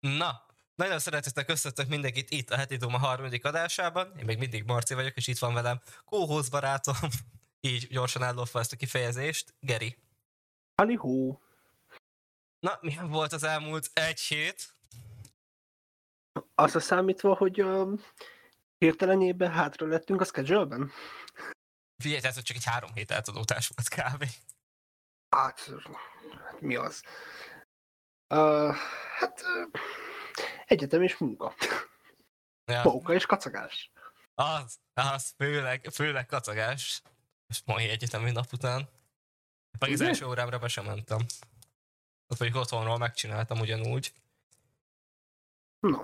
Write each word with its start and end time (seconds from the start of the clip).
Na, 0.00 0.46
nagyon 0.74 0.98
szeretettel 0.98 1.44
köszöntök 1.44 1.88
mindenkit 1.88 2.30
itt 2.30 2.50
a 2.50 2.56
Heti 2.56 2.76
Duma 2.76 2.98
harmadik 2.98 3.44
adásában. 3.44 4.18
Én 4.18 4.24
még 4.24 4.38
mindig 4.38 4.64
Marci 4.64 4.94
vagyok, 4.94 5.16
és 5.16 5.26
itt 5.26 5.38
van 5.38 5.54
velem 5.54 5.80
kóhoz 6.04 6.48
barátom, 6.48 6.96
így 7.60 7.86
gyorsan 7.88 8.22
ellopva 8.22 8.58
ezt 8.58 8.72
a 8.72 8.76
kifejezést, 8.76 9.54
Geri. 9.60 9.98
Halihó! 10.74 11.40
Na, 12.60 12.78
milyen 12.80 13.08
volt 13.08 13.32
az 13.32 13.42
elmúlt 13.42 13.90
egy 13.92 14.20
hét? 14.20 14.74
Az 16.54 16.74
a 16.76 16.80
számítva, 16.80 17.34
hogy 17.34 17.62
uh, 17.62 18.00
hirtelenében 18.78 19.50
hátra 19.50 19.86
lettünk 19.86 20.20
a 20.20 20.24
schedule-ben? 20.24 20.90
Figyelj, 22.02 22.20
tehát, 22.20 22.34
hogy 22.34 22.44
csak 22.44 22.56
egy 22.56 22.64
három 22.64 22.92
hét 22.94 23.10
eltudótás 23.10 23.70
volt 23.74 23.88
kb. 23.88 24.24
Hát, 25.36 25.70
mi 26.60 26.74
az? 26.76 27.02
Uh, 28.28 28.74
hát, 29.18 29.40
uh, 29.42 29.80
egyetem 30.66 31.02
és 31.02 31.16
munka. 31.16 31.54
Ja. 32.64 32.82
Móka 32.82 33.14
és 33.14 33.26
kacagás. 33.26 33.90
Az, 34.34 34.78
az, 34.94 35.34
főleg, 35.36 35.88
főleg 35.92 36.26
kacagás. 36.26 37.02
És 37.48 37.62
mai 37.64 37.88
egyetemi 37.88 38.30
nap 38.30 38.52
után. 38.52 38.88
Meg 39.78 39.92
az 39.92 40.00
első 40.00 40.26
órámra 40.26 40.58
be 40.58 40.68
sem 40.68 40.84
mentem. 40.84 41.20
Ott 42.26 42.38
vagyok 42.38 42.54
otthonról 42.54 42.98
megcsináltam 42.98 43.58
ugyanúgy. 43.60 44.12
No, 45.80 45.98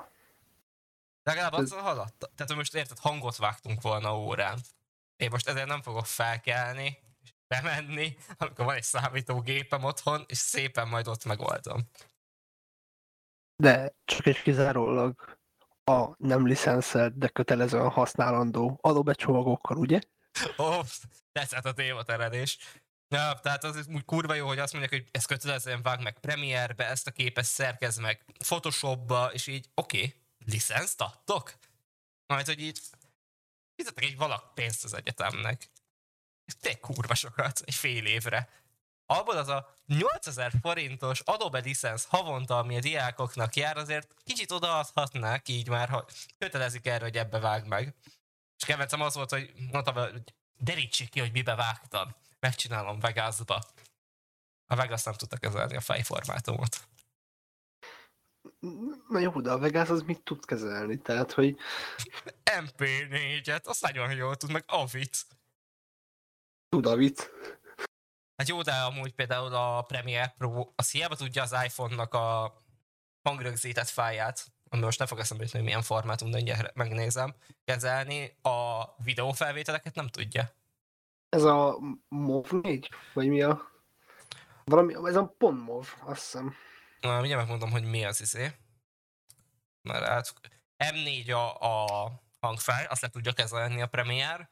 Legalább 1.23 1.53
Ez- 1.53 1.61
azzal 1.61 1.83
haladt. 1.83 2.19
Tehát, 2.19 2.47
hogy 2.47 2.57
most 2.57 2.75
érted, 2.75 2.99
hangot 2.99 3.37
vágtunk 3.37 3.81
volna 3.83 4.19
órán. 4.19 4.59
Én 5.17 5.29
most 5.31 5.49
ezért 5.49 5.67
nem 5.67 5.83
fogok 5.83 6.07
felkelni, 6.07 6.99
és 7.23 7.33
bemenni, 7.47 8.17
amikor 8.39 8.65
van 8.65 8.75
egy 8.75 8.83
számítógépem 8.83 9.85
otthon, 9.85 10.25
és 10.29 10.39
szépen 10.39 10.89
majd 10.89 11.09
ott 11.09 11.25
megoldom. 11.25 11.91
De 13.63 13.95
csak 14.05 14.27
és 14.27 14.43
kizárólag 14.43 15.39
a 15.85 16.15
nem 16.17 16.47
licenszelt, 16.47 17.19
de 17.19 17.29
kötelezően 17.29 17.91
használandó 17.91 18.79
adóbecsomagokkal, 18.81 19.77
ugye? 19.77 20.01
Ó, 20.59 20.81
tetszett 21.33 21.65
a 21.65 21.73
tématerelés. 21.73 22.59
Ja, 23.09 23.39
tehát 23.43 23.65
az 23.65 23.87
úgy 23.89 24.05
kurva 24.05 24.35
jó, 24.35 24.47
hogy 24.47 24.59
azt 24.59 24.73
mondják, 24.73 25.03
hogy 25.03 25.09
ezt 25.11 25.27
kötelezően 25.27 25.83
vág 25.83 26.03
meg 26.03 26.19
Premiere-be, 26.19 26.87
ezt 26.87 27.07
a 27.07 27.11
képet 27.11 27.45
szerkez 27.45 27.97
meg 27.97 28.25
Photoshopba, 28.39 29.33
és 29.33 29.47
így, 29.47 29.69
oké, 29.75 29.97
okay, 29.97 30.15
licenszt 30.47 31.01
adtok? 31.01 31.55
Majd, 32.27 32.47
hogy 32.47 32.61
így 32.61 32.81
fizetek 33.77 34.05
egy 34.05 34.17
valak 34.17 34.55
pénzt 34.55 34.85
az 34.85 34.95
egyetemnek. 34.95 35.71
Tényleg 36.61 36.81
kurva 36.81 37.15
sokat, 37.15 37.63
egy 37.65 37.75
fél 37.75 38.07
évre. 38.07 38.49
Abból 39.19 39.37
az 39.37 39.49
a 39.49 39.77
8000 39.87 40.53
forintos 40.61 41.21
Adobe 41.21 41.59
licensz 41.59 42.07
havonta, 42.09 42.59
ami 42.59 42.77
a 42.77 42.81
diákoknak 42.81 43.57
jár, 43.57 43.77
azért 43.77 44.15
kicsit 44.25 44.51
odaadhatnák 44.51 45.49
így 45.49 45.69
már, 45.69 45.89
ha 45.89 46.07
kötelezik 46.39 46.87
erre, 46.87 47.05
hogy 47.05 47.17
ebbe 47.17 47.39
vág 47.39 47.67
meg. 47.67 47.95
És 48.59 48.65
kedvencem 48.65 49.01
az 49.01 49.15
volt, 49.15 49.31
hogy 49.31 49.53
mondtam, 49.73 49.95
hogy 49.95 50.35
derítsék 50.59 51.09
ki, 51.09 51.21
hogy 51.21 51.33
mibe 51.33 51.55
vágtam. 51.55 52.15
Megcsinálom 52.41 53.01
Vegasba. 53.01 53.61
A 54.67 54.77
Vegas 54.77 55.03
nem 55.03 55.15
tudta 55.15 55.37
kezelni 55.37 55.77
a 55.77 55.81
fejformátumot. 55.81 56.77
Na 59.09 59.19
jó, 59.19 59.41
de 59.41 59.51
a 59.51 59.59
Vegas 59.59 59.89
az 59.89 60.03
mit 60.03 60.23
tud 60.23 60.45
kezelni? 60.45 60.99
Tehát, 60.99 61.33
hogy 61.33 61.57
MP4-et, 62.45 63.65
azt 63.65 63.83
nagyon 63.83 64.13
jól 64.13 64.37
tud, 64.37 64.53
meg 64.53 64.65
Avit. 64.67 65.27
tud 66.69 66.87
Avit. 66.87 67.31
Hát 68.37 68.49
jó, 68.49 68.63
de 68.63 68.73
amúgy 68.73 69.15
például 69.15 69.55
a 69.55 69.83
Premiere 69.83 70.35
Pro, 70.39 70.73
az 70.75 70.91
hiába 70.91 71.17
tudja 71.17 71.43
az 71.43 71.57
iPhone-nak 71.65 72.15
a 72.15 72.57
hangrögzített 73.23 73.89
fáját, 73.89 74.53
ami 74.69 74.83
most 74.83 74.99
nem 74.99 75.09
fog 75.09 75.19
eszembe 75.19 75.43
jutni, 75.43 75.59
hogy 75.59 75.69
milyen 75.69 75.83
formátum, 75.83 76.31
de 76.31 76.37
mindjárt 76.37 76.75
megnézem, 76.75 77.35
kezelni, 77.65 78.39
a 78.43 78.85
videófelvételeket 78.97 79.95
nem 79.95 80.09
tudja. 80.09 80.55
Ez 81.29 81.43
a 81.43 81.79
MOV 82.09 82.51
4? 82.63 82.89
Vagy 83.15 83.29
mi 83.29 83.43
a... 83.43 83.71
Valami, 84.65 84.95
ez 85.05 85.17
a 85.17 85.35
pont 85.39 85.65
MOV, 85.65 85.95
azt 86.05 86.21
hiszem. 86.21 86.55
Na, 87.01 87.17
mindjárt 87.17 87.41
megmondom, 87.41 87.71
hogy 87.71 87.85
mi 87.85 88.05
az 88.05 88.21
izé. 88.21 88.53
Mert 89.83 90.07
hát 90.07 90.35
M4 90.79 91.35
a, 91.35 91.67
a 91.67 92.11
hangfáj, 92.41 92.85
azt 92.85 93.03
le 93.03 93.09
tudja 93.09 93.33
kezelni 93.33 93.83
a 93.83 93.87
Premiere, 93.87 94.51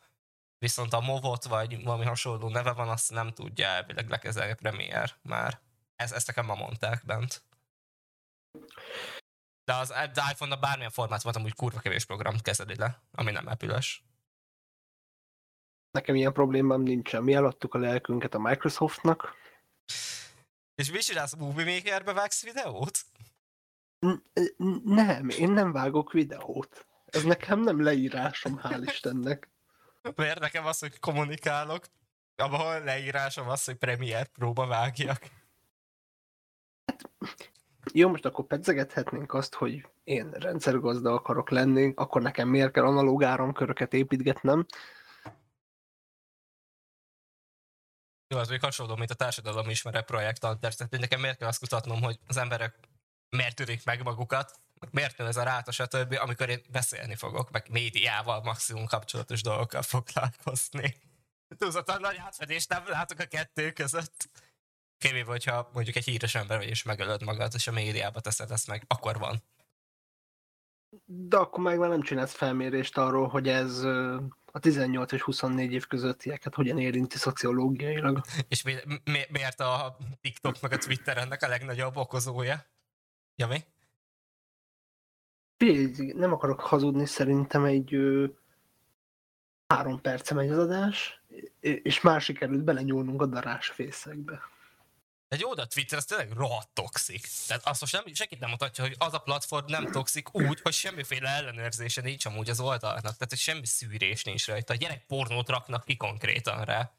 viszont 0.60 0.92
a 0.92 1.00
Movot 1.00 1.44
vagy 1.44 1.82
valami 1.82 2.04
hasonló 2.04 2.48
neve 2.48 2.72
van, 2.72 2.88
azt 2.88 3.10
nem 3.10 3.32
tudja 3.32 3.66
elvileg 3.66 4.08
lekezelni 4.08 4.52
a 4.52 4.54
Premiere 4.54 5.18
már. 5.22 5.60
Ez, 5.96 6.12
ezt 6.12 6.26
nekem 6.26 6.46
ma 6.46 6.54
mondták 6.54 7.04
bent. 7.06 7.44
De 9.64 9.74
az, 9.74 9.90
az 9.90 10.20
iPhone-nak 10.30 10.60
bármilyen 10.60 10.90
formátumot 10.90 11.36
amúgy 11.36 11.54
kurva 11.54 11.80
kevés 11.80 12.04
program 12.04 12.40
kezeli 12.40 12.76
le, 12.76 13.02
ami 13.12 13.30
nem 13.30 13.46
apple 13.46 13.80
Nekem 15.90 16.14
ilyen 16.14 16.32
problémám 16.32 16.80
nincsen. 16.80 17.22
Mi 17.22 17.34
eladtuk 17.34 17.74
a 17.74 17.78
lelkünket 17.78 18.34
a 18.34 18.38
Microsoftnak. 18.38 19.34
És 20.74 20.90
mit 20.90 21.02
csinálsz, 21.02 21.34
Movie 21.34 21.74
Makerbe 21.74 22.12
vágsz 22.12 22.42
videót? 22.42 22.98
N- 23.98 24.22
nem, 24.84 25.28
én 25.28 25.50
nem 25.50 25.72
vágok 25.72 26.12
videót. 26.12 26.86
Ez 27.04 27.22
nekem 27.22 27.60
nem 27.60 27.82
leírásom, 27.82 28.60
hál' 28.62 28.84
Istennek. 28.86 29.48
Miért 30.16 30.38
nekem 30.38 30.66
az, 30.66 30.78
hogy 30.78 30.98
kommunikálok, 30.98 31.86
ahol 32.36 32.80
leírásom 32.80 33.48
az, 33.48 33.64
hogy 33.64 33.76
Premiere 33.76 34.24
próba 34.24 34.66
vágjak. 34.66 35.30
Jó, 37.92 38.08
most 38.08 38.24
akkor 38.24 38.46
pedzegethetnénk 38.46 39.34
azt, 39.34 39.54
hogy 39.54 39.88
én 40.04 40.30
rendszergazda 40.30 41.12
akarok 41.12 41.50
lenni, 41.50 41.92
akkor 41.96 42.22
nekem 42.22 42.48
miért 42.48 42.72
kell 42.72 42.84
analóg 42.84 43.22
áramköröket 43.22 43.92
építgetnem. 43.92 44.66
Jó, 48.28 48.38
az 48.38 48.48
még 48.48 48.60
hasonló, 48.60 48.96
mint 48.96 49.10
a 49.10 49.14
társadalom 49.14 49.68
ismere 49.68 50.02
projekt 50.02 50.40
tehát 50.40 50.90
nekem 50.90 51.20
miért 51.20 51.38
kell 51.38 51.48
azt 51.48 51.60
kutatnom, 51.60 52.02
hogy 52.02 52.18
az 52.26 52.36
emberek 52.36 52.78
miért 53.30 53.56
törik 53.56 53.84
meg 53.84 54.02
magukat, 54.02 54.60
miért 54.90 55.18
nő 55.18 55.26
ez 55.26 55.36
a 55.36 55.42
ráta, 55.42 55.72
stb., 55.72 56.16
amikor 56.20 56.48
én 56.48 56.62
beszélni 56.70 57.14
fogok, 57.14 57.50
meg 57.50 57.68
médiával 57.70 58.42
maximum 58.42 58.86
kapcsolatos 58.86 59.42
dolgokkal 59.42 59.82
foglalkozni. 59.82 60.96
Túlzottan 61.58 62.00
nagy 62.00 62.16
átfedést 62.16 62.68
nem 62.68 62.82
látok 62.86 63.18
a 63.18 63.24
kettő 63.24 63.72
között. 63.72 64.30
Kivéve, 64.98 65.30
hogyha 65.30 65.70
mondjuk 65.72 65.96
egy 65.96 66.04
híres 66.04 66.34
ember 66.34 66.58
vagy, 66.58 66.68
és 66.68 66.82
megölöd 66.82 67.22
magad, 67.22 67.52
és 67.54 67.66
a 67.66 67.72
médiába 67.72 68.20
teszed 68.20 68.50
ezt 68.50 68.66
meg, 68.66 68.84
akkor 68.86 69.18
van. 69.18 69.42
De 71.04 71.36
akkor 71.36 71.62
meg 71.62 71.78
már 71.78 71.88
nem 71.88 72.02
csinálsz 72.02 72.32
felmérést 72.32 72.98
arról, 72.98 73.28
hogy 73.28 73.48
ez 73.48 73.78
a 74.52 74.58
18 74.60 75.12
és 75.12 75.22
24 75.22 75.72
év 75.72 75.86
közöttieket 75.86 76.54
hogyan 76.54 76.78
érinti 76.78 77.18
szociológiailag. 77.18 78.20
És 78.48 78.62
mi, 78.62 78.74
mi, 79.04 79.20
miért 79.28 79.60
a 79.60 79.96
TikTok 80.20 80.60
meg 80.60 80.72
a 80.72 80.78
Twitter 80.78 81.18
ennek 81.18 81.42
a 81.42 81.48
legnagyobb 81.48 81.96
okozója? 81.96 82.64
Ja, 83.34 83.46
mi? 83.46 83.64
Figyelj, 85.64 86.12
nem 86.12 86.32
akarok 86.32 86.60
hazudni, 86.60 87.06
szerintem 87.06 87.64
egy 87.64 87.94
ö, 87.94 88.26
három 89.66 90.00
perce 90.00 90.34
megy 90.34 90.50
az 90.50 90.58
adás, 90.58 91.22
és- 91.60 92.00
már 92.00 92.20
sikerült 92.20 92.64
belenyúlnunk 92.64 93.22
a 93.22 93.26
darásfészekbe. 93.26 94.40
De 95.28 95.36
jó, 95.40 95.54
de 95.54 95.62
a 95.62 95.66
Twitter 95.66 95.98
az 95.98 96.04
tényleg 96.04 96.32
rohadt 96.32 96.68
toxik. 96.72 97.26
Tehát 97.46 97.66
azt 97.66 97.80
most 97.80 97.92
nem, 97.92 98.14
senkit 98.14 98.40
nem 98.40 98.50
mutatja, 98.50 98.84
hogy 98.84 98.94
az 98.98 99.14
a 99.14 99.18
platform 99.18 99.64
nem 99.66 99.86
toxik 99.86 100.34
úgy, 100.34 100.60
hogy 100.60 100.72
semmiféle 100.72 101.28
ellenőrzése 101.28 102.00
nincs 102.02 102.26
amúgy 102.26 102.50
az 102.50 102.60
oldalnak. 102.60 103.02
Tehát, 103.02 103.28
hogy 103.28 103.38
semmi 103.38 103.66
szűrés 103.66 104.24
nincs 104.24 104.46
rajta. 104.46 104.72
A 104.72 104.76
gyerek 104.76 105.06
pornót 105.06 105.48
raknak 105.48 105.84
ki 105.84 105.96
konkrétan 105.96 106.64
rá. 106.64 106.92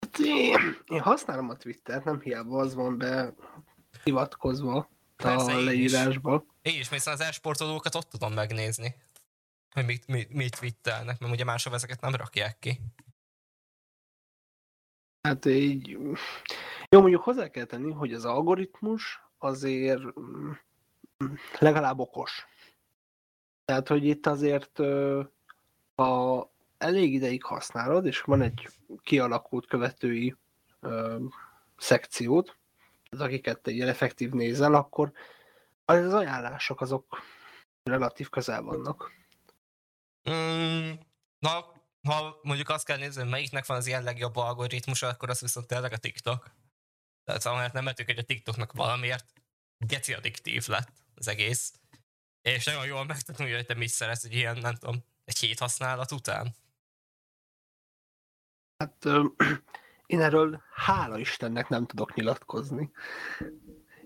Hát 0.00 0.18
Én, 0.18 0.76
én 0.86 1.00
használom 1.00 1.48
a 1.48 1.56
Twittert, 1.56 2.04
nem 2.04 2.20
hiába 2.20 2.58
az 2.58 2.74
van 2.74 2.98
be 2.98 3.34
hivatkozva 4.04 4.88
Persze, 5.16 5.54
a 5.54 5.72
is. 5.72 5.92
Én 6.66 6.78
is, 6.78 6.88
hiszen 6.88 7.12
az 7.12 7.20
esportolókat 7.20 7.94
ott 7.94 8.08
tudom 8.08 8.32
megnézni. 8.32 8.94
Hogy 9.70 9.84
mit, 9.84 10.06
mit, 10.06 10.32
mit 10.32 10.58
twittelnek, 10.58 11.18
mert 11.18 11.32
ugye 11.32 11.44
máshol 11.44 11.74
ezeket 11.74 12.00
nem 12.00 12.14
rakják 12.14 12.58
ki. 12.58 12.80
Hát 15.22 15.44
így... 15.44 15.98
Jó, 16.88 17.00
mondjuk 17.00 17.22
hozzá 17.22 17.48
kell 17.48 17.64
tenni, 17.64 17.92
hogy 17.92 18.12
az 18.12 18.24
algoritmus 18.24 19.20
azért 19.38 20.00
mm, 20.20 20.52
legalább 21.58 21.98
okos. 21.98 22.46
Tehát, 23.64 23.88
hogy 23.88 24.04
itt 24.04 24.26
azért 24.26 24.80
ha 25.94 26.50
elég 26.78 27.12
ideig 27.12 27.44
használod, 27.44 28.06
és 28.06 28.20
van 28.20 28.42
egy 28.42 28.68
kialakult 29.02 29.66
követői 29.66 30.36
ö, 30.80 31.16
szekciót, 31.76 32.56
az 33.10 33.20
akiket 33.20 33.66
egy 33.66 33.74
ilyen 33.74 33.88
effektív 33.88 34.30
nézel, 34.30 34.74
akkor 34.74 35.12
az 35.86 36.12
ajánlások 36.12 36.80
azok 36.80 37.22
relatív 37.82 38.28
közel 38.28 38.62
vannak. 38.62 39.12
Mm, 40.30 40.92
na, 41.38 41.74
ha 42.08 42.38
mondjuk 42.42 42.68
azt 42.68 42.84
kell 42.84 42.96
nézni, 42.96 43.20
hogy 43.20 43.30
melyiknek 43.30 43.66
van 43.66 43.76
az 43.76 43.86
ilyen 43.86 44.02
legjobb 44.02 44.36
algoritmusa, 44.36 45.08
akkor 45.08 45.30
az 45.30 45.40
viszont 45.40 45.66
tényleg 45.66 45.92
a 45.92 45.96
TikTok. 45.96 46.50
Tehát 47.24 47.44
amellett 47.44 47.72
nem 47.72 47.84
vettük, 47.84 48.06
hogy 48.06 48.18
a 48.18 48.24
TikToknak 48.24 48.72
valamiért 48.72 49.32
geci 49.78 50.12
addiktív 50.12 50.68
lett 50.68 50.92
az 51.14 51.28
egész. 51.28 51.80
És 52.40 52.64
nagyon 52.64 52.86
jól 52.86 53.04
megtanulja, 53.04 53.56
hogy 53.56 53.66
te 53.66 53.74
mit 53.74 53.88
szeretsz 53.88 54.24
egy 54.24 54.34
ilyen, 54.34 54.58
nem 54.58 54.74
tudom, 54.74 55.04
egy 55.24 55.38
hét 55.38 55.58
használat 55.58 56.12
után. 56.12 56.54
Hát 58.76 59.04
ö, 59.04 59.24
én 60.06 60.20
erről 60.20 60.62
hála 60.74 61.18
Istennek 61.18 61.68
nem 61.68 61.86
tudok 61.86 62.14
nyilatkozni. 62.14 62.92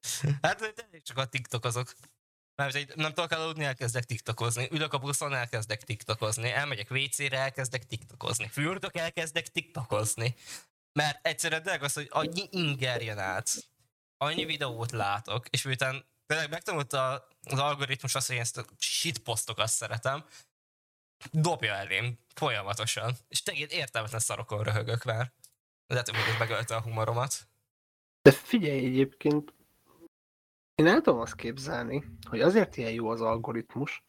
Hát 0.42 0.58
tényleg 0.58 1.02
csak 1.02 1.18
a 1.18 1.24
TikTokozok. 1.24 1.92
Mert 2.54 2.74
egy, 2.74 2.92
nem 2.96 3.12
tudok 3.12 3.30
aludni, 3.30 3.64
elkezdek 3.64 4.04
tiktokozni. 4.04 4.68
Ülök 4.70 4.92
a 4.92 4.98
buszon, 4.98 5.34
elkezdek 5.34 5.84
tiktokozni. 5.84 6.50
Elmegyek 6.50 6.90
WC-re, 6.90 7.38
elkezdek 7.38 7.86
tiktokozni. 7.86 8.48
Fürdök, 8.48 8.96
elkezdek 8.96 9.48
tiktokozni. 9.48 10.34
Mert 10.92 11.26
egyszerűen 11.26 11.62
tényleg 11.62 11.82
az, 11.82 11.92
hogy 11.92 12.08
annyi 12.10 12.48
inger 12.50 13.02
jön 13.02 13.18
át, 13.18 13.72
annyi 14.16 14.44
videót 14.44 14.90
látok, 14.90 15.48
és 15.48 15.62
miután 15.62 16.06
tényleg 16.26 16.50
megtanulta 16.50 17.28
az 17.42 17.58
algoritmus 17.58 18.14
azt, 18.14 18.26
hogy 18.26 18.36
én 18.36 18.42
ezt 18.42 18.56
a 18.56 18.64
shitposztokat 18.78 19.68
szeretem, 19.68 20.24
dobja 21.30 21.74
elém 21.74 22.18
folyamatosan. 22.34 23.16
És 23.28 23.42
tényleg 23.42 23.70
értelmetlen 23.70 24.20
szarokon 24.20 24.62
röhögök 24.62 25.04
már. 25.04 25.32
Lehet, 25.86 26.10
hogy 26.10 26.18
még 26.26 26.38
megölte 26.38 26.74
a 26.74 26.80
humoromat. 26.80 27.48
De 28.22 28.32
figyelj 28.32 28.84
egyébként, 28.84 29.52
én 30.80 30.86
el 30.86 31.00
tudom 31.00 31.20
azt 31.20 31.34
képzelni, 31.34 32.04
hogy 32.28 32.40
azért 32.40 32.76
ilyen 32.76 32.92
jó 32.92 33.08
az 33.08 33.20
algoritmus, 33.20 34.04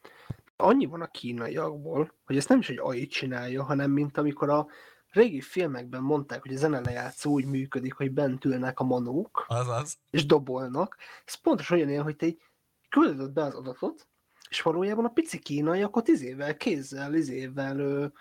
annyi 0.56 0.86
van 0.86 1.02
a 1.02 1.12
kínaiakból, 1.12 2.14
hogy 2.26 2.38
ezt 2.38 2.50
nem 2.50 2.60
is 2.60 2.70
egy 2.70 2.80
AI 2.80 3.08
csinálja, 3.08 3.64
hanem 3.64 3.92
mint 3.92 4.18
amikor 4.18 4.50
a 4.50 4.68
régi 5.10 5.42
filmekben 5.42 6.02
mondták, 6.02 6.42
hogy 6.42 6.54
a 6.54 6.58
zenelejátszó 6.58 7.32
úgy 7.32 7.46
működik, 7.46 7.94
hogy 7.94 8.12
bent 8.12 8.46
ülnek 8.46 8.80
a 8.80 8.84
manók, 8.84 9.46
Azaz. 9.48 9.98
és 10.10 10.26
dobolnak. 10.26 10.98
Ez 11.26 11.34
pontosan 11.34 11.82
olyan, 11.82 12.04
hogy 12.04 12.16
te 12.16 12.26
egy 12.26 12.42
küldöd 12.90 13.32
be 13.32 13.44
az 13.44 13.54
adatot, 13.54 14.08
és 14.50 14.62
valójában 14.62 15.06
a 15.06 15.10
pici 15.10 15.40
kínaiak 15.40 15.96
ott 15.96 16.08
izével, 16.08 16.58
kézzel, 16.58 17.14
izével 17.14 18.12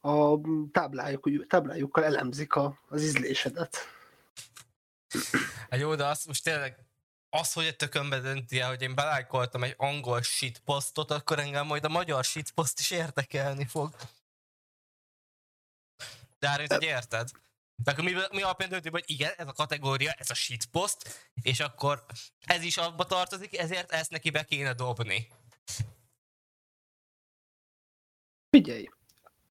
a 0.00 0.40
táblájuk, 0.72 1.46
táblájukkal 1.46 2.04
elemzik 2.04 2.54
a, 2.54 2.78
az 2.88 3.02
ízlésedet. 3.02 3.76
Hát 5.70 5.80
jó, 5.80 5.94
de 5.94 6.06
azt 6.06 6.26
most 6.26 6.44
tényleg 6.44 6.87
az, 7.30 7.52
hogy 7.52 7.66
a 7.66 7.76
tökönbe 7.76 8.20
dönti 8.20 8.58
hogy 8.58 8.82
én 8.82 8.94
belájkoltam 8.94 9.62
egy 9.62 9.74
angol 9.76 10.22
shitpostot, 10.22 11.10
akkor 11.10 11.38
engem 11.38 11.66
majd 11.66 11.84
a 11.84 11.88
magyar 11.88 12.24
shitpost 12.24 12.78
is 12.78 12.90
érdekelni 12.90 13.66
fog. 13.66 13.94
De 16.38 16.48
hát, 16.48 16.72
hogy 16.72 16.82
érted? 16.82 17.30
De 17.84 17.90
akkor 17.90 18.04
mi, 18.04 18.12
mi 18.30 18.42
alapján 18.42 18.68
dönti, 18.68 18.88
hogy 18.88 19.04
igen, 19.06 19.32
ez 19.36 19.46
a 19.46 19.52
kategória, 19.52 20.12
ez 20.12 20.30
a 20.30 20.34
shitpost, 20.34 21.30
és 21.42 21.60
akkor 21.60 22.04
ez 22.40 22.62
is 22.62 22.76
abba 22.76 23.04
tartozik, 23.04 23.58
ezért 23.58 23.92
ezt 23.92 24.10
neki 24.10 24.30
be 24.30 24.44
kéne 24.44 24.74
dobni. 24.74 25.28
Figyelj, 28.50 28.88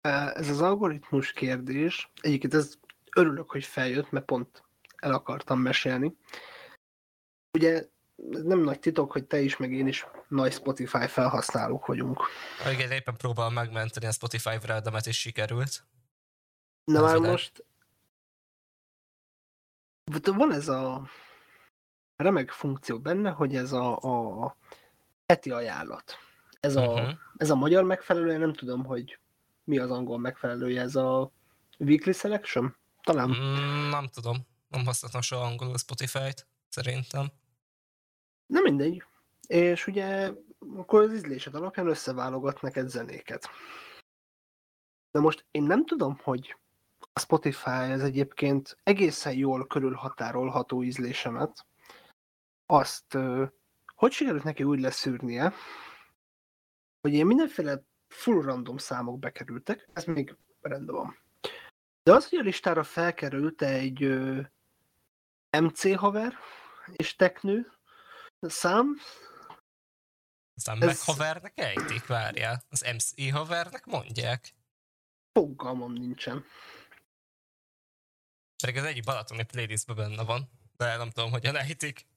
ez 0.02 0.50
az 0.50 0.62
algoritmus 0.62 1.32
kérdés, 1.32 2.10
egyébként 2.22 2.54
ez 2.54 2.74
örülök, 3.16 3.52
hogy 3.52 3.66
feljött, 3.66 4.12
mert 4.12 4.26
pont 4.26 4.64
el 4.96 5.14
akartam 5.14 5.60
mesélni. 5.60 6.16
Ugye 7.54 7.88
nem 8.30 8.60
nagy 8.60 8.80
titok, 8.80 9.12
hogy 9.12 9.26
te 9.26 9.40
is, 9.40 9.58
meg 9.58 9.72
én 9.72 9.88
is 9.88 10.06
nagy 10.28 10.54
Spotify 10.54 11.08
felhasználók 11.08 11.86
vagyunk. 11.86 12.22
Igen, 12.72 12.92
éppen 12.92 13.16
próbálom 13.18 13.54
megmenteni 13.54 14.06
a 14.06 14.12
Spotify 14.12 14.58
redemet, 14.62 15.08
és 15.08 15.20
sikerült. 15.20 15.86
Na 16.84 17.02
már 17.02 17.18
most 17.18 17.66
van 20.24 20.52
ez 20.52 20.68
a 20.68 21.10
remek 22.16 22.52
funkció 22.52 23.00
benne, 23.00 23.30
hogy 23.30 23.56
ez 23.56 23.72
a, 23.72 23.98
a 23.98 24.56
heti 25.26 25.52
ajánlat. 25.52 26.18
Ez 26.60 26.76
a, 26.76 26.94
Mhm. 26.94 27.10
ez 27.38 27.50
a 27.50 27.56
magyar 27.56 27.84
megfelelője, 27.84 28.38
nem 28.38 28.54
tudom, 28.54 28.86
hogy 28.86 29.20
mi 29.64 29.78
az 29.78 29.92
angol 29.92 30.20
megfelelője, 30.20 30.82
ez 30.82 30.96
a 30.96 31.32
weekly 31.80 32.12
selection? 32.12 32.76
Talán. 33.04 33.30
Mm, 33.30 33.90
nem 33.90 34.08
tudom. 34.08 34.48
Nem 34.68 34.86
használtam 34.86 35.22
soha 35.22 35.46
angolul 35.46 35.78
Spotify-t, 35.78 36.48
szerintem. 36.70 37.28
Nem 38.46 38.64
mindegy. 38.64 39.04
És 39.48 39.88
ugye 39.88 40.32
akkor 40.76 41.02
az 41.02 41.14
ízlésed 41.14 41.56
alapján 41.56 41.88
összeválogat 41.88 42.62
neked 42.62 42.88
zenéket. 42.88 43.50
De 45.12 45.20
most 45.20 45.46
én 45.52 45.64
nem 45.64 45.86
tudom, 45.86 46.20
hogy 46.24 46.58
a 47.14 47.20
Spotify 47.20 47.70
ez 47.70 48.02
egyébként 48.02 48.78
egészen 48.84 49.34
jól 49.34 49.68
körülhatárolható 49.68 50.84
ízlésemet. 50.84 51.66
Azt 52.66 53.18
hogy 53.96 54.12
sikerült 54.12 54.44
neki 54.44 54.64
úgy 54.64 54.80
leszűrnie, 54.80 55.54
hogy 57.02 57.14
én 57.14 57.26
mindenféle 57.26 57.84
full 58.08 58.42
random 58.42 58.78
számok 58.78 59.20
bekerültek, 59.20 59.90
ez 59.94 60.04
még 60.04 60.36
rendben 60.62 60.96
van. 60.96 61.18
De 62.04 62.14
az, 62.14 62.30
hogy 62.30 62.40
a 62.40 62.42
listára 62.42 62.84
felkerült 62.84 63.62
egy 63.62 64.20
MC 65.50 65.96
haver 65.96 66.38
és 66.92 67.16
teknő 67.16 67.72
szám, 68.40 68.96
Aztán 70.56 70.82
Ez- 70.82 70.86
meg 70.86 70.98
havernek 71.00 71.60
ejtik, 71.60 72.06
várjál. 72.06 72.64
Az 72.70 72.82
MC 72.96 73.32
havernek 73.32 73.86
mondják. 73.86 74.56
fogalmam 75.32 75.94
nincsen. 75.94 76.46
Pedig 78.64 78.78
az 78.78 78.84
egyik 78.84 79.04
balatoni 79.04 79.44
playlistben 79.46 79.96
benne 79.96 80.24
van. 80.24 80.50
De 80.78 80.98
nem 80.98 81.10
tudom, 81.10 81.32
hogyan 81.32 81.56
ejtik. 81.56 82.08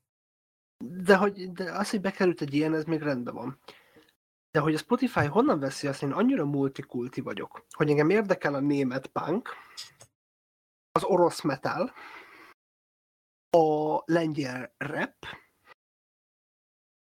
De, 0.85 1.17
hogy, 1.17 1.53
de 1.53 1.73
az, 1.73 1.91
hogy 1.91 2.01
bekerült 2.01 2.41
egy 2.41 2.55
ilyen, 2.55 2.75
ez 2.75 2.85
még 2.85 3.01
rendben 3.01 3.35
van. 3.35 3.61
De 4.51 4.61
hogy 4.61 4.75
a 4.75 4.79
Spotify 4.79 5.27
honnan 5.27 5.61
veszi 5.61 5.87
azt, 5.87 6.03
én 6.03 6.13
annyira 6.13 6.45
multikulti 6.45 7.21
vagyok, 7.21 7.67
hogy 7.71 7.91
engem 7.91 8.11
érdekel 8.11 8.55
a 8.55 8.61
német 8.61 9.07
punk, 9.07 9.49
az 10.93 11.05
orosz 11.05 11.41
metal, 11.41 11.93
a 13.51 14.03
lengyel 14.05 14.75
rap, 14.79 15.15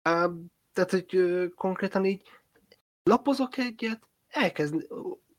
Á, 0.01 0.29
tehát, 0.73 0.91
hogy 0.91 1.17
konkrétan 1.55 2.05
így 2.05 2.29
lapozok 3.03 3.57
egyet, 3.57 4.07
elkezd 4.27 4.87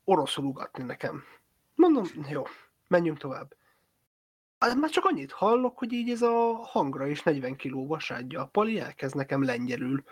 oroszul 0.04 0.44
ugatni 0.44 0.84
nekem. 0.84 1.22
Mondom, 1.74 2.04
jó, 2.28 2.42
menjünk 2.88 3.18
tovább. 3.18 3.56
Már 4.58 4.90
csak 4.90 5.04
annyit 5.04 5.32
hallok, 5.32 5.78
hogy 5.78 5.92
így 5.92 6.10
ez 6.10 6.22
a 6.22 6.54
hangra 6.54 7.06
is 7.06 7.22
40 7.22 7.56
kiló 7.56 7.86
vasádja. 7.86 8.40
A 8.40 8.46
pali 8.46 8.80
elkezd 8.80 9.14
nekem 9.14 9.42
lengyelül 9.42 10.04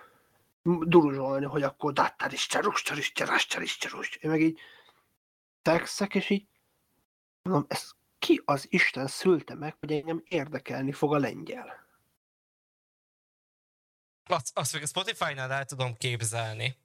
duruzsolni, 0.63 1.45
hogy 1.45 1.63
akkor 1.63 1.93
dattár 1.93 2.33
is 2.33 2.47
cserus, 2.47 2.83
cserus, 2.83 3.13
cserus, 3.13 3.79
cserus. 3.79 4.17
Én 4.17 4.31
meg 4.31 4.41
így 4.41 4.61
fekszek, 5.63 6.15
és 6.15 6.31
így 6.31 6.47
mondom, 7.43 7.65
ez 7.69 7.91
ki 8.23 8.43
az 8.45 8.67
Isten 8.71 9.07
szülte 9.07 9.55
meg, 9.55 9.77
hogy 9.81 9.93
engem 9.93 10.23
érdekelni 10.29 10.93
fog 10.93 11.15
a 11.15 11.19
lengyel? 11.19 11.87
Azt, 14.25 14.59
azt 14.59 14.73
még 14.73 14.83
a 14.83 14.87
Spotify-nál 14.87 15.53
el 15.53 15.65
tudom 15.65 15.95
képzelni, 15.95 16.77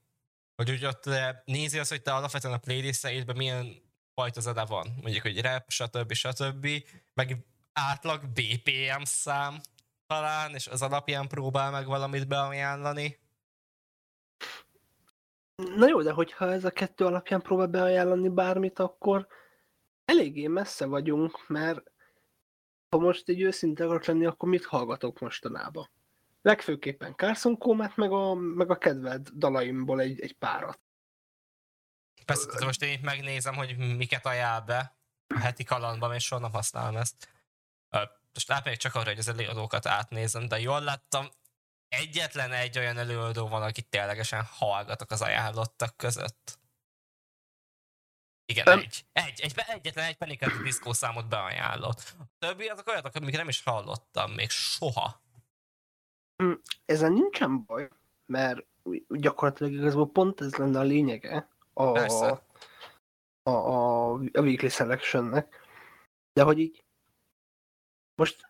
hogy 0.55 0.71
úgy 0.71 0.85
ott 0.85 1.05
eh, 1.05 1.35
nézi 1.45 1.79
azt, 1.79 1.89
hogy 1.89 2.01
te 2.01 2.13
alapvetően 2.13 2.53
a 2.53 2.57
playlisteidben 2.57 3.35
milyen 3.35 3.81
fajta 4.13 4.39
zene 4.39 4.65
van. 4.65 4.87
Mondjuk, 5.01 5.21
hogy 5.21 5.41
rap, 5.41 5.69
stb. 5.69 6.13
stb. 6.13 6.67
Meg 7.13 7.45
átlag 7.73 8.21
BPM 8.27 9.03
szám 9.03 9.61
talán, 10.07 10.53
és 10.53 10.67
az 10.67 10.81
alapján 10.81 11.27
próbál 11.27 11.71
meg 11.71 11.85
valamit 11.85 12.27
beajánlani. 12.27 13.19
Na 15.55 15.87
jó, 15.87 16.01
de 16.01 16.11
hogyha 16.11 16.51
ez 16.51 16.65
a 16.65 16.71
kettő 16.71 17.05
alapján 17.05 17.41
próbál 17.41 17.67
beajánlani 17.67 18.29
bármit, 18.29 18.79
akkor 18.79 19.27
eléggé 20.07 20.47
messze 20.47 20.85
vagyunk, 20.85 21.47
mert 21.47 21.91
ha 22.89 22.97
most 22.97 23.29
egy 23.29 23.41
őszinte 23.41 23.83
akarok 23.83 24.05
lenni, 24.05 24.25
akkor 24.25 24.49
mit 24.49 24.65
hallgatok 24.65 25.19
mostanában? 25.19 25.89
Legfőképpen 26.41 27.15
Carson 27.15 27.57
Comet, 27.57 27.95
meg 27.95 28.11
a, 28.11 28.33
meg 28.33 28.69
a 28.69 28.77
kedved 28.77 29.29
dalaimból 29.29 30.01
egy, 30.01 30.19
egy 30.19 30.33
párat. 30.33 30.79
Persze, 32.25 32.65
most 32.65 32.81
én 32.81 32.93
itt 32.93 33.01
megnézem, 33.01 33.55
hogy 33.55 33.77
miket 33.97 34.25
ajánl 34.25 34.65
be 34.65 34.97
a 35.27 35.39
heti 35.39 35.63
kalandban, 35.63 36.13
és 36.13 36.23
soha 36.23 36.41
nem 36.41 36.51
használom 36.51 36.97
ezt. 36.97 37.29
Most 38.33 38.51
átmegyek 38.51 38.79
csak 38.79 38.95
arra, 38.95 39.09
hogy 39.09 39.17
az 39.17 39.27
előadókat 39.27 39.85
átnézem, 39.85 40.47
de 40.47 40.59
jól 40.59 40.81
láttam, 40.81 41.27
egyetlen 41.87 42.51
egy 42.51 42.77
olyan 42.77 42.97
előadó 42.97 43.47
van, 43.47 43.61
akit 43.61 43.89
ténylegesen 43.89 44.43
hallgatok 44.43 45.11
az 45.11 45.21
ajánlottak 45.21 45.97
között. 45.97 46.59
Igen, 48.49 48.67
Öm. 48.67 48.79
egy. 48.79 49.05
Egy, 49.11 49.39
egy, 49.41 49.53
egyetlen 49.67 50.05
egy 50.05 50.37
the 50.37 50.63
Disco 50.63 50.93
számot 50.93 51.27
beajánlott. 51.27 52.15
A 52.19 52.23
többi 52.39 52.67
azok 52.67 52.87
olyanok, 52.87 53.15
amiket 53.15 53.39
nem 53.39 53.47
is 53.47 53.63
hallottam 53.63 54.31
még 54.31 54.49
soha. 54.49 55.21
Ezen 56.85 57.11
nincsen 57.13 57.65
baj, 57.65 57.89
mert 58.25 58.65
gyakorlatilag 59.09 59.71
igazából 59.71 60.11
pont 60.11 60.41
ez 60.41 60.55
lenne 60.55 60.79
a 60.79 60.83
lényege 60.83 61.49
a, 61.73 61.91
Persze. 61.91 62.43
a, 63.43 63.49
a, 63.49 64.11
a 64.13 64.41
weekly 64.41 64.67
selectionnek. 64.67 65.65
De 66.33 66.43
hogy 66.43 66.59
így 66.59 66.85
most 68.15 68.47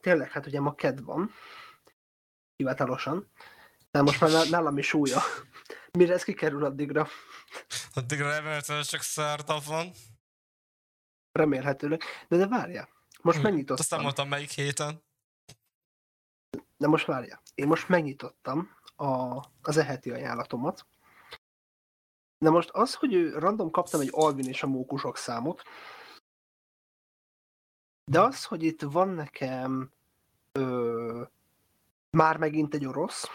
tényleg, 0.00 0.30
hát 0.30 0.46
ugye 0.46 0.60
ma 0.60 0.74
ked 0.74 1.02
van, 1.02 1.30
hivatalosan. 2.56 3.30
De 3.90 4.02
most 4.02 4.20
már 4.20 4.48
nálam 4.50 4.78
is 4.78 4.94
újja. 4.94 5.20
Mire 5.98 6.12
ez 6.12 6.24
kikerül 6.24 6.64
addigra? 6.64 7.08
Addigra 7.94 8.30
remélhetően 8.30 8.82
csak 8.82 9.00
szartap 9.00 9.64
van. 9.64 9.92
Remélhetőleg. 11.32 12.02
De 12.28 12.36
de 12.36 12.46
várja. 12.46 12.88
Most 13.22 13.38
Hm, 13.38 13.42
megnyitottam. 13.44 13.76
Azt 13.78 13.90
nem 13.90 14.00
mondtam 14.00 14.28
melyik 14.28 14.50
héten. 14.50 15.02
De 16.76 16.86
most 16.86 17.06
várja. 17.06 17.42
Én 17.54 17.66
most 17.66 17.88
megnyitottam 17.88 18.76
a, 18.96 19.38
az 19.62 19.76
eheti 19.76 20.10
ajánlatomat. 20.10 20.86
De 22.38 22.50
most 22.50 22.70
az, 22.70 22.94
hogy 22.94 23.14
ő 23.14 23.38
random 23.38 23.70
kaptam 23.70 24.00
egy 24.00 24.08
Alvin 24.12 24.48
és 24.48 24.62
a 24.62 24.66
mókusok 24.66 25.16
számot, 25.16 25.62
de 28.04 28.20
az, 28.20 28.44
hogy 28.44 28.62
itt 28.62 28.82
van 28.82 29.08
nekem 29.08 29.92
ö, 30.52 31.22
már 32.10 32.36
megint 32.36 32.74
egy 32.74 32.86
orosz, 32.86 33.28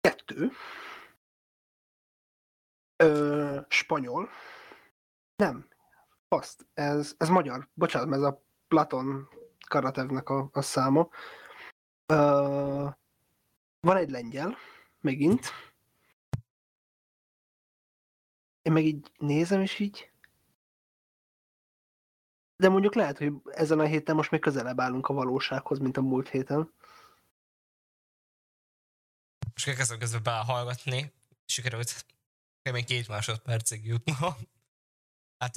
kettő, 0.00 0.52
ö, 3.00 3.60
spanyol, 3.68 4.28
nem, 5.36 5.68
azt, 6.28 6.66
ez, 6.74 7.14
ez 7.18 7.28
magyar, 7.28 7.68
bocsánat, 7.74 8.14
ez 8.14 8.22
a 8.22 8.42
Platon 8.68 9.28
Karatevnek 9.68 10.28
a, 10.28 10.48
a 10.52 10.62
száma. 10.62 11.08
Ö, 12.06 12.88
van 13.80 13.96
egy 13.96 14.10
lengyel, 14.10 14.56
megint. 15.00 15.46
Én 18.62 18.72
meg 18.72 18.84
így 18.84 19.10
nézem, 19.18 19.60
és 19.60 19.78
így... 19.78 20.10
De 22.56 22.68
mondjuk 22.68 22.94
lehet, 22.94 23.18
hogy 23.18 23.32
ezen 23.44 23.80
a 23.80 23.84
héten 23.84 24.16
most 24.16 24.30
még 24.30 24.40
közelebb 24.40 24.80
állunk 24.80 25.08
a 25.08 25.12
valósághoz, 25.12 25.78
mint 25.78 25.96
a 25.96 26.00
múlt 26.00 26.28
héten. 26.28 26.72
És 29.54 29.66
elkezdtem 29.66 29.98
közben 29.98 30.22
belehallgatni. 30.22 31.12
Sikerült 31.44 32.04
még 32.62 32.84
két 32.84 33.08
másodpercig 33.08 33.86
jutnom. 33.86 34.36
Hát 35.38 35.54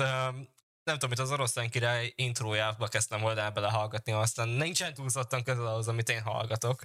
nem 0.84 0.98
tudom, 1.00 1.10
mint 1.10 1.20
az 1.20 1.32
oroszlán 1.32 1.70
király 1.70 2.14
intrójába 2.16 2.88
kezdtem 2.88 3.22
volna 3.22 3.52
belehallgatni, 3.52 4.12
aztán 4.12 4.48
nincsen 4.50 4.94
túlzottan 4.94 5.44
közel 5.44 5.68
ahhoz, 5.68 5.88
amit 5.88 6.10
én 6.10 6.22
hallgatok. 6.22 6.84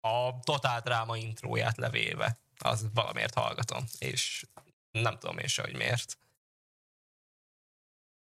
A 0.00 0.40
Totál 0.40 0.80
Dráma 0.80 1.16
intróját 1.16 1.76
levéve. 1.76 2.40
Az 2.58 2.86
valamiért 2.94 3.34
hallgatom, 3.34 3.84
és 3.98 4.46
nem 4.90 5.18
tudom 5.18 5.38
én 5.38 5.46
se, 5.46 5.62
hogy 5.62 5.76
miért. 5.76 6.18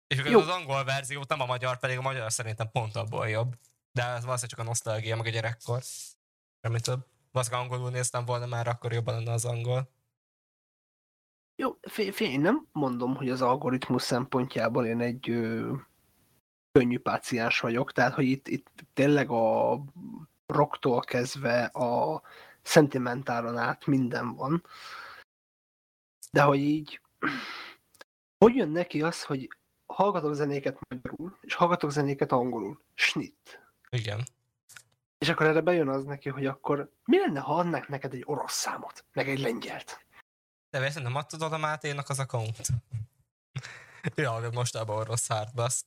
És 0.06 0.22
Jó. 0.24 0.40
az 0.40 0.48
angol 0.48 0.84
verziót, 0.84 1.28
nem 1.28 1.40
a 1.40 1.46
magyar, 1.46 1.78
pedig 1.78 1.98
a 1.98 2.02
magyar 2.02 2.32
szerintem 2.32 2.70
pont 2.70 2.96
abból 2.96 3.28
jobb. 3.28 3.58
De 3.92 4.02
ez 4.02 4.24
valószínűleg 4.24 4.50
csak 4.50 4.58
a 4.58 4.62
nosztalgia, 4.62 5.16
meg 5.16 5.26
a 5.26 5.30
gyerekkor. 5.30 5.82
Semmi 6.60 6.80
több. 6.80 7.06
Valószínűleg 7.30 7.66
angolul 7.66 7.90
néztem 7.90 8.24
volna 8.24 8.46
már, 8.46 8.66
akkor 8.66 8.92
jobban 8.92 9.14
lenne 9.14 9.32
az 9.32 9.44
angol. 9.44 9.95
Jó, 11.56 11.78
fél, 11.80 12.12
fél, 12.12 12.30
én 12.30 12.40
nem 12.40 12.66
mondom, 12.72 13.16
hogy 13.16 13.30
az 13.30 13.42
algoritmus 13.42 14.02
szempontjából 14.02 14.86
én 14.86 15.00
egy 15.00 15.30
ö, 15.30 15.72
könnyű 16.72 16.98
páciens 16.98 17.60
vagyok, 17.60 17.92
tehát 17.92 18.14
hogy 18.14 18.24
itt, 18.24 18.48
itt 18.48 18.70
tényleg 18.94 19.30
a 19.30 19.78
rocktól 20.46 21.00
kezdve 21.00 21.64
a 21.64 22.22
szentimentálon 22.62 23.56
át 23.56 23.86
minden 23.86 24.34
van. 24.34 24.64
De 26.32 26.42
hogy 26.42 26.58
így, 26.58 27.00
hogy 28.38 28.54
jön 28.54 28.70
neki 28.70 29.02
az, 29.02 29.24
hogy 29.24 29.48
hallgatok 29.86 30.34
zenéket 30.34 30.78
magyarul, 30.88 31.38
és 31.40 31.54
hallgatok 31.54 31.90
zenéket 31.90 32.32
angolul. 32.32 32.80
Snit. 32.94 33.60
Igen. 33.90 34.20
És 35.18 35.28
akkor 35.28 35.46
erre 35.46 35.60
bejön 35.60 35.88
az 35.88 36.04
neki, 36.04 36.28
hogy 36.28 36.46
akkor 36.46 36.92
mi 37.04 37.18
lenne, 37.18 37.40
ha 37.40 37.56
adnak 37.56 37.88
neked 37.88 38.14
egy 38.14 38.22
orosz 38.26 38.54
számot, 38.54 39.04
meg 39.12 39.28
egy 39.28 39.40
lengyelt? 39.40 40.05
De 40.76 40.82
viszont 40.82 41.04
nem 41.04 41.14
adtad 41.14 41.42
oda 41.42 41.58
Máténak 41.58 42.08
az 42.08 42.18
account. 42.18 42.68
ja, 44.14 44.30
hallgat 44.30 44.54
mostában 44.54 44.96
orosz 44.96 45.28
hardbust. 45.28 45.84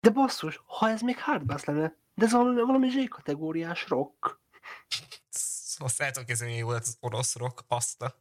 De 0.00 0.10
basszus, 0.10 0.60
ha 0.66 0.88
ez 0.88 1.00
még 1.00 1.18
hardbass 1.18 1.64
lenne, 1.64 1.96
de 2.14 2.24
ez 2.24 2.32
valami, 2.32 2.90
Z-kategóriás 2.90 3.88
rock. 3.88 4.40
Azt 5.78 6.00
el 6.00 6.10
tudom 6.10 6.36
hogy 6.38 6.56
jó 6.56 6.70
lett 6.70 6.82
az 6.82 6.96
orosz 7.00 7.36
rock, 7.36 7.64
azt 7.68 8.02
a... 8.02 8.14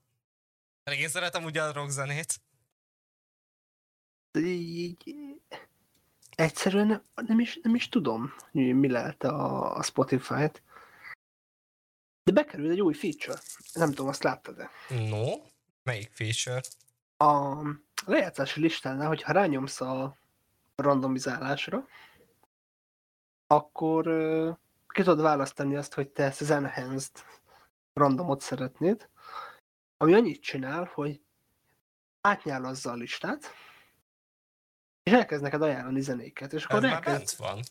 Pedig 0.83 0.99
én 0.99 1.09
szeretem 1.09 1.43
ugye 1.43 1.63
a 1.63 1.71
rock 1.71 1.89
zenét. 1.89 2.41
Így, 4.39 5.15
egyszerűen 6.29 6.87
nem, 6.87 7.03
nem, 7.15 7.39
is, 7.39 7.59
nem 7.63 7.75
is 7.75 7.89
tudom, 7.89 8.33
mi 8.51 8.89
lehet 8.89 9.23
a, 9.23 9.75
a 9.75 9.83
Spotify-t. 9.83 10.63
De 12.27 12.33
bekerül 12.33 12.71
egy 12.71 12.81
új 12.81 12.93
feature. 12.93 13.39
Nem 13.73 13.89
tudom, 13.89 14.07
azt 14.07 14.23
láttad-e? 14.23 14.69
No? 14.89 15.31
Melyik 15.83 16.11
feature? 16.13 16.61
A 17.17 17.61
lejátszási 18.05 18.61
listánál, 18.61 19.07
hogyha 19.07 19.33
rányomsz 19.33 19.81
a 19.81 20.17
randomizálásra, 20.75 21.87
akkor 23.47 24.03
ki 24.87 25.03
tudod 25.03 25.21
választani 25.21 25.75
azt, 25.75 25.93
hogy 25.93 26.09
te 26.09 26.23
ezt 26.23 26.41
az 26.41 26.49
enhanced 26.49 27.11
randomot 27.93 28.41
szeretnéd, 28.41 29.09
ami 29.97 30.13
annyit 30.13 30.41
csinál, 30.41 30.91
hogy 30.93 31.21
átnyálazza 32.21 32.91
a 32.91 32.95
listát, 32.95 33.53
és 35.03 35.11
elkezd 35.11 35.43
neked 35.43 35.61
ajánlani 35.61 36.01
zenéket, 36.01 36.53
és 36.53 36.63
Ez 36.63 36.69
akkor 36.69 36.81
már 36.81 36.93
elkezd... 36.93 37.17
bent 37.17 37.31
van. 37.31 37.61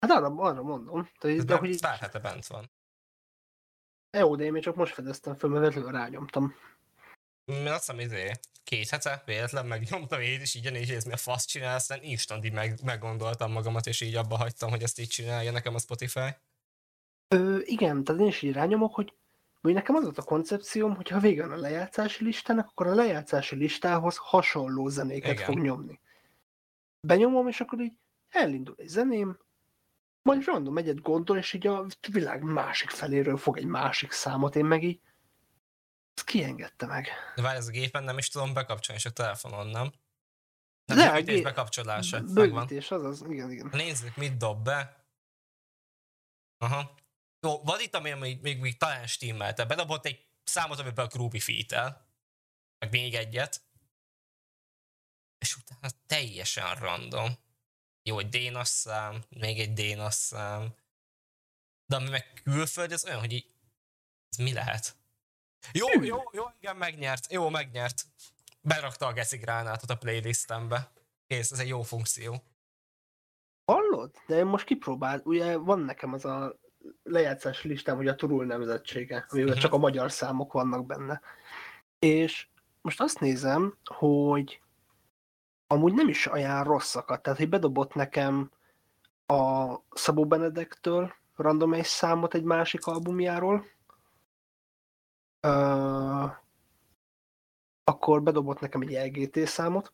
Hát 0.00 0.10
arra, 0.10 0.34
arra 0.36 0.62
mondom, 0.62 1.10
de, 1.20 1.28
Ez 1.28 1.44
de 1.44 1.52
már 1.52 1.60
hogy 1.60 1.70
így, 1.70 1.80
pár 1.80 1.98
hete 1.98 2.18
bent 2.18 2.46
van. 2.46 2.70
Jó, 4.18 4.36
de 4.36 4.44
én 4.44 4.52
még 4.52 4.62
csak 4.62 4.74
most 4.74 4.94
fedeztem 4.94 5.34
föl, 5.34 5.50
mert 5.50 5.60
véletlenül 5.60 6.00
rányomtam. 6.00 6.54
Én 7.44 7.66
azt 7.66 7.78
hiszem, 7.78 8.00
izé, 8.00 8.30
két 8.64 8.88
hete 8.88 9.22
véletlen 9.26 9.66
megnyomtam 9.66 10.20
én 10.20 10.40
is 10.40 10.54
így, 10.54 10.74
és 10.74 10.88
ez 10.88 11.04
mi 11.04 11.12
a 11.12 11.16
fasz 11.16 11.44
csinál, 11.44 11.74
aztán 11.74 12.02
instant 12.02 12.44
így 12.44 12.52
meg, 12.52 12.78
meggondoltam 12.84 13.52
magamat, 13.52 13.86
és 13.86 14.00
így 14.00 14.14
abba 14.14 14.36
hagytam, 14.36 14.70
hogy 14.70 14.82
ezt 14.82 14.98
így 14.98 15.08
csinálja 15.08 15.52
nekem 15.52 15.74
a 15.74 15.78
Spotify. 15.78 16.28
Ö, 17.28 17.58
igen, 17.62 18.04
tehát 18.04 18.20
én 18.20 18.26
is 18.26 18.42
így 18.42 18.52
rányomok, 18.52 18.94
hogy 18.94 19.12
hogy 19.62 19.74
nekem 19.74 19.94
az 19.94 20.02
volt 20.02 20.18
a 20.18 20.22
koncepcióm, 20.22 20.94
hogy 20.94 21.08
ha 21.08 21.18
vége 21.18 21.44
a 21.44 21.56
lejátszási 21.56 22.24
listának, 22.24 22.68
akkor 22.68 22.86
a 22.86 22.94
lejátszási 22.94 23.56
listához 23.56 24.16
hasonló 24.16 24.88
zenéket 24.88 25.32
Igen. 25.32 25.44
fog 25.44 25.58
nyomni. 25.58 26.00
Benyomom, 27.06 27.48
és 27.48 27.60
akkor 27.60 27.80
így 27.80 27.92
elindul 28.28 28.74
egy 28.78 28.88
zeném, 28.88 29.38
majd 30.22 30.44
random 30.44 30.78
egyet 30.78 31.02
gondol, 31.02 31.36
és 31.38 31.52
így 31.52 31.66
a 31.66 31.86
világ 32.12 32.42
másik 32.42 32.90
feléről 32.90 33.36
fog 33.36 33.58
egy 33.58 33.64
másik 33.64 34.10
számot, 34.10 34.56
én 34.56 34.64
meg 34.64 34.82
így 34.82 35.00
ezt 36.14 36.26
kiengedte 36.26 36.86
meg. 36.86 37.08
De 37.34 37.42
várj, 37.42 37.56
ez 37.56 37.66
a 37.66 37.70
gépen 37.70 38.04
nem 38.04 38.18
is 38.18 38.28
tudom 38.28 38.52
bekapcsolni, 38.52 39.00
csak 39.00 39.12
telefonon, 39.12 39.66
nem? 39.66 39.92
De, 40.84 40.94
Nem, 40.94 41.12
bővítés 41.12 41.42
bekapcsolása. 41.42 42.20
Bővítés, 42.20 42.90
azaz, 42.90 43.24
igen, 43.28 43.50
igen. 43.50 43.68
Nézzük, 43.72 44.16
mit 44.16 44.36
dob 44.36 44.62
be. 44.62 45.06
Aha. 46.58 46.94
Jó, 47.40 47.62
van 47.62 47.80
itt, 47.80 47.94
ami 47.94 48.12
még, 48.12 48.40
még, 48.40 48.60
még 48.60 48.76
talán 48.76 49.06
stimmelte. 49.06 49.64
Bedobott 49.64 50.06
egy 50.06 50.26
számot, 50.44 50.78
amiben 50.78 51.04
a 51.04 51.08
Groovy 51.08 51.40
feat 51.40 52.00
meg 52.78 52.90
még 52.90 53.14
egyet. 53.14 53.62
És 55.38 55.56
utána 55.56 55.92
teljesen 56.06 56.74
random. 56.74 57.32
Jó, 58.02 58.18
egy 58.18 58.28
dénas 58.28 58.68
szám, 58.68 59.22
még 59.28 59.58
egy 59.60 59.72
dénas 59.72 60.14
szám. 60.14 60.74
De 61.86 61.96
ami 61.96 62.08
meg 62.08 62.40
külföld, 62.44 62.92
ez 62.92 63.04
olyan, 63.04 63.18
hogy 63.20 63.32
így, 63.32 63.46
ez 64.30 64.36
mi 64.36 64.52
lehet? 64.52 64.96
Jó, 65.72 65.86
jó, 66.02 66.22
jó, 66.32 66.44
igen, 66.60 66.76
megnyert. 66.76 67.32
Jó, 67.32 67.48
megnyert. 67.48 68.02
Berakta 68.60 69.06
a 69.06 69.12
geci 69.12 69.36
gránátot 69.36 69.90
a 69.90 69.96
playlistembe. 69.96 70.90
Kész, 71.26 71.50
ez 71.50 71.58
egy 71.58 71.68
jó 71.68 71.82
funkció. 71.82 72.42
Hallod? 73.64 74.10
De 74.26 74.36
én 74.36 74.44
most 74.46 74.64
kipróbált, 74.66 75.26
ugye 75.26 75.56
van 75.56 75.80
nekem 75.80 76.12
az 76.12 76.24
a 76.24 76.58
lejátszási 77.02 77.68
listám, 77.68 77.96
hogy 77.96 78.08
a 78.08 78.14
Turul 78.14 78.44
nemzetsége, 78.44 79.26
amiben 79.28 79.50
Mhm. 79.52 79.60
csak 79.60 79.72
a 79.72 79.78
magyar 79.78 80.12
számok 80.12 80.52
vannak 80.52 80.86
benne. 80.86 81.20
És 81.98 82.48
most 82.80 83.00
azt 83.00 83.20
nézem, 83.20 83.78
hogy 83.84 84.60
amúgy 85.72 85.92
nem 85.92 86.08
is 86.08 86.26
olyan 86.26 86.64
rosszakat, 86.64 87.22
tehát 87.22 87.38
hogy 87.38 87.48
bedobott 87.48 87.94
nekem 87.94 88.50
a 89.26 89.74
Szabó 89.90 90.26
Benedektől 90.26 91.14
random 91.36 91.72
egy 91.72 91.84
számot 91.84 92.34
egy 92.34 92.42
másik 92.42 92.86
albumjáról, 92.86 93.66
Ö, 95.40 96.26
akkor 97.84 98.22
bedobott 98.22 98.60
nekem 98.60 98.80
egy 98.80 99.14
LGT 99.14 99.46
számot, 99.46 99.92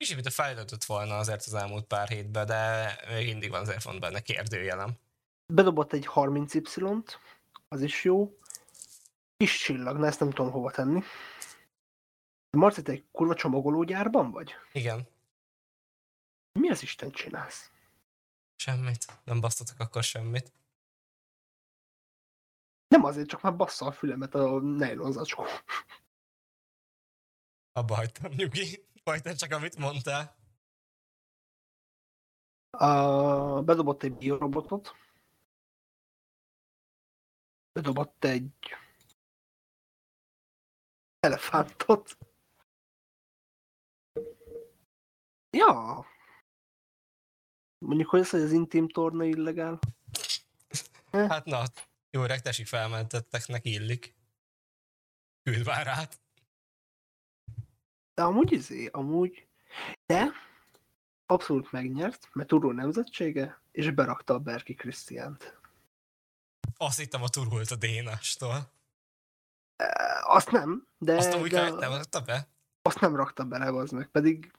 Kicsit, 0.00 0.14
mint 0.14 0.26
a 0.26 0.30
fejlődött 0.30 0.84
volna 0.84 1.16
azért 1.16 1.42
az 1.46 1.54
elmúlt 1.54 1.84
pár 1.84 2.08
hétben, 2.08 2.46
de 2.46 2.94
még 3.08 3.26
mindig 3.26 3.50
van 3.50 3.60
azért 3.60 3.82
van 3.82 4.00
benne 4.00 4.20
kérdőjelem. 4.20 4.90
bedobott 5.46 5.92
egy 5.92 6.08
30Y-t, 6.14 7.14
az 7.68 7.82
is 7.82 8.04
jó. 8.04 8.38
Kis 9.36 9.58
csillag, 9.58 9.98
na 9.98 10.06
ezt 10.06 10.20
nem 10.20 10.30
tudom 10.30 10.50
hova 10.50 10.70
tenni. 10.70 11.02
Marci, 12.50 12.82
te 12.82 12.92
egy 12.92 13.04
kurva 13.12 13.34
csomagológyárban 13.34 14.30
vagy? 14.30 14.52
Igen, 14.72 15.08
Mi 16.52 16.70
az 16.70 16.82
Isten 16.82 17.10
csinálsz? 17.10 17.70
semmit. 18.56 19.06
Nem 19.24 19.40
basztatok 19.40 19.78
akkor 19.78 20.02
semmit. 20.02 20.52
Nem 22.88 23.04
azért, 23.04 23.28
csak 23.28 23.42
már 23.42 23.56
bassza 23.56 23.86
a 23.86 23.92
fülemet 23.92 24.34
a 24.34 24.60
nylon 24.60 25.12
zacskó. 25.12 25.44
Abba 27.72 27.94
hagytam, 27.94 28.32
nyugi. 28.32 28.88
Majd 29.04 29.36
csak 29.36 29.50
amit 29.52 29.76
mondtál. 29.76 30.36
Uh, 32.78 33.64
bedobott 33.64 34.02
egy 34.02 34.14
biorobotot. 34.14 34.94
Bedobott 37.72 38.24
egy 38.24 38.74
elefántot. 41.20 42.18
Ja. 45.50 46.06
Mondjuk, 47.78 48.08
hogy 48.08 48.20
ez, 48.20 48.30
hogy 48.30 48.40
az 48.40 48.52
intim 48.52 48.88
torna 48.88 49.24
illegál. 49.24 49.78
Hát 51.12 51.44
na, 51.44 51.62
jó 52.10 52.22
öreg, 52.22 52.40
tessék 52.40 52.66
felmentetteknek 52.66 53.64
illik. 53.64 54.14
Küldvárát. 55.42 56.20
De 58.14 58.22
amúgy 58.22 58.52
izé, 58.52 58.86
amúgy, 58.86 59.46
de 60.06 60.30
abszolút 61.26 61.72
megnyert, 61.72 62.28
mert 62.32 62.48
Turó 62.48 62.70
nemzetsége, 62.72 63.62
és 63.72 63.90
berakta 63.90 64.34
a 64.34 64.38
Berki 64.38 64.74
Krisztiánt. 64.74 65.58
Azt 66.76 66.98
hittem 66.98 67.22
a 67.22 67.28
turult 67.28 67.70
a 67.70 67.76
Dénastól. 67.76 68.72
E, 69.76 70.20
Azt 70.26 70.50
nem, 70.50 70.86
de, 70.98 71.16
Azt 71.16 71.34
úgy 71.34 71.50
de 71.50 71.70
nem 71.70 71.92
rakta 71.92 72.20
be? 72.20 72.48
azt 72.82 73.00
nem 73.00 73.16
rakta 73.16 73.44
bele, 73.44 73.66
az 73.66 73.90
meg, 73.90 74.06
pedig 74.08 74.52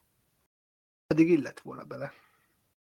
pedig 1.11 1.29
illett 1.29 1.59
volna 1.59 1.83
bele. 1.83 2.13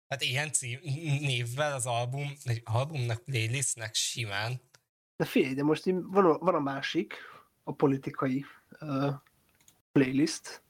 Hát 0.08 0.22
ilyen 0.22 0.52
cím, 0.52 0.78
névvel 1.20 1.72
az 1.72 1.86
album, 1.86 2.32
egy 2.44 2.62
albumnak, 2.64 3.24
playlistnek 3.24 3.94
simán. 3.94 4.60
De 5.16 5.24
figyelj, 5.24 5.54
de 5.54 5.62
most 5.62 5.84
van 5.84 6.24
a, 6.24 6.38
van 6.38 6.54
a 6.54 6.60
másik, 6.60 7.14
a 7.64 7.74
politikai 7.74 8.44
uh, 8.80 9.14
playlist. 9.92 10.62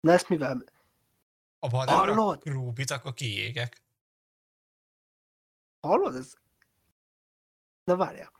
Na 0.00 0.12
ezt 0.12 0.28
mivel? 0.28 0.64
Abban 1.58 1.84
nem 1.84 1.94
Hallod? 1.94 2.16
rak 2.16 2.46
Rubit, 2.46 2.90
akkor 2.90 3.14
kiégek. 3.14 3.82
Hallod? 5.80 6.16
Ez... 6.16 6.34
Na 7.84 7.96
várjál. 7.96 8.32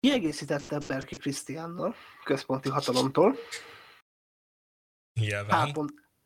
Kiegészítette 0.00 0.78
Berki 0.78 1.16
Krisztiánnal, 1.16 1.94
központi 2.24 2.68
hatalomtól. 2.68 3.36
Nyilván. 5.20 5.74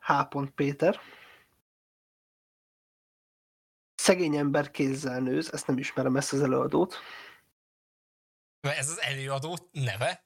H. 0.01 0.13
Péter. 0.55 1.01
Szegény 3.95 4.37
ember 4.37 4.71
kézzel 4.71 5.21
nőz, 5.21 5.53
ezt 5.53 5.67
nem 5.67 5.79
ismerem 5.79 6.17
ezt 6.17 6.33
az 6.33 6.41
előadót. 6.41 6.97
Ez 8.61 8.91
az 8.91 9.01
előadó 9.01 9.59
neve? 9.73 10.25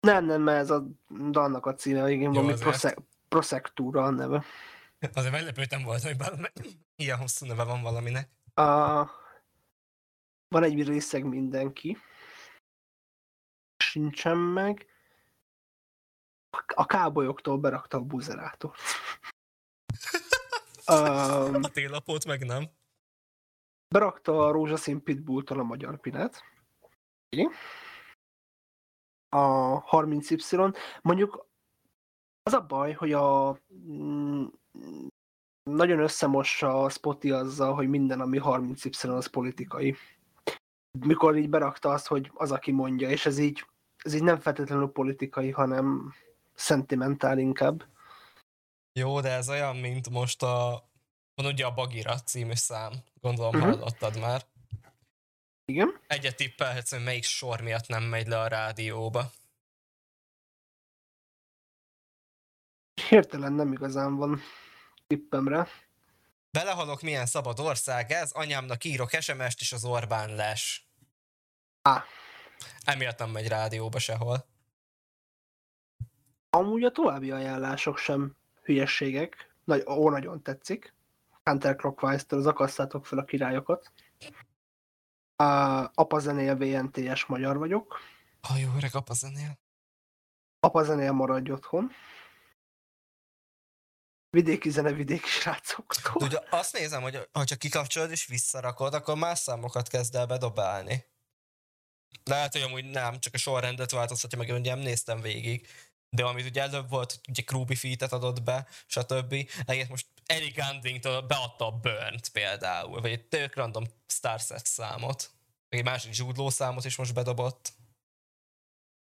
Nem, 0.00 0.24
nem, 0.24 0.42
mert 0.42 0.58
ez 0.58 0.70
a 0.70 0.86
dalnak 1.30 1.66
a 1.66 1.74
címe, 1.74 2.10
igen, 2.10 2.32
valami 2.32 2.54
Prosektúra 3.28 4.04
a 4.04 4.10
neve. 4.10 4.44
Azért 5.12 5.32
meglepődtem 5.32 5.82
volt, 5.82 6.02
hogy 6.02 6.16
bár 6.16 6.52
ilyen 6.96 7.18
hosszú 7.18 7.46
neve 7.46 7.64
van 7.64 7.82
valaminek. 7.82 8.30
A... 8.54 8.64
Van 10.48 10.62
egy 10.62 10.86
részeg 10.86 11.24
mindenki. 11.24 11.98
Sincsen 13.76 14.36
meg. 14.36 14.91
A 16.74 16.86
kábolyoktól 16.86 17.58
berakta 17.58 17.96
a 17.96 18.00
buzerátort. 18.00 18.80
um, 20.92 21.62
A 21.62 21.68
télapót 21.68 22.24
meg 22.24 22.44
nem. 22.44 22.70
berakta 23.88 24.46
a 24.46 24.50
rózsaszín 24.50 25.02
pitbulltól 25.02 25.58
a 25.58 25.62
magyar 25.62 26.00
pinát. 26.00 26.42
Oké. 27.26 27.48
A 29.28 29.80
30Y. 29.84 30.76
Mondjuk 31.02 31.46
az 32.42 32.52
a 32.52 32.66
baj, 32.66 32.92
hogy 32.92 33.12
a 33.12 33.58
mm, 33.74 34.44
nagyon 35.70 35.98
összemossa 35.98 36.82
a 36.82 36.88
Spotify 36.88 37.32
azzal, 37.32 37.74
hogy 37.74 37.88
minden, 37.88 38.20
ami 38.20 38.40
30Y, 38.42 39.16
az 39.16 39.26
politikai. 39.26 39.96
Mikor 40.98 41.36
így 41.36 41.48
berakta 41.48 41.90
azt, 41.90 42.06
hogy 42.06 42.30
az, 42.34 42.52
aki 42.52 42.72
mondja, 42.72 43.08
és 43.08 43.26
ez 43.26 43.38
így, 43.38 43.66
ez 43.96 44.14
így 44.14 44.22
nem 44.22 44.38
feltétlenül 44.38 44.88
politikai, 44.88 45.50
hanem 45.50 46.12
szentimentál 46.62 47.38
inkább. 47.38 47.84
Jó, 48.92 49.20
de 49.20 49.30
ez 49.30 49.48
olyan, 49.48 49.76
mint 49.76 50.10
most 50.10 50.42
a... 50.42 50.88
Van 51.34 51.46
ugye 51.46 51.64
a 51.66 51.74
Bagira 51.74 52.20
című 52.20 52.54
szám. 52.54 52.92
Gondolom 53.20 53.56
Mhm. 53.56 53.68
hallottad 53.68 54.18
már. 54.18 54.46
Igen? 55.64 56.00
Egyet 56.06 56.36
tippelhetsz, 56.36 56.90
hogy 56.90 57.02
melyik 57.02 57.24
sor 57.24 57.60
miatt 57.60 57.86
nem 57.86 58.02
megy 58.02 58.26
le 58.26 58.40
a 58.40 58.46
rádióba. 58.48 59.30
Hirtelen 63.08 63.52
nem 63.52 63.72
igazán 63.72 64.16
van 64.16 64.40
tippemre. 65.06 65.68
Belehalok, 66.50 67.00
milyen 67.02 67.26
szabad 67.26 67.60
ország 67.60 68.10
ez, 68.10 68.32
anyámnak 68.32 68.84
írok 68.84 69.10
SMS-t, 69.10 69.60
és 69.60 69.72
az 69.72 69.84
Orbán 69.84 70.34
les. 70.34 70.88
Á. 71.82 72.04
Emiatt 72.84 73.18
nem 73.18 73.30
megy 73.30 73.48
rádióba 73.48 73.98
sehol. 73.98 74.46
Amúgy 76.56 76.84
a 76.84 76.90
további 76.90 77.30
ajánlások 77.30 77.98
sem 77.98 78.36
hülyességek. 78.62 79.54
Nagy, 79.64 79.82
ó, 79.86 80.10
nagyon 80.10 80.42
tetszik. 80.42 80.94
Counterclockwise-től 81.42 82.38
az 82.38 82.46
akasszátok 82.46 83.06
fel 83.06 83.18
a 83.18 83.24
királyokat. 83.24 83.92
A, 85.36 85.44
apa 85.94 86.18
zenél 86.18 86.56
VNTS 86.56 87.26
magyar 87.26 87.58
vagyok. 87.58 87.98
Ha 88.40 88.56
jó 88.56 88.72
öreg 88.76 88.94
apa 88.94 89.14
zenél. 89.14 89.58
Apa 90.60 90.84
zenél 90.84 91.12
maradj 91.12 91.50
otthon. 91.50 91.90
Vidéki 94.30 94.70
zene, 94.70 94.92
vidéki 94.92 95.28
srácoktól. 95.28 96.22
Ugye 96.22 96.38
azt 96.50 96.72
nézem, 96.72 97.02
hogy 97.02 97.28
ha 97.32 97.44
csak 97.44 97.58
kikapcsolod 97.58 98.10
és 98.10 98.26
visszarakod, 98.26 98.94
akkor 98.94 99.16
más 99.16 99.38
számokat 99.38 99.88
kezd 99.88 100.14
el 100.14 100.26
bedobálni. 100.26 101.04
Lehet, 102.24 102.52
hogy 102.52 102.62
amúgy 102.62 102.90
nem, 102.90 103.18
csak 103.18 103.34
a 103.34 103.38
sorrendet 103.38 103.90
változtatja 103.90 104.38
meg, 104.38 104.48
ugye 104.48 104.74
nem 104.74 104.78
néztem 104.78 105.20
végig. 105.20 105.68
De 106.16 106.24
amit 106.24 106.46
ugye 106.46 106.60
előbb 106.60 106.88
volt, 106.88 107.10
hogy 107.10 107.20
ugye 107.28 107.42
Krúbi 107.42 107.74
featet 107.74 108.12
adott 108.12 108.42
be, 108.42 108.66
stb. 108.86 109.50
Egyet 109.64 109.88
most 109.88 110.06
Eric 110.26 110.56
Gandingtől 110.56 111.20
beadta 111.20 111.66
a 111.66 111.78
Burnt 111.78 112.28
például, 112.28 113.00
vagy 113.00 113.10
egy 113.10 113.28
tök 113.28 113.54
random 113.54 113.84
Starset 114.06 114.66
számot. 114.66 115.30
Meg 115.68 115.80
egy 115.80 115.84
másik 115.86 116.12
zsúdló 116.12 116.50
számot 116.50 116.84
is 116.84 116.96
most 116.96 117.14
bedobott. 117.14 117.72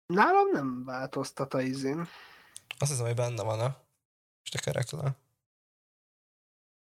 Nálam 0.06 0.50
nem 0.52 0.84
változtat 0.84 1.54
a 1.54 1.62
izén. 1.62 2.08
Azt 2.78 2.91
hiszem, 2.91 3.06
hogy 3.06 3.15
benne 3.15 3.43
van 3.43 3.60
a 3.60 3.88
most 4.39 4.56
a 4.56 4.60
kerek 4.60 4.89
le. 4.89 5.15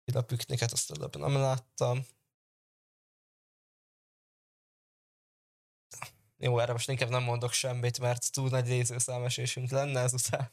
Ide 0.05 0.19
a 0.19 0.25
pükniket 0.25 0.73
azt 0.73 0.91
előbb 0.91 1.17
nem 1.17 1.37
láttam. 1.37 2.07
Jó, 6.37 6.59
erre 6.59 6.73
most 6.73 6.89
inkább 6.89 7.09
nem 7.09 7.23
mondok 7.23 7.53
semmit, 7.53 8.01
mert 8.01 8.33
túl 8.33 8.49
nagy 8.49 8.65
nézőszámesésünk 8.65 9.71
lenne 9.71 10.01
ezután. 10.01 10.51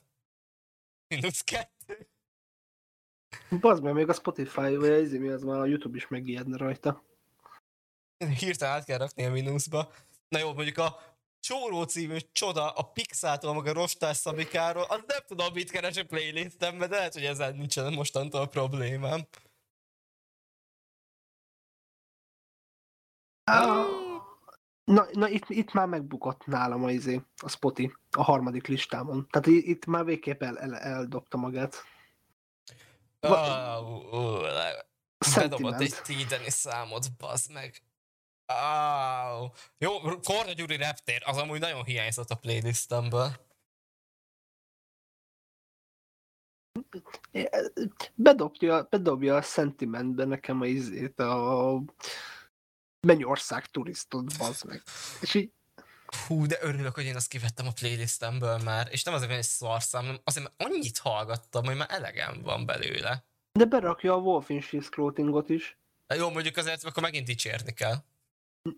Minusz 1.15 1.41
kettő. 1.41 2.08
Bazd 3.60 3.84
meg, 3.84 3.94
még 3.94 4.10
a 4.10 4.13
Spotify, 4.13 4.76
vagy 4.76 4.89
a 4.89 4.98
izé, 4.98 5.17
mi 5.17 5.28
az 5.28 5.44
már 5.44 5.60
a 5.60 5.65
YouTube 5.65 5.98
is 5.98 6.08
megijedne 6.08 6.58
rajta. 6.58 7.04
Hirtelen 8.39 8.74
át 8.74 8.86
kell 8.86 8.98
rakni 8.98 9.26
a 9.26 9.32
mínuszba. 9.32 9.91
Na 10.28 10.39
jó, 10.39 10.54
mondjuk 10.54 10.78
a 10.78 11.12
Csóró 11.39 11.84
című 11.84 12.17
csoda 12.32 12.70
a 12.70 12.84
Pixától, 12.84 13.54
meg 13.54 13.65
a 13.65 13.74
Rostás 13.74 14.17
Szabikáról, 14.17 14.84
az 14.84 15.04
nem 15.08 15.20
tudom, 15.28 15.54
mit 15.54 15.72
keres 15.72 15.98
a 15.98 16.06
playlistembe, 16.06 16.88
de 16.88 16.96
lehet, 16.96 17.13
hogy 17.13 17.26
ezzel 17.26 17.52
nincsen 17.52 17.94
mostantól 17.94 18.48
problémám. 18.48 19.28
Na, 24.91 25.06
na 25.12 25.27
itt, 25.27 25.49
itt 25.49 25.73
már 25.73 25.88
megbukott 25.88 26.45
nálam 26.45 26.84
a, 26.84 26.91
izé, 26.91 27.21
a 27.36 27.49
Spotify 27.49 27.93
a 28.12 28.23
harmadik 28.23 28.67
listámon. 28.67 29.27
Tehát 29.30 29.47
itt 29.47 29.86
már 29.86 30.06
végképp 30.06 30.41
el, 30.43 30.60
el, 30.60 30.75
eldobta 30.75 31.38
magát. 31.38 31.75
Oh, 33.19 34.13
oh, 34.13 34.47
bedobott 35.36 35.80
egy 35.80 35.95
tídeni 36.04 36.49
számot, 36.49 37.17
bazd 37.17 37.51
meg. 37.51 37.82
Oh. 38.47 39.51
Jó, 39.77 39.99
Korda 39.99 40.51
Gyuri 40.56 40.75
Reptér, 40.75 41.21
az 41.25 41.38
amúgy 41.38 41.60
nagyon 41.60 41.84
hiányzott 41.84 42.30
a 42.30 42.36
playlistemből. 42.36 43.32
Bedobja, 48.15 48.88
bedobja 48.89 49.36
a 49.36 49.41
Sentimentbe 49.41 50.25
nekem 50.25 50.62
a 50.62 50.65
izét, 50.65 51.19
a 51.19 51.82
Mennyország 53.08 53.66
turistot, 53.66 54.38
bazd 54.38 54.66
meg. 54.66 54.84
És 55.22 55.34
így, 55.34 55.52
Hú, 56.28 56.46
de 56.46 56.58
örülök, 56.62 56.94
hogy 56.94 57.06
én 57.06 57.16
azt 57.16 57.28
kivettem 57.28 57.68
a 57.68 57.72
playlistemből 57.72 58.58
már, 58.58 58.88
és 58.92 59.04
nem 59.04 59.14
azért, 59.14 59.32
egy 59.32 59.44
szarszám, 59.44 60.06
hanem 60.06 60.22
azért, 60.24 60.46
mert 60.46 60.72
annyit 60.72 60.98
hallgattam, 60.98 61.66
hogy 61.66 61.76
már 61.76 61.92
elegem 61.92 62.42
van 62.42 62.66
belőle. 62.66 63.26
de 63.52 63.66
berakja 63.66 64.14
a 64.14 64.18
Wolf 64.18 64.50
in 64.50 64.62
Sheep's 64.62 64.88
Clothingot 64.90 65.50
is. 65.50 65.78
De 66.08 66.16
jó, 66.16 66.30
mondjuk 66.30 66.58
azért, 66.58 66.84
akkor 66.84 67.04
megint 67.04 67.26
dicsérni 67.26 67.74
kell. 67.74 67.96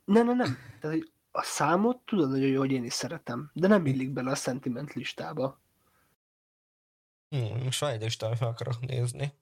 Nem, 0.05 0.25
nem, 0.25 0.35
nem. 0.35 0.57
Tehát, 0.79 0.97
hogy 0.97 1.11
a 1.31 1.43
számot 1.43 1.97
tudod 2.05 2.29
nagyon 2.29 2.47
jó, 2.47 2.59
hogy 2.59 2.71
én 2.71 2.83
is 2.83 2.93
szeretem, 2.93 3.51
de 3.53 3.67
nem 3.67 3.85
illik 3.85 4.09
bele 4.09 4.31
a 4.31 4.35
sentiment 4.35 4.93
listába. 4.93 5.61
Hmm, 7.29 7.63
most 7.63 7.79
van 7.79 7.89
egy 7.89 8.17
amit 8.19 8.39
meg 8.39 8.49
akarok 8.49 8.79
nézni. 8.79 9.33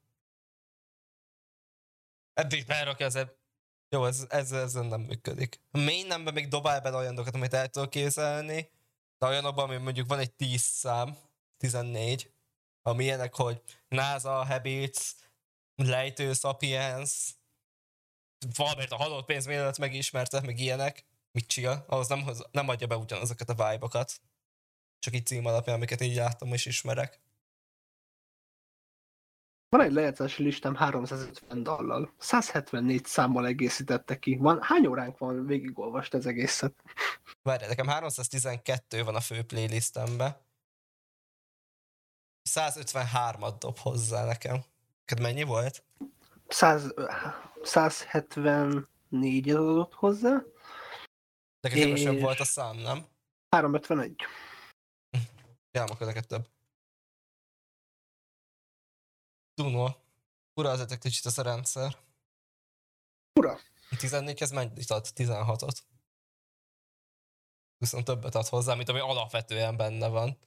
Eddig 2.34 2.66
berakja 2.66 3.06
az. 3.06 3.26
Jó, 3.92 4.04
ez, 4.06 4.26
ez, 4.28 4.52
ez 4.52 4.72
nem 4.72 5.00
működik. 5.00 5.60
A 5.70 5.78
main 5.78 6.06
nemben 6.06 6.34
még 6.34 6.48
dobál 6.48 6.80
bele 6.80 6.96
olyan 6.96 7.14
dolgokat, 7.14 7.40
amit 7.40 7.54
el 7.54 7.68
tudok 7.68 7.90
kézelni, 7.90 8.70
de 9.18 9.26
olyanokban, 9.26 9.68
ami 9.68 9.76
mondjuk 9.76 10.08
van 10.08 10.18
egy 10.18 10.32
10 10.32 10.60
szám, 10.60 11.18
14, 11.56 12.32
ami 12.82 13.04
ilyenek, 13.04 13.34
hogy 13.34 13.62
NASA, 13.88 14.44
Habits, 14.44 15.14
Lejtő, 15.74 16.32
Sapiens, 16.32 17.34
valamit 18.54 18.90
a 18.90 18.96
halott 18.96 19.24
pénz 19.24 19.46
mielőtt 19.46 19.78
megismertek, 19.78 20.44
meg 20.44 20.58
ilyenek, 20.58 21.04
mit 21.32 21.46
csinál, 21.46 21.84
ahhoz 21.88 22.08
nem, 22.08 22.30
nem 22.50 22.68
adja 22.68 22.86
be 22.86 22.96
ugyanazokat 22.96 23.48
a 23.48 23.54
vibe-okat. 23.54 24.20
Csak 24.98 25.14
így 25.14 25.26
cím 25.26 25.46
alapján, 25.46 25.76
amiket 25.76 26.00
így 26.00 26.14
láttam 26.14 26.52
és 26.52 26.66
ismerek. 26.66 27.20
Van 29.72 29.80
egy 29.80 29.92
lejátszási 29.92 30.42
listám 30.42 30.74
350 30.74 31.62
dallal. 31.62 32.12
174 32.18 33.04
számmal 33.04 33.46
egészítette 33.46 34.18
ki. 34.18 34.36
Van, 34.36 34.62
hány 34.62 34.86
óránk 34.86 35.18
van 35.18 35.46
végigolvast 35.46 36.14
ez 36.14 36.26
egészet? 36.26 36.82
Várj, 37.42 37.66
nekem 37.66 37.86
312 37.86 39.04
van 39.04 39.14
a 39.14 39.20
fő 39.20 39.42
playlistembe. 39.42 40.44
153-at 42.50 43.54
dob 43.58 43.78
hozzá 43.78 44.24
nekem. 44.24 44.64
Neked 45.06 45.22
mennyi 45.22 45.42
volt? 45.42 45.84
100, 46.48 46.94
174 47.62 49.50
adott 49.50 49.94
hozzá. 49.94 50.42
Neked 51.60 51.78
kevesebb 51.78 52.20
volt 52.20 52.40
a 52.40 52.44
szám, 52.44 52.76
nem? 52.76 53.06
351. 53.50 54.16
Ja, 55.70 55.82
akkor 55.82 56.06
neked 56.06 56.26
több. 56.26 56.46
Dunó. 59.54 59.96
Ura 60.54 60.70
az 60.70 60.80
egy 60.80 60.98
kicsit 60.98 61.24
az 61.24 61.38
a 61.38 61.42
rendszer. 61.42 61.96
Ura. 63.40 63.58
14-hez 63.90 64.54
mennyit 64.54 64.90
ad? 64.90 65.06
16-ot. 65.14 65.78
Viszont 67.78 68.04
többet 68.04 68.34
ad 68.34 68.46
hozzá, 68.46 68.74
mint 68.74 68.88
ami 68.88 68.98
alapvetően 68.98 69.76
benne 69.76 70.08
van. 70.08 70.38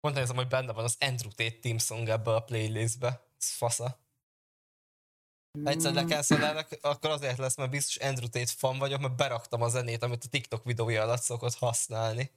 Pont 0.00 0.14
nézem, 0.14 0.36
hogy 0.36 0.48
benne 0.48 0.72
van 0.72 0.84
az 0.84 0.96
Andrew 1.00 1.30
Tate 1.30 1.58
Team 1.58 1.78
Song 1.78 2.08
ebbe 2.08 2.34
a 2.34 2.44
playlistbe. 2.44 3.26
Ez 3.38 3.50
fasza. 3.50 4.00
Egyszer 5.64 5.92
lekenszolálnak, 5.92 6.78
akkor 6.80 7.10
azért 7.10 7.38
lesz, 7.38 7.56
mert 7.56 7.70
biztos 7.70 7.96
Andrew 7.96 8.28
Tate 8.28 8.52
fan 8.56 8.78
vagyok, 8.78 9.00
mert 9.00 9.16
beraktam 9.16 9.62
a 9.62 9.68
zenét, 9.68 10.02
amit 10.02 10.24
a 10.24 10.28
TikTok 10.28 10.64
videója 10.64 11.02
alatt 11.02 11.22
szokott 11.22 11.54
használni. 11.54 12.30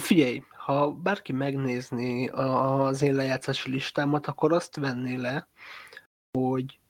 Figyelj, 0.00 0.42
ha 0.64 0.92
bárki 0.92 1.32
megnézni 1.32 2.28
az 2.28 3.02
én 3.02 3.14
lejátszási 3.14 3.70
listámat, 3.70 4.26
akkor 4.26 4.52
azt 4.52 4.76
venné 4.76 5.16
le, 5.16 5.48
hogy 6.38 6.80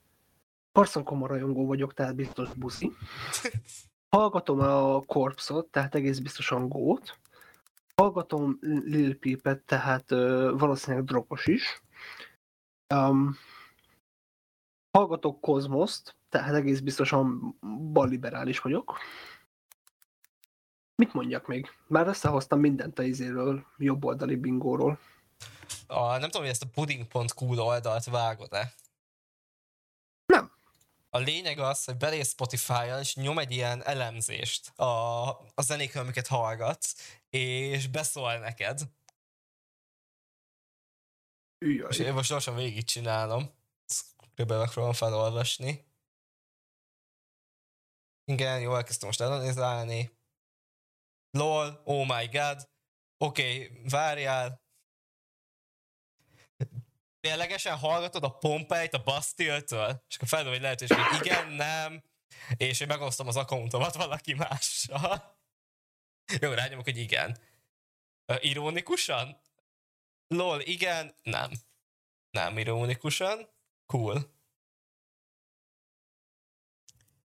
Parson 0.71 1.03
Koma 1.03 1.27
rajongó 1.27 1.65
vagyok, 1.65 1.93
tehát 1.93 2.15
biztos 2.15 2.53
buszi. 2.53 2.91
Hallgatom 4.15 4.59
a 4.59 5.01
Corpsot, 5.01 5.67
tehát 5.71 5.95
egész 5.95 6.19
biztosan 6.19 6.69
gót. 6.69 7.17
Hallgatom 7.95 8.57
Lil 8.61 9.17
Peepet, 9.17 9.61
tehát 9.61 10.11
uh, 10.11 10.59
valószínűleg 10.59 11.05
dropos 11.05 11.47
is. 11.47 11.81
Um, 12.95 13.35
hallgatok 14.97 15.41
Kozmoszt, 15.41 16.15
tehát 16.29 16.53
egész 16.53 16.79
biztosan 16.79 17.57
balliberális 17.91 18.59
vagyok. 18.59 18.97
Mit 20.95 21.13
mondjak 21.13 21.47
még? 21.47 21.69
Már 21.87 22.07
összehoztam 22.07 22.59
mindent 22.59 22.99
a 22.99 23.03
izéről, 23.03 23.65
jobboldali 23.77 24.35
bingóról. 24.35 24.99
A, 25.87 26.17
nem 26.17 26.21
tudom, 26.21 26.41
hogy 26.41 26.49
ezt 26.49 26.63
a 26.63 26.69
pudding.cool 26.73 27.59
oldalt 27.59 28.03
vágod-e? 28.03 28.73
Nem. 30.25 30.51
A 31.09 31.17
lényeg 31.17 31.59
az, 31.59 31.85
hogy 31.85 31.97
belész 31.97 32.29
Spotify-al, 32.29 32.99
és 32.99 33.15
nyom 33.15 33.39
egy 33.39 33.51
ilyen 33.51 33.83
elemzést 33.83 34.79
a, 34.79 35.29
a 35.29 35.61
zenékről, 35.61 36.03
amiket 36.03 36.27
hallgatsz, 36.27 37.19
és 37.29 37.87
beszól 37.87 38.37
neked. 38.37 38.81
Üjjaj. 41.57 41.89
És 41.89 41.97
én 41.97 42.13
most 42.13 42.29
gyorsan 42.29 42.55
végigcsinálom. 42.55 43.51
Körülbelül 44.33 44.63
megpróbálom 44.63 44.95
felolvasni. 44.95 45.85
Igen, 48.25 48.59
jó, 48.59 48.75
elkezdtem 48.75 49.07
most 49.07 49.21
ellenizálni. 49.21 50.11
LOL, 51.37 51.81
oh 51.83 52.05
my 52.07 52.27
god. 52.27 52.69
Oké, 53.17 53.65
okay, 53.65 53.81
várjál. 53.89 54.61
Ténylegesen 57.19 57.77
hallgatod 57.77 58.23
a 58.23 58.37
Pompeit 58.37 58.93
a 58.93 59.03
Bastille-től? 59.03 60.03
És 60.07 60.15
akkor 60.15 60.27
feldom 60.27 60.53
egy 60.53 60.61
lehetőség, 60.61 60.97
hogy 60.97 61.25
igen, 61.25 61.47
nem. 61.47 62.03
És 62.57 62.79
én 62.79 62.87
megosztom 62.87 63.27
az 63.27 63.35
accountomat 63.35 63.95
valaki 63.95 64.33
mással. 64.33 65.37
Jó, 66.41 66.51
rányomok, 66.51 66.83
hogy 66.83 66.97
igen. 66.97 67.37
Ironikusan? 68.39 69.41
LOL, 70.27 70.61
igen, 70.61 71.15
nem. 71.21 71.51
Nem 72.29 72.57
ironikusan. 72.57 73.49
Cool. 73.85 74.31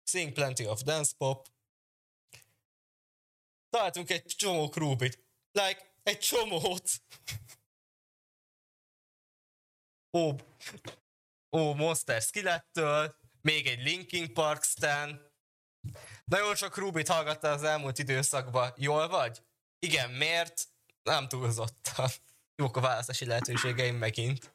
Sing 0.03 0.31
plenty 0.31 0.65
of 0.65 0.81
dance 0.81 1.13
pop. 1.17 1.52
Találtunk 3.73 4.09
egy 4.09 4.25
csomó 4.25 4.69
krúbit. 4.69 5.19
Like, 5.51 5.95
egy 6.03 6.19
csomót. 6.19 6.89
Ó, 10.17 10.35
ó, 11.57 11.73
Monster 11.73 12.21
Skillettől, 12.21 13.15
még 13.41 13.67
egy 13.67 13.83
Linkin 13.83 14.33
Park 14.33 14.63
Stan. 14.63 15.31
Nagyon 16.25 16.55
sok 16.55 16.77
Rubit 16.77 17.07
hallgatta 17.07 17.51
az 17.51 17.63
elmúlt 17.63 17.99
időszakban. 17.99 18.73
Jól 18.77 19.07
vagy? 19.07 19.43
Igen, 19.79 20.11
miért? 20.11 20.67
Nem 21.03 21.27
túlzottan. 21.27 22.09
Jók 22.55 22.77
a 22.77 22.81
választási 22.81 23.25
lehetőségeim 23.25 23.95
megint. 23.95 24.53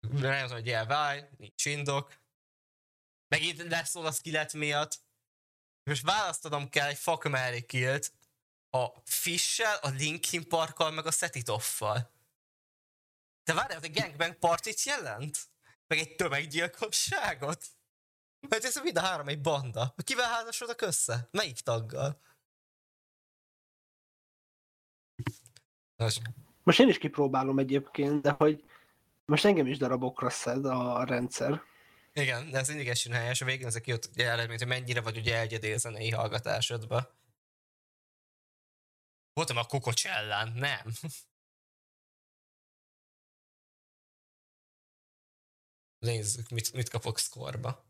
Nem 0.00 0.40
tudom, 0.40 0.48
hogy 0.48 0.68
elváj, 0.68 1.28
nincs 1.36 1.64
indok. 1.64 2.20
Megint 3.28 3.62
leszól 3.62 4.06
a 4.06 4.12
skillet 4.12 4.52
miatt. 4.52 5.05
Most 5.86 6.04
választanom 6.04 6.68
kell 6.68 6.88
egy 6.88 6.96
fuck 6.96 7.28
Mary 7.28 7.66
killt 7.66 8.12
a 8.70 8.86
Fishel, 9.04 9.76
a 9.82 9.88
Linkin 9.88 10.48
Parkkal, 10.48 10.90
meg 10.90 11.06
a 11.06 11.10
Setitoffal. 11.10 12.10
De 13.44 13.54
várjál, 13.54 13.80
egy 13.80 13.92
gangbang 13.92 14.34
partit 14.34 14.82
jelent? 14.82 15.38
Meg 15.86 15.98
egy 15.98 16.14
tömeggyilkosságot? 16.14 17.64
Mert 18.48 18.64
ez 18.64 18.80
mind 18.82 18.96
a 18.96 19.00
három 19.00 19.28
egy 19.28 19.40
banda. 19.40 19.94
Kivel 20.04 20.28
házasodok 20.28 20.80
össze? 20.80 21.28
Melyik 21.30 21.60
taggal? 21.60 22.20
Nos. 25.96 26.18
Most 26.62 26.80
én 26.80 26.88
is 26.88 26.98
kipróbálom 26.98 27.58
egyébként, 27.58 28.22
de 28.22 28.30
hogy 28.30 28.64
most 29.24 29.44
engem 29.44 29.66
is 29.66 29.78
darabokra 29.78 30.30
szed 30.30 30.64
a 30.64 31.04
rendszer. 31.04 31.62
Igen, 32.20 32.50
de 32.50 32.58
ez 32.58 32.68
mindig 32.68 32.88
esünk 32.88 33.14
helyes, 33.14 33.40
a 33.40 33.44
végén 33.44 33.66
ezek 33.66 33.86
jött 33.86 34.06
ugye 34.06 34.30
eredményt, 34.30 34.58
hogy 34.58 34.68
mennyire 34.68 35.00
vagy 35.00 35.16
ugye 35.16 35.38
egyedél 35.38 35.78
zenei 35.78 36.10
hallgatásodba. 36.10 37.18
Voltam 39.32 39.56
a 39.56 39.66
Cocochellán, 39.66 40.52
nem. 40.52 40.92
Nézzük, 45.98 46.48
mit, 46.48 46.72
mit 46.72 46.88
kapok 46.88 47.18
szkorba. 47.18 47.84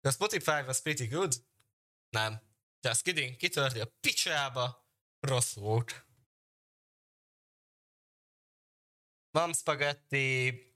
A 0.00 0.10
Spotify 0.10 0.50
was 0.50 0.80
pretty 0.80 1.06
good? 1.06 1.34
Nem. 2.08 2.40
Just 2.80 3.02
kidding, 3.02 3.36
kitörti 3.36 3.80
a 3.80 3.92
picsába. 4.00 4.88
Rossz 5.20 5.54
volt. 5.54 6.06
Mom 9.30 9.52
Spaghetti, 9.52 10.69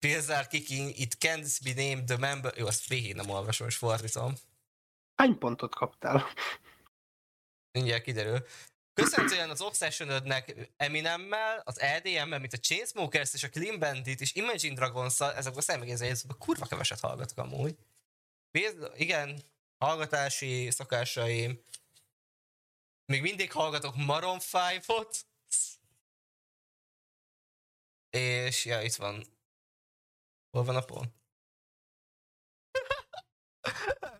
Pilsar 0.00 0.46
kicking, 0.46 0.98
it 0.98 1.16
can't 1.18 1.58
be 1.64 1.72
named 1.74 2.04
the 2.04 2.16
member... 2.16 2.52
Jó, 2.56 2.66
azt 2.66 2.88
végig 2.88 3.14
nem 3.14 3.30
olvasom, 3.30 3.66
és 3.66 3.76
fordítom. 3.76 4.34
Hány 5.14 5.38
pontot 5.38 5.74
kaptál? 5.74 6.26
Mindjárt 7.72 8.02
kiderül. 8.02 8.46
Köszönhetően 8.94 9.50
az 9.50 9.60
Obsessionodnek 9.60 10.70
Eminemmel, 10.76 11.62
az 11.64 11.80
EDM-mel, 11.80 12.38
mint 12.38 12.52
a 12.52 12.58
Chainsmokers 12.58 13.34
és 13.34 13.42
a 13.42 13.48
Clean 13.48 13.78
Bandit 13.78 14.20
és 14.20 14.34
Imagine 14.34 14.74
Dragons-szal, 14.74 15.34
ezekből 15.34 15.62
ezekből 15.88 16.36
kurva 16.38 16.66
keveset 16.66 17.00
hallgatok 17.00 17.38
amúgy. 17.38 17.76
Igen, 18.96 19.42
hallgatási 19.78 20.70
szokásaim. 20.70 21.64
Még 23.06 23.20
mindig 23.22 23.52
hallgatok 23.52 23.96
Maroon 23.96 24.38
5-ot. 24.40 25.20
És 28.10 28.64
ja, 28.64 28.82
itt 28.82 28.94
van 28.94 29.38
Hol 30.50 30.64
van 30.64 30.76
a 30.76 30.80
pont? 30.80 31.14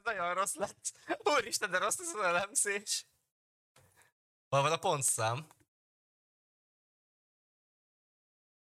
olyan 0.07 0.35
rossz 0.35 0.55
lett. 0.55 0.93
Úristen, 1.19 1.71
de 1.71 1.79
rossz 1.79 1.99
az 1.99 2.07
az 2.07 2.25
elemzés. 2.25 3.07
Hol 4.49 4.63
van 4.63 4.73
a 4.73 4.77
pontszám? 4.77 5.47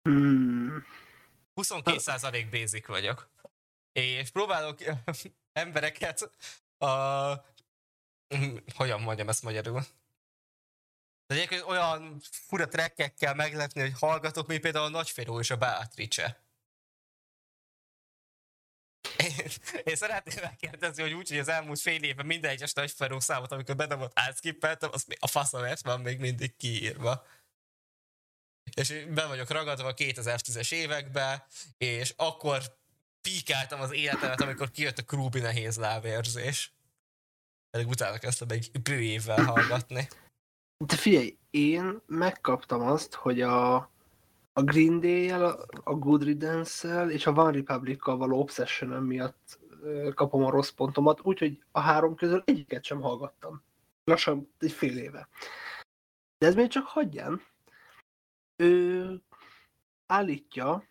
Hmm. 0.02 0.84
22% 1.54 2.48
basic 2.50 2.86
vagyok. 2.86 3.30
És 3.92 4.30
próbálok 4.30 4.78
embereket 5.52 6.30
a... 6.78 6.86
Hogyan 8.74 9.00
mondjam 9.00 9.28
ezt 9.28 9.42
magyarul? 9.42 9.82
De 11.26 11.34
egyébként 11.34 11.62
olyan 11.62 12.20
fura 12.20 12.68
trekkekkel 12.68 13.34
meglepni, 13.34 13.80
hogy 13.80 13.98
hallgatok, 13.98 14.46
mint 14.46 14.60
például 14.60 14.84
a 14.84 14.88
Nagyféró 14.88 15.38
és 15.38 15.50
a 15.50 15.56
Beatrice. 15.56 16.49
Én, 19.22 19.32
én 19.84 19.96
szeretném 19.96 20.36
megkérdezni, 20.42 21.02
hogy 21.02 21.12
úgy, 21.12 21.28
hogy 21.28 21.38
az 21.38 21.48
elmúlt 21.48 21.80
fél 21.80 22.02
évben 22.02 22.26
minden 22.26 22.50
egyes 22.50 22.72
Nagyféró 22.72 23.20
számot, 23.20 23.52
amikor 23.52 23.76
bedobott 23.76 24.18
átskippeltem, 24.18 24.90
az 24.92 25.06
a 25.18 25.26
faszomért 25.26 25.82
van 25.82 26.00
még 26.00 26.18
mindig 26.18 26.56
kiírva. 26.56 27.26
És 28.74 29.04
be 29.14 29.26
vagyok 29.26 29.50
ragadva 29.50 29.88
a 29.88 29.94
2010-es 29.94 30.72
évekbe, 30.72 31.46
és 31.78 32.14
akkor 32.16 32.62
píkáltam 33.20 33.80
az 33.80 33.92
életemet, 33.92 34.40
amikor 34.40 34.70
kijött 34.70 34.98
a 34.98 35.02
Krúbi 35.02 35.40
nehéz 35.40 35.76
lávérzés. 35.76 36.72
Pedig 37.70 37.88
utána 37.88 38.18
kezdtem 38.18 38.48
egy 38.50 38.80
bő 38.82 39.00
évvel 39.00 39.44
hallgatni. 39.44 40.08
De 40.84 40.96
figyelj, 40.96 41.36
én 41.50 42.00
megkaptam 42.06 42.80
azt, 42.80 43.14
hogy 43.14 43.40
a, 43.40 43.90
a 44.52 44.62
Green 44.62 45.00
Day-jel, 45.00 45.66
a, 45.84 45.94
Good 45.94 46.22
Riddance-szel 46.22 47.10
és 47.10 47.26
a 47.26 47.32
One 47.32 47.50
Republic-kal 47.50 48.16
való 48.16 48.38
obsession 48.38 49.02
miatt 49.02 49.58
kapom 50.14 50.44
a 50.44 50.50
rossz 50.50 50.70
pontomat, 50.70 51.20
úgyhogy 51.22 51.62
a 51.70 51.80
három 51.80 52.14
közül 52.14 52.42
egyiket 52.44 52.84
sem 52.84 53.00
hallgattam. 53.00 53.62
Lassan 54.04 54.52
egy 54.58 54.72
fél 54.72 54.98
éve. 54.98 55.28
De 56.38 56.46
ez 56.46 56.54
még 56.54 56.68
csak 56.68 56.86
hagyján. 56.86 57.42
Ő 58.56 59.22
állítja, 60.06 60.84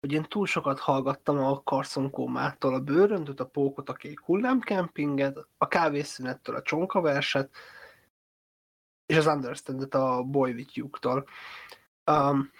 hogy 0.00 0.12
én 0.12 0.22
túl 0.22 0.46
sokat 0.46 0.78
hallgattam 0.78 1.38
a 1.38 1.62
Carson 1.62 2.10
Kómától 2.10 2.74
a 2.74 2.80
bőröntött, 2.80 3.40
a 3.40 3.46
pókot, 3.46 3.88
a 3.88 3.92
kék 3.92 4.20
hullámkempinget, 4.20 5.46
a 5.58 5.68
kávészünettől 5.68 6.56
a 6.56 6.62
csonkaverset, 6.62 7.54
és 9.06 9.16
az 9.16 9.26
Understand-et 9.26 9.94
a 9.94 10.22
Boy 10.22 10.52
With 10.52 10.76
You-tól. 10.76 11.28
Um, 12.10 12.50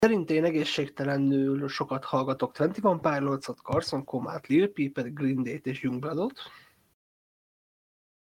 szerint 0.00 0.30
én 0.30 0.44
egészségtelenül 0.44 1.68
sokat 1.68 2.04
hallgatok 2.04 2.56
21 2.56 3.00
Pilots-ot, 3.00 3.58
Carson 3.58 4.04
Komát, 4.04 4.46
Lil 4.46 4.72
Peepet, 4.72 5.14
Green 5.14 5.42
Day-t 5.42 5.66
és 5.66 5.82
Youngbloodot. 5.82 6.38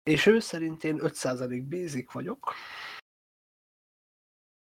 És 0.02 0.26
ő 0.26 0.38
szerint 0.38 0.84
én 0.84 0.98
5% 1.02 1.64
basic 1.68 2.12
vagyok. 2.12 2.54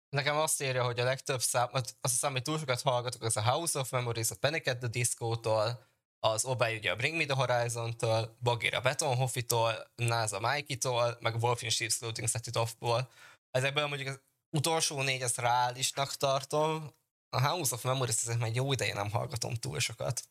Nekem 0.09 0.37
azt 0.37 0.61
írja, 0.61 0.83
hogy 0.83 0.99
a 0.99 1.03
legtöbb 1.03 1.39
szám, 1.39 1.69
azt 1.71 1.95
hiszem, 2.01 2.31
hogy 2.31 2.41
túl 2.41 2.57
sokat 2.57 2.81
hallgatok, 2.81 3.21
az 3.21 3.37
a 3.37 3.51
House 3.51 3.79
of 3.79 3.91
Memories, 3.91 4.31
a 4.31 4.35
Panic 4.39 4.67
at 4.67 4.77
the 4.77 4.87
Disco-tól, 4.87 5.87
az 6.19 6.45
Obey 6.45 6.75
ugye 6.75 6.91
a 6.91 6.95
Bring 6.95 7.15
Me 7.15 7.25
the 7.25 7.35
Horizon-től, 7.35 8.37
Bagir 8.41 8.73
a 8.75 8.81
Betonhoffi-tól, 8.81 9.73
Náza 9.95 10.39
Mikey-tól, 10.39 11.17
meg 11.19 11.35
Wolf 11.35 11.61
in 11.61 11.69
Sheep's 11.69 11.97
Clothing 11.99 12.27
Set 12.27 12.47
It 12.47 12.55
Off-ból. 12.55 13.11
Ezekből 13.51 13.87
mondjuk 13.87 14.24
utolsó 14.55 15.01
négy, 15.01 15.21
ezt 15.21 15.37
reálisnak 15.37 16.15
tartom. 16.15 16.93
A 17.29 17.47
House 17.47 17.75
of 17.75 17.83
Memories 17.83 18.15
ezek 18.15 18.37
már 18.37 18.55
jó 18.55 18.71
ideje 18.71 18.93
nem 18.93 19.11
hallgatom 19.11 19.53
túl 19.53 19.79
sokat. 19.79 20.23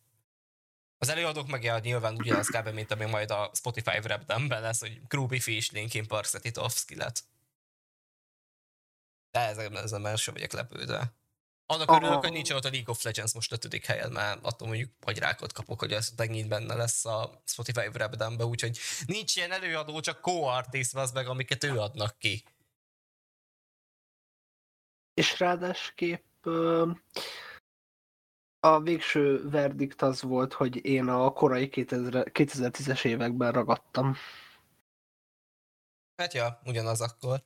Az 0.98 1.08
előadók 1.08 1.46
meg 1.46 1.62
ja, 1.62 1.78
nyilván 1.78 2.14
ugyanaz 2.14 2.48
kb. 2.48 2.68
mint 2.68 2.90
ami 2.90 3.04
majd 3.04 3.30
a 3.30 3.50
Spotify 3.54 3.98
Wrap-ben 3.98 4.46
lesz, 4.46 4.80
hogy 4.80 5.00
Groovy 5.08 5.40
Fish, 5.40 5.72
Linkin 5.72 6.06
Park, 6.06 6.26
Set 6.26 6.44
It 6.44 6.56
Off, 6.56 6.74
Skillet. 6.74 7.24
De 9.30 9.40
ezzel, 9.40 9.78
ezzel 9.78 9.98
már 9.98 10.18
sem 10.18 10.34
vagyok 10.34 10.52
lepődve. 10.52 11.14
Annak 11.66 11.88
Aha. 11.88 11.98
örülök, 11.98 12.20
hogy 12.20 12.32
nincs 12.32 12.50
ott 12.50 12.64
a 12.64 12.70
League 12.70 12.90
of 12.90 13.02
Legends 13.02 13.34
most 13.34 13.52
ötödik 13.52 13.86
helyen, 13.86 14.12
mert 14.12 14.38
attól 14.42 14.68
mondjuk 14.68 14.90
agyrákot 15.00 15.52
kapok, 15.52 15.80
hogy 15.80 15.92
ez 15.92 16.12
megint 16.16 16.48
benne 16.48 16.74
lesz 16.74 17.04
a 17.04 17.42
Spotify 17.44 17.86
Wrap-be, 17.86 18.44
úgyhogy 18.44 18.78
nincs 19.06 19.36
ilyen 19.36 19.52
előadó, 19.52 20.00
csak 20.00 20.22
co-artist 20.22 20.94
az 20.94 21.12
meg, 21.12 21.28
amiket 21.28 21.64
ő 21.64 21.80
adnak 21.80 22.18
ki. 22.18 22.44
És 25.14 25.38
ráadásképp 25.38 26.46
a 28.60 28.80
végső 28.80 29.48
verdikt 29.48 30.02
az 30.02 30.22
volt, 30.22 30.52
hogy 30.52 30.84
én 30.84 31.08
a 31.08 31.32
korai 31.32 31.68
2000, 31.68 32.30
2010-es 32.32 33.04
években 33.04 33.52
ragadtam. 33.52 34.16
Hát 36.16 36.32
ja, 36.32 36.60
ugyanaz 36.64 37.00
akkor. 37.00 37.44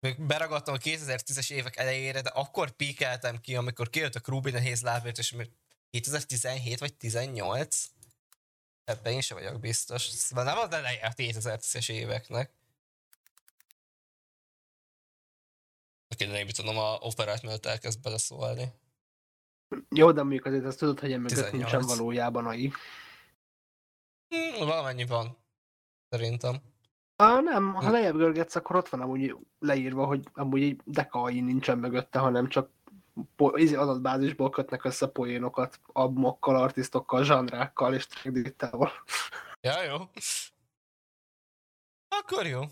Még 0.00 0.26
beragadtam 0.26 0.74
a 0.74 0.78
2010-es 0.78 1.52
évek 1.52 1.76
elejére, 1.76 2.20
de 2.20 2.28
akkor 2.28 2.70
píkeltem 2.70 3.40
ki, 3.40 3.56
amikor 3.56 3.90
kijött 3.90 4.14
a 4.14 4.20
Ruby 4.24 4.50
nehéz 4.50 4.82
lábért, 4.82 5.18
és 5.18 5.32
még 5.32 5.50
2017 5.90 6.78
vagy 6.78 6.94
18? 6.94 7.86
Ebben 8.84 9.12
én 9.12 9.20
sem 9.20 9.36
vagyok 9.36 9.60
biztos. 9.60 10.02
Szóval 10.02 10.44
nem 10.44 10.58
az 10.58 10.72
eleje 10.72 11.06
a 11.06 11.12
2010-es 11.12 11.90
éveknek. 11.90 12.55
Én 16.18 16.44
mit 16.44 16.56
tudom, 16.56 16.78
a 16.78 16.96
operát 17.00 17.42
mellett 17.42 17.66
elkezd 17.66 18.02
beleszólni. 18.02 18.64
Jó, 19.88 20.12
de 20.12 20.22
mondjuk 20.22 20.44
azért 20.44 20.64
azt 20.64 20.78
tudod, 20.78 21.00
hogy 21.00 21.12
emögött 21.12 21.50
18. 21.50 21.52
nincsen 21.52 21.96
valójában 21.96 22.46
AI. 22.46 22.72
Hmm, 24.28 24.66
valamennyi 24.66 25.04
van. 25.04 25.36
Szerintem. 26.08 26.56
Ah, 27.16 27.42
nem, 27.42 27.74
ha 27.74 27.90
lejjebb 27.90 28.16
görgetsz, 28.16 28.54
akkor 28.54 28.76
ott 28.76 28.88
van 28.88 29.00
amúgy 29.00 29.36
leírva, 29.58 30.06
hogy 30.06 30.28
amúgy 30.32 30.62
egy 30.62 30.80
deka 30.84 31.22
AI 31.22 31.40
nincsen 31.40 31.78
mögötte, 31.78 32.18
hanem 32.18 32.48
csak 32.48 32.70
izé 33.54 33.74
adatbázisból 33.74 34.50
kötnek 34.50 34.84
össze 34.84 35.06
poénokat 35.06 35.80
albumokkal, 35.86 36.56
artistokkal, 36.56 37.24
zsandrákkal 37.24 37.94
és 37.94 38.06
trackdate-tával. 38.06 38.92
Ja, 39.60 39.82
jó. 39.82 39.96
Akkor 42.08 42.46
jó. 42.46 42.62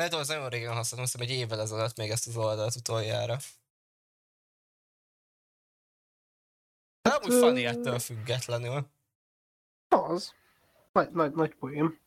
Lehet, 0.00 0.14
az 0.14 0.28
nagyon 0.28 0.48
régen 0.48 0.74
használtam, 0.74 1.10
hiszem 1.10 1.20
egy 1.20 1.30
évvel 1.30 1.60
ezelőtt 1.60 1.96
még 1.96 2.10
ezt 2.10 2.26
az 2.26 2.36
oldalt 2.36 2.76
utoljára. 2.76 3.36
De 7.02 7.10
amúgy 7.10 7.32
ö- 7.32 7.40
funny 7.40 7.64
ettől 7.64 7.98
függetlenül. 7.98 8.86
Az. 9.88 10.34
Nagy, 10.92 11.10
nagy, 11.10 11.32
nagy 11.34 11.54
poém. 11.54 11.98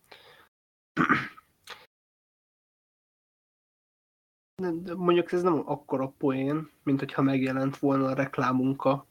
De 4.61 4.95
mondjuk 4.95 5.31
ez 5.31 5.41
nem 5.41 5.69
akkora 5.69 6.07
poén, 6.07 6.71
mint 6.83 6.99
hogyha 6.99 7.21
megjelent 7.21 7.77
volna 7.77 8.05
a 8.05 8.13
reklámunk 8.13 8.83
a 8.83 9.07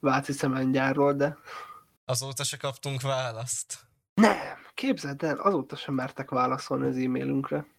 Váci 0.00 0.32
szemengyárról, 0.32 1.14
de 1.14 1.38
Azóta 2.04 2.44
se 2.44 2.56
kaptunk 2.56 3.00
választ. 3.00 3.86
nem, 4.14 4.58
képzeld 4.74 5.22
el, 5.22 5.38
azóta 5.38 5.76
sem 5.76 5.94
mertek 5.94 6.30
válaszolni 6.30 6.86
az 6.86 6.96
e-mailünkre. 6.96 7.74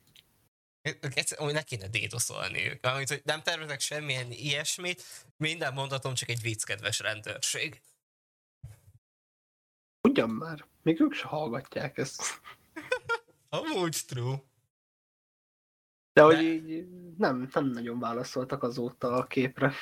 Egyszerűen 1.14 1.54
ne 1.54 1.62
kéne 1.62 1.88
dédoszolni. 1.88 2.80
Amit, 2.82 3.10
hogy 3.10 3.22
nem 3.24 3.42
tervezek 3.42 3.80
semmilyen 3.80 4.32
ilyesmit, 4.32 5.04
minden 5.38 5.74
mondatom 5.74 6.14
csak 6.14 6.30
egy 6.30 6.42
vicc, 6.42 6.64
kedves 6.64 7.00
rendőrség. 7.00 7.82
Ugyan 10.02 10.30
már, 10.30 10.66
még 10.82 11.02
ők 11.02 11.14
se 11.14 11.28
hallgatják 11.28 11.98
ezt. 11.98 12.42
Amúgy 13.50 13.98
true. 14.08 14.42
De 16.14 16.22
hogy 16.22 16.42
így 16.42 16.88
nem, 17.18 17.50
nem 17.54 17.66
nagyon 17.66 18.00
válaszoltak 18.00 18.64
azóta 18.64 19.12
a 19.12 19.28
képre. 19.28 19.74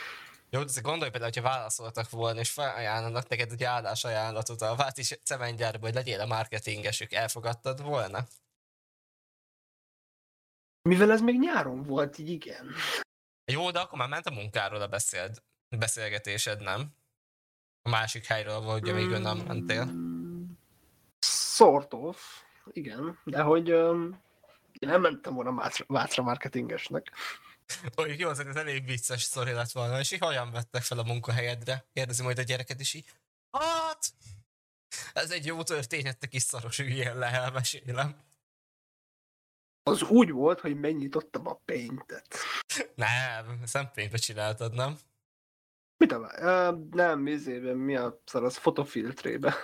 Jó, 0.49 0.63
de 0.63 0.81
gondolj 0.81 1.09
például, 1.09 1.31
hogyha 1.33 1.49
válaszoltak 1.49 2.09
volna, 2.09 2.39
és 2.39 2.49
felajánlanak 2.49 3.27
neked 3.27 3.51
egy 3.51 3.63
állásajánlatot 3.63 4.61
a 4.61 4.75
Váci 4.75 5.03
cementgyárba, 5.23 5.85
hogy 5.85 5.95
legyél 5.95 6.19
a 6.19 6.25
marketingesük, 6.25 7.13
elfogadtad 7.13 7.81
volna? 7.81 8.27
Mivel 10.89 11.11
ez 11.11 11.21
még 11.21 11.39
nyáron 11.39 11.83
volt, 11.83 12.17
így 12.17 12.29
igen. 12.29 12.73
Jó, 13.51 13.71
de 13.71 13.79
akkor 13.79 13.97
már 13.97 14.07
ment 14.07 14.25
a 14.25 14.31
munkáról 14.31 14.81
a 14.81 14.87
beszéld, 14.87 15.43
beszélgetésed, 15.77 16.61
nem? 16.61 16.95
A 17.81 17.89
másik 17.89 18.25
helyről, 18.25 18.59
vagy 18.59 18.81
ugye 18.81 18.93
még 18.93 19.07
nem 19.07 19.37
mentél. 19.37 19.85
Mm, 19.85 20.43
Sort 21.55 21.93
of, 21.93 22.43
igen, 22.71 23.19
de 23.23 23.41
hogy 23.41 23.71
um, 23.71 24.21
én 24.79 24.89
nem 24.89 25.01
mentem 25.01 25.33
volna 25.33 25.53
Vácra, 25.53 25.85
Vácra 25.87 26.23
marketingesnek. 26.23 27.11
Olyan 27.97 28.17
jó, 28.17 28.29
ez 28.29 28.39
elég 28.39 28.85
vicces 28.85 29.21
sztori 29.21 29.51
lett 29.51 29.71
volna, 29.71 29.99
és 29.99 30.11
így 30.11 30.19
hogyan 30.19 30.51
vettek 30.51 30.81
fel 30.81 30.99
a 30.99 31.03
munkahelyedre? 31.03 31.85
Kérdezi 31.93 32.23
majd 32.23 32.37
a 32.37 32.41
gyereket 32.41 32.79
is 32.79 32.93
így. 32.93 33.05
Hát, 33.51 34.13
ez 35.13 35.31
egy 35.31 35.45
jó 35.45 35.63
történet, 35.63 36.17
te 36.17 36.27
kis 36.27 36.41
szaros 36.41 36.79
ügyén 36.79 37.17
le, 37.17 37.31
elmesélem. 37.31 38.15
Az 39.87 40.03
úgy 40.03 40.31
volt, 40.31 40.59
hogy 40.59 40.79
megnyitottam 40.79 41.47
a 41.47 41.61
paintet. 41.65 42.37
Nem, 42.95 43.59
szempénybe 43.65 44.17
csináltad, 44.17 44.73
nem? 44.73 44.97
Mit 45.97 46.11
a 46.11 46.17
uh, 46.19 46.89
Nem, 46.91 47.27
izében, 47.27 47.77
mi 47.77 47.95
a 47.95 48.21
szar, 48.25 48.43
az 48.43 48.57
fotofiltrébe. 48.57 49.55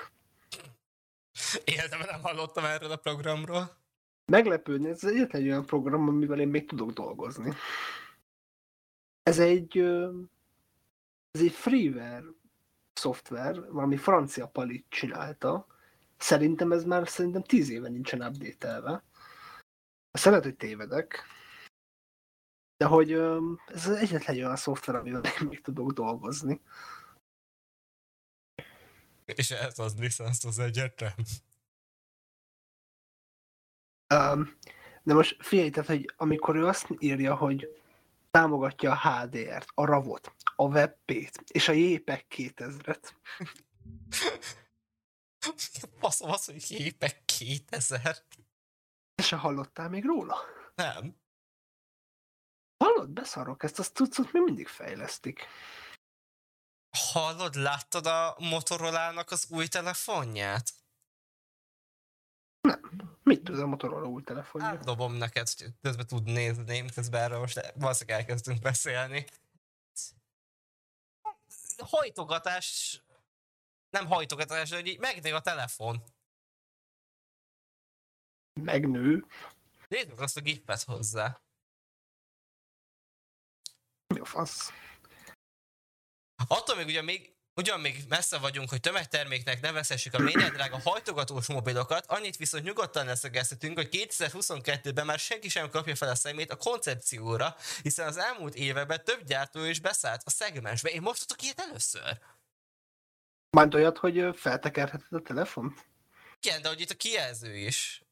Életemben 1.64 2.08
nem 2.12 2.22
hallottam 2.22 2.66
erről 2.66 2.92
a 2.92 2.96
programról. 2.96 3.78
Meglepődni, 4.26 4.90
ez 4.90 5.04
egyetlen 5.04 5.42
egy 5.42 5.48
olyan 5.48 5.66
program, 5.66 6.08
amivel 6.08 6.40
én 6.40 6.48
még 6.48 6.68
tudok 6.68 6.92
dolgozni. 6.92 7.54
Ez 9.24 9.40
egy, 9.40 9.78
ez 11.32 11.42
egy 11.42 11.52
freeware 11.52 12.26
szoftver, 12.94 13.72
valami 13.72 13.98
francia 13.98 14.48
palit 14.48 14.86
csinálta. 14.90 15.68
Szerintem 16.18 16.72
ez 16.72 16.84
már 16.84 17.08
szerintem 17.08 17.44
tíz 17.44 17.70
éve 17.70 17.90
nincsen 17.90 18.22
update-elve. 20.12 20.20
Szeret, 20.20 20.44
hogy 20.44 20.56
tévedek. 20.56 21.26
De 22.78 22.86
hogy 22.86 23.12
ez 23.68 23.88
egyetlen 23.88 24.38
olyan 24.38 24.56
szoftver, 24.56 24.96
amivel 24.96 25.22
még 25.50 25.62
tudok 25.62 25.92
dolgozni. 25.92 26.62
És 29.26 29.52
ez 29.52 29.80
az 29.80 29.98
licenszt 29.98 30.46
az 30.46 30.60
egyetem? 30.60 31.14
Um, 34.14 34.58
de 35.04 35.14
most 35.14 35.46
figyelj, 35.46 35.70
tehát, 35.70 35.90
hogy 35.90 36.14
amikor 36.18 36.56
ő 36.56 36.68
azt 36.68 36.88
írja, 37.00 37.36
hogy 37.36 37.82
támogatja 38.32 38.92
a 38.92 39.10
HDR-t, 39.10 39.68
a 39.74 39.86
RAV-ot, 39.86 40.36
a 40.56 40.64
WebP-t 40.64 41.44
és 41.48 41.68
a 41.68 41.72
JPEG 41.72 42.26
2000-et. 42.30 43.14
Faszom 46.00 46.30
az, 46.30 46.46
hogy 46.46 46.66
JPEG 46.70 47.26
2000. 47.26 48.18
Te 49.16 49.24
se 49.24 49.36
hallottál 49.36 49.90
még 49.90 50.06
róla? 50.06 50.38
Nem. 50.76 51.20
Hallod, 52.78 53.10
beszarok, 53.10 53.64
ezt 53.64 53.80
a 53.80 53.84
cuccot 53.84 54.32
még 54.32 54.44
mindig 54.44 54.68
fejlesztik. 54.68 55.48
Hallod, 56.98 57.56
láttad 57.56 58.06
a 58.06 58.36
Motorola-nak 58.40 59.32
az 59.32 59.48
új 59.50 59.68
telefonját? 59.68 60.74
Nem. 62.62 63.18
Mit 63.24 63.44
tud 63.44 63.60
a 63.60 63.66
Motorola 63.66 64.08
új 64.08 64.24
telefonja? 64.24 64.68
Hát 64.68 64.84
dobom 64.84 65.14
neked, 65.14 65.48
közben 65.82 66.08
tud 66.08 66.24
nézni, 66.24 66.86
közben 66.94 67.22
erről 67.22 67.40
most 67.40 67.74
valószínűleg 67.76 68.20
elkezdünk 68.20 68.60
beszélni. 68.60 69.26
Hajtogatás, 71.78 73.02
nem 73.90 74.08
hajtogatás, 74.08 74.70
de 74.70 74.76
hogy 74.76 74.88
így 74.88 75.00
megnő 75.00 75.34
a 75.34 75.42
telefon. 75.42 76.04
Megnő? 78.62 79.26
Meg 79.90 80.14
azt 80.18 80.38
a 80.38 80.42
gifet 80.42 80.84
hozzá. 80.84 81.42
Mi 84.08 84.20
a 84.20 84.26
fasz? 84.26 84.72
Attól 86.48 86.76
még 86.76 86.86
ugye 86.86 87.02
még 87.02 87.32
Ugyan 87.56 87.80
még 87.80 88.04
messze 88.10 88.38
vagyunk, 88.38 88.70
hogy 88.70 88.80
tömegterméknek 88.80 89.62
nevezhessük 89.62 90.14
a 90.14 90.20
mélyen 90.20 90.54
drága 90.54 90.80
hajtogatós 90.80 91.48
mobilokat, 91.48 92.06
annyit 92.08 92.38
viszont 92.38 92.64
nyugodtan 92.64 93.06
leszögezhetünk, 93.06 93.78
hogy 93.78 93.90
2022-ben 93.92 95.06
már 95.06 95.20
senki 95.20 95.50
sem 95.50 95.70
kapja 95.70 95.96
fel 95.96 96.10
a 96.10 96.16
szemét 96.16 96.52
a 96.52 96.56
koncepcióra, 96.56 97.56
hiszen 97.82 98.08
az 98.08 98.18
elmúlt 98.18 98.56
években 98.56 99.04
több 99.04 99.24
gyártó 99.24 99.64
is 99.64 99.80
beszállt 99.80 100.22
a 100.26 100.30
szegmensbe. 100.30 100.90
Én 100.90 101.02
most 101.02 101.28
tudok 101.28 101.44
ilyet 101.44 101.60
először. 101.60 102.20
Majd 103.50 103.76
olyat, 103.76 103.98
hogy 103.98 104.30
feltekerheted 104.36 105.14
a 105.14 105.22
telefon? 105.22 105.76
Igen, 106.42 106.62
de 106.62 106.68
hogy 106.68 106.82
itt 106.82 106.90
a 106.90 106.96
kijelző 106.96 107.56
is 107.56 108.04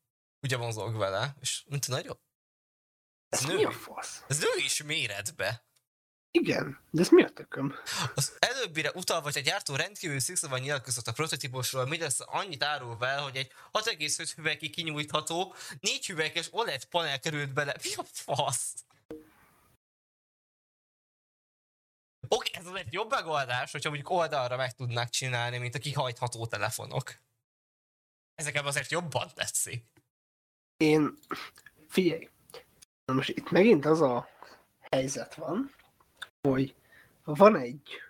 ugye 0.42 0.58
mozog 0.58 0.96
vele, 0.96 1.36
és 1.40 1.64
mint 1.68 1.88
nagyobb. 1.88 2.20
Ez, 3.30 3.40
ez 3.40 3.46
nő, 3.46 3.56
mi 3.56 3.64
a 3.64 3.72
fasz? 3.72 4.24
Ez 4.28 4.40
nő 4.40 4.56
is 4.58 4.84
méretbe. 4.84 5.68
Igen, 6.32 6.80
de 6.92 7.02
ez 7.02 7.10
mi 7.10 7.24
a 7.24 7.30
tököm? 7.30 7.76
Az 8.16 8.38
előbbire 8.40 8.92
utal, 8.92 9.22
vagy 9.22 9.38
a 9.38 9.42
gyártó 9.42 9.76
rendkívül 9.76 10.20
szikszóban 10.20 10.60
nyilatkozott 10.60 11.08
a 11.08 11.12
prototípusról, 11.12 11.86
mindez 11.86 12.20
annyit 12.20 12.64
árul 12.64 12.98
fel, 12.98 13.22
hogy 13.22 13.36
egy 13.36 13.52
6,5 13.72 14.32
hüvelyki 14.36 14.70
kinyújtható, 14.70 15.56
4 15.80 16.06
hüvelykes 16.06 16.48
OLED 16.52 16.86
panel 16.86 17.20
került 17.20 17.54
bele. 17.54 17.76
Mi 17.84 17.94
a 17.96 18.04
fasz? 18.04 18.74
Oké, 22.28 22.52
ez 22.54 22.66
az 22.66 22.76
egy 22.76 22.94
jobb 22.94 23.10
megoldás, 23.10 23.72
hogyha 23.72 23.90
mondjuk 23.90 24.10
oldalra 24.10 24.56
meg 24.56 24.74
tudnák 24.74 25.10
csinálni, 25.10 25.58
mint 25.58 25.76
a 25.76 25.80
kihajtható 25.80 26.48
telefonok. 26.48 27.16
Ezeket 28.36 28.66
azért 28.66 28.92
jobban 28.92 29.32
tetszik. 29.34 29.86
Én, 30.84 31.14
figyelj, 31.88 32.30
most 33.06 33.30
itt 33.30 33.52
megint 33.52 33.86
az 33.86 34.02
a 34.02 34.28
helyzet 34.92 35.36
van, 35.36 35.72
hogy 36.42 36.76
van 37.24 37.56
egy, 37.56 38.02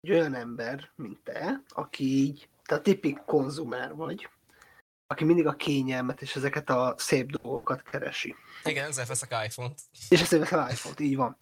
egy 0.00 0.10
olyan 0.10 0.34
ember, 0.34 0.90
mint 0.94 1.18
te, 1.24 1.62
aki 1.68 2.04
így, 2.04 2.48
te 2.64 2.74
a 2.74 2.80
tipik 2.80 3.18
konzumer 3.26 3.94
vagy, 3.94 4.28
aki 5.06 5.24
mindig 5.24 5.46
a 5.46 5.56
kényelmet 5.56 6.22
és 6.22 6.36
ezeket 6.36 6.70
a 6.70 6.94
szép 6.98 7.30
dolgokat 7.30 7.82
keresi. 7.82 8.34
Igen, 8.64 8.88
ezzel 8.88 9.06
veszek 9.06 9.44
iPhone-t. 9.46 9.80
És 10.08 10.20
ezzel 10.20 10.38
veszek 10.38 10.70
iPhone-t, 10.72 11.00
így 11.00 11.16
van. 11.16 11.36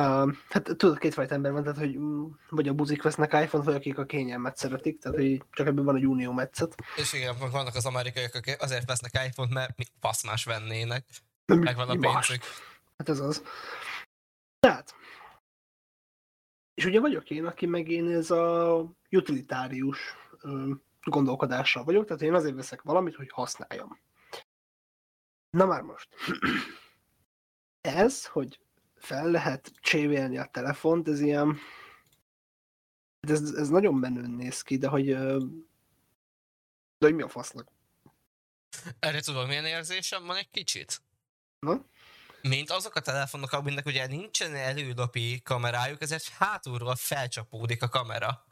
Uh, 0.00 0.34
hát 0.48 0.62
tudod, 0.62 0.98
kétfajta 0.98 1.34
ember 1.34 1.52
van, 1.52 1.62
tehát 1.62 1.78
hogy 1.78 1.98
vagy 2.48 2.68
a 2.68 2.72
buzik 2.72 3.02
vesznek 3.02 3.32
iPhone-t, 3.32 3.66
vagy 3.66 3.74
akik 3.74 3.98
a 3.98 4.06
kényelmet 4.06 4.56
szeretik, 4.56 4.98
tehát 4.98 5.18
hogy 5.18 5.42
csak 5.50 5.66
ebben 5.66 5.84
van 5.84 5.96
egy 5.96 6.06
unió 6.06 6.32
metszet. 6.32 6.74
És 6.96 7.12
igen, 7.12 7.36
vannak 7.50 7.74
az 7.74 7.86
amerikaiak, 7.86 8.34
akik 8.34 8.62
azért 8.62 8.86
vesznek 8.86 9.26
iPhone-t, 9.26 9.52
mert 9.52 9.76
mi 9.76 9.84
fasz 10.00 10.24
más 10.24 10.44
vennének. 10.44 11.06
Megvan 11.46 11.88
a 11.88 11.96
pénzük. 11.96 12.42
Hát 12.96 13.08
ez 13.08 13.20
az. 13.20 13.42
Tehát, 14.60 14.94
és 16.74 16.84
ugye 16.84 17.00
vagyok 17.00 17.30
én, 17.30 17.46
aki 17.46 17.66
meg 17.66 17.88
én 17.88 18.08
ez 18.08 18.30
a 18.30 18.84
utilitárius 19.10 19.98
gondolkodással 21.02 21.84
vagyok, 21.84 22.04
tehát 22.04 22.22
én 22.22 22.34
azért 22.34 22.54
veszek 22.54 22.82
valamit, 22.82 23.14
hogy 23.14 23.30
használjam. 23.30 23.98
Na 25.50 25.66
már 25.66 25.82
most. 25.82 26.08
Ez, 27.80 28.26
hogy 28.26 28.60
fel 29.02 29.30
lehet 29.30 29.72
csévélni 29.80 30.38
a 30.38 30.46
telefont, 30.46 31.08
ez 31.08 31.20
ilyen... 31.20 31.58
Ez, 33.20 33.52
ez 33.52 33.68
nagyon 33.68 33.94
menőn 33.94 34.30
néz 34.30 34.62
ki, 34.62 34.78
de 34.78 34.88
hogy... 34.88 35.06
De 36.98 37.08
hogy 37.08 37.14
mi 37.14 37.22
a 37.22 37.28
fasznak? 37.28 37.68
Erre 38.98 39.20
tudom, 39.20 39.46
milyen 39.46 39.64
érzésem 39.64 40.26
van 40.26 40.36
egy 40.36 40.50
kicsit? 40.50 41.02
Na? 41.58 41.84
mint 42.42 42.70
azok 42.70 42.94
a 42.94 43.00
telefonok, 43.00 43.52
aminek 43.52 43.86
ugye 43.86 44.06
nincsen 44.06 44.54
előlapi 44.54 45.40
kamerájuk, 45.42 46.02
ezért 46.02 46.28
hátulról 46.28 46.96
felcsapódik 46.96 47.82
a 47.82 47.88
kamera. 47.88 48.46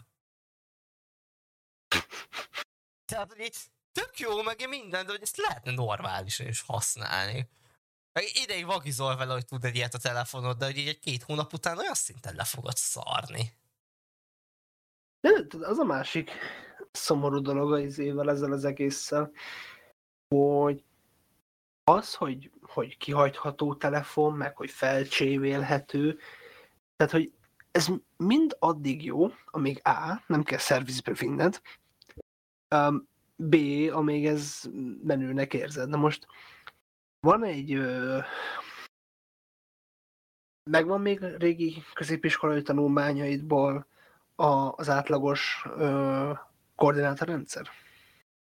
Tehát, 3.04 3.32
hogy 3.32 3.52
tök 3.92 4.18
jó, 4.18 4.42
meg 4.42 4.68
minden, 4.68 5.06
de 5.06 5.12
hogy 5.12 5.22
ezt 5.22 5.36
lehetne 5.36 5.70
normálisan 5.70 6.46
is 6.46 6.60
használni. 6.60 7.48
Ideig 8.42 8.66
vagizol 8.66 9.16
vele, 9.16 9.32
hogy 9.32 9.44
tud 9.44 9.64
egy 9.64 9.74
ilyet 9.76 9.94
a 9.94 9.98
telefonod, 9.98 10.56
de 10.56 10.64
hogy 10.64 10.78
egy-két 10.78 11.22
hónap 11.22 11.52
után 11.52 11.78
olyan 11.78 11.94
szinten 11.94 12.34
le 12.34 12.44
fogod 12.44 12.76
szarni. 12.76 13.52
De 15.20 15.46
az 15.60 15.78
a 15.78 15.84
másik 15.84 16.30
szomorú 16.92 17.40
dolog 17.40 17.72
az 17.72 17.98
évvel 17.98 18.30
ezzel 18.30 18.52
az 18.52 18.64
egésszel, 18.64 19.30
hogy 20.34 20.84
az, 21.84 22.14
hogy, 22.14 22.50
hogy 22.62 22.96
kihajtható 22.96 23.74
telefon, 23.74 24.34
meg 24.34 24.56
hogy 24.56 24.70
felcsévélhető, 24.70 26.18
tehát, 26.96 27.12
hogy 27.12 27.32
ez 27.70 27.88
mind 28.16 28.56
addig 28.58 29.04
jó, 29.04 29.28
amíg 29.44 29.80
A, 29.84 30.22
nem 30.26 30.42
kell 30.42 30.58
szervizbe 30.58 31.12
vinned, 31.12 31.60
B, 33.36 33.56
amíg 33.92 34.26
ez 34.26 34.62
menőnek 35.02 35.54
érzed. 35.54 35.88
Na 35.88 35.96
most 35.96 36.26
van 37.20 37.44
egy 37.44 37.74
uh, 37.74 38.24
megvan 40.70 41.00
még 41.00 41.20
régi 41.20 41.82
középiskolai 41.92 42.62
tanulmányaidból 42.62 43.86
a, 44.34 44.72
az 44.76 44.88
átlagos 44.88 45.64
uh, 45.66 46.38
koordinátorrendszer? 46.74 47.68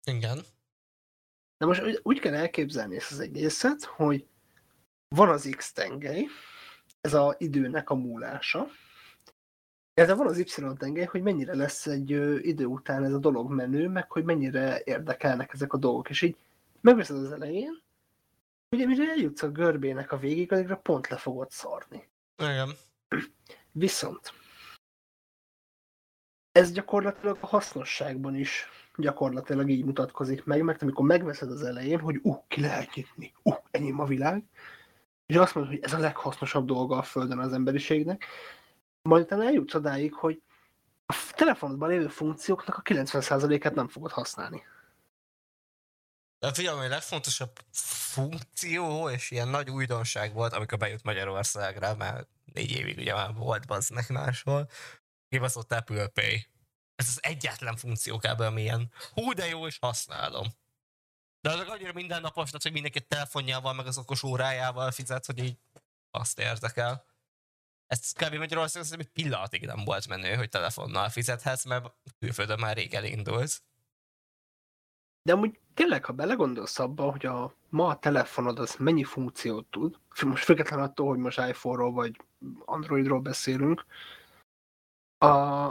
Igen. 0.03 0.39
Na 1.57 1.65
most 1.65 1.99
úgy 2.03 2.19
kell 2.19 2.33
elképzelni 2.33 2.95
ezt 2.95 3.11
az 3.11 3.19
egészet, 3.19 3.83
hogy 3.83 4.27
van 5.15 5.29
az 5.29 5.53
X 5.55 5.73
tengely, 5.73 6.25
ez 7.01 7.13
az 7.13 7.35
időnek 7.37 7.89
a 7.89 7.95
múlása, 7.95 8.67
illetve 9.93 10.15
van 10.15 10.27
az 10.27 10.37
Y 10.37 10.43
tengely, 10.77 11.05
hogy 11.05 11.21
mennyire 11.21 11.55
lesz 11.55 11.87
egy 11.87 12.09
idő 12.47 12.65
után 12.65 13.03
ez 13.03 13.13
a 13.13 13.17
dolog 13.17 13.51
menő, 13.51 13.87
meg 13.87 14.11
hogy 14.11 14.23
mennyire 14.23 14.81
érdekelnek 14.83 15.53
ezek 15.53 15.73
a 15.73 15.77
dolgok. 15.77 16.09
És 16.09 16.21
így 16.21 16.35
megveszed 16.81 17.15
az 17.15 17.31
elején, 17.31 17.81
ugye 18.73 18.85
mire 18.85 19.09
eljutsz 19.09 19.41
a 19.41 19.49
görbének 19.49 20.11
a 20.11 20.17
végig, 20.17 20.51
addigra 20.51 20.77
pont 20.77 21.07
le 21.07 21.17
fogod 21.17 21.51
szarni. 21.51 22.09
Igen. 22.37 22.69
Viszont 23.71 24.33
ez 26.51 26.71
gyakorlatilag 26.71 27.37
a 27.41 27.47
hasznosságban 27.47 28.35
is 28.35 28.67
gyakorlatilag 28.95 29.69
így 29.69 29.85
mutatkozik 29.85 30.43
meg, 30.43 30.61
mert 30.61 30.81
amikor 30.81 31.05
megveszed 31.05 31.51
az 31.51 31.63
elején, 31.63 31.99
hogy 31.99 32.19
uh, 32.21 32.37
ki 32.47 32.61
lehet 32.61 32.93
nyitni, 32.93 33.33
uh, 33.43 33.57
enyém 33.71 33.99
a 33.99 34.05
világ, 34.05 34.43
és 35.25 35.35
azt 35.35 35.55
mondod, 35.55 35.73
hogy 35.73 35.83
ez 35.83 35.93
a 35.93 35.97
leghasznosabb 35.97 36.65
dolga 36.65 36.97
a 36.97 37.03
Földön 37.03 37.39
az 37.39 37.53
emberiségnek, 37.53 38.25
majd 39.01 39.23
utána 39.23 39.43
eljutsz 39.43 39.73
odáig, 39.73 40.13
hogy 40.13 40.41
a 41.05 41.31
telefonodban 41.35 41.89
lévő 41.89 42.07
funkcióknak 42.07 42.77
a 42.77 42.81
90%-át 42.81 43.75
nem 43.75 43.87
fogod 43.87 44.11
használni. 44.11 44.63
De 46.39 46.53
figyelj, 46.53 46.85
a 46.85 46.89
legfontosabb 46.89 47.51
funkció, 48.13 49.09
és 49.09 49.31
ilyen 49.31 49.47
nagy 49.47 49.69
újdonság 49.69 50.33
volt, 50.33 50.53
amikor 50.53 50.77
bejött 50.77 51.03
Magyarországra, 51.03 51.95
mert 51.95 52.27
négy 52.53 52.71
évig 52.71 52.97
ugye 52.97 53.13
már 53.13 53.33
volt 53.33 53.67
baznek 53.67 54.07
máshol, 54.07 54.69
kibaszott 55.29 55.71
Apple 55.71 56.07
Pay. 56.07 56.47
Ez 56.95 57.07
az 57.07 57.23
egyetlen 57.23 57.75
funkció 57.75 58.17
kb. 58.17 58.39
ami 58.39 58.61
ilyen, 58.61 58.91
hú 59.11 59.33
de 59.33 59.47
jó, 59.47 59.67
és 59.67 59.77
használom. 59.79 60.47
De 61.41 61.49
azok 61.51 61.69
annyira 61.69 61.93
mindennapos, 61.93 62.49
hogy 62.51 62.71
mindenki 62.71 63.01
telefonjával, 63.01 63.73
meg 63.73 63.87
az 63.87 63.97
okos 63.97 64.23
órájával 64.23 64.91
fizet, 64.91 65.25
hogy 65.25 65.39
így 65.43 65.57
azt 66.11 66.39
érdekel. 66.39 67.05
Ez 67.87 68.11
kb. 68.11 68.33
Magyarországon 68.33 68.87
szerintem 68.87 68.99
egy 68.99 69.23
pillanatig 69.23 69.65
nem 69.65 69.83
volt 69.83 70.07
menő, 70.07 70.35
hogy 70.35 70.49
telefonnal 70.49 71.09
fizethetsz, 71.09 71.65
mert 71.65 71.85
külföldön 72.19 72.59
már 72.59 72.75
rég 72.75 72.93
elindult. 72.93 73.63
De 75.23 75.33
amúgy 75.33 75.59
tényleg, 75.73 76.05
ha 76.05 76.13
belegondolsz 76.13 76.79
abba, 76.79 77.11
hogy 77.11 77.25
a 77.25 77.55
ma 77.69 77.87
a 77.87 77.99
telefonod 77.99 78.59
az 78.59 78.75
mennyi 78.75 79.03
funkciót 79.03 79.65
tud, 79.65 79.99
most 80.25 80.43
független 80.43 80.79
attól, 80.79 81.07
hogy 81.07 81.17
most 81.17 81.39
iPhone-ról 81.39 81.91
vagy 81.91 82.21
Androidról 82.65 83.19
beszélünk, 83.19 83.85
a, 85.17 85.69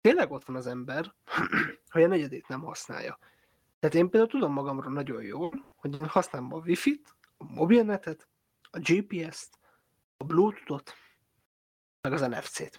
tényleg 0.00 0.30
ott 0.30 0.44
van 0.44 0.56
az 0.56 0.66
ember, 0.66 1.14
hogy 1.90 2.02
a 2.02 2.06
negyedét 2.06 2.48
nem 2.48 2.60
használja. 2.60 3.18
Tehát 3.78 3.96
én 3.96 4.08
például 4.08 4.30
tudom 4.30 4.52
magamról 4.52 4.92
nagyon 4.92 5.22
jól, 5.22 5.64
hogy 5.76 5.92
én 5.92 6.08
használom 6.08 6.52
a 6.52 6.58
Wi-Fi-t, 6.58 7.14
a 7.36 7.44
mobilnetet, 7.44 8.28
a 8.70 8.78
GPS-t, 8.78 9.58
a 10.16 10.24
Bluetooth-ot, 10.24 10.94
meg 12.00 12.12
az 12.12 12.20
NFC-t. 12.20 12.78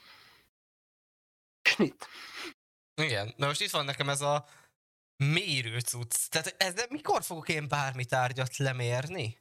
Snit. 1.62 2.08
Igen, 2.96 3.34
de 3.38 3.46
most 3.46 3.62
itt 3.62 3.72
van 3.72 3.86
nekem 3.86 4.10
ez 4.10 4.22
a 4.22 4.46
mérő 5.26 5.80
cucc. 5.80 6.30
Tehát 6.30 6.56
ez, 6.58 6.86
mikor 6.90 7.24
fogok 7.24 7.50
én 7.50 7.68
bármi 7.68 8.06
tárgyat 8.06 8.58
lemérni? 8.58 9.40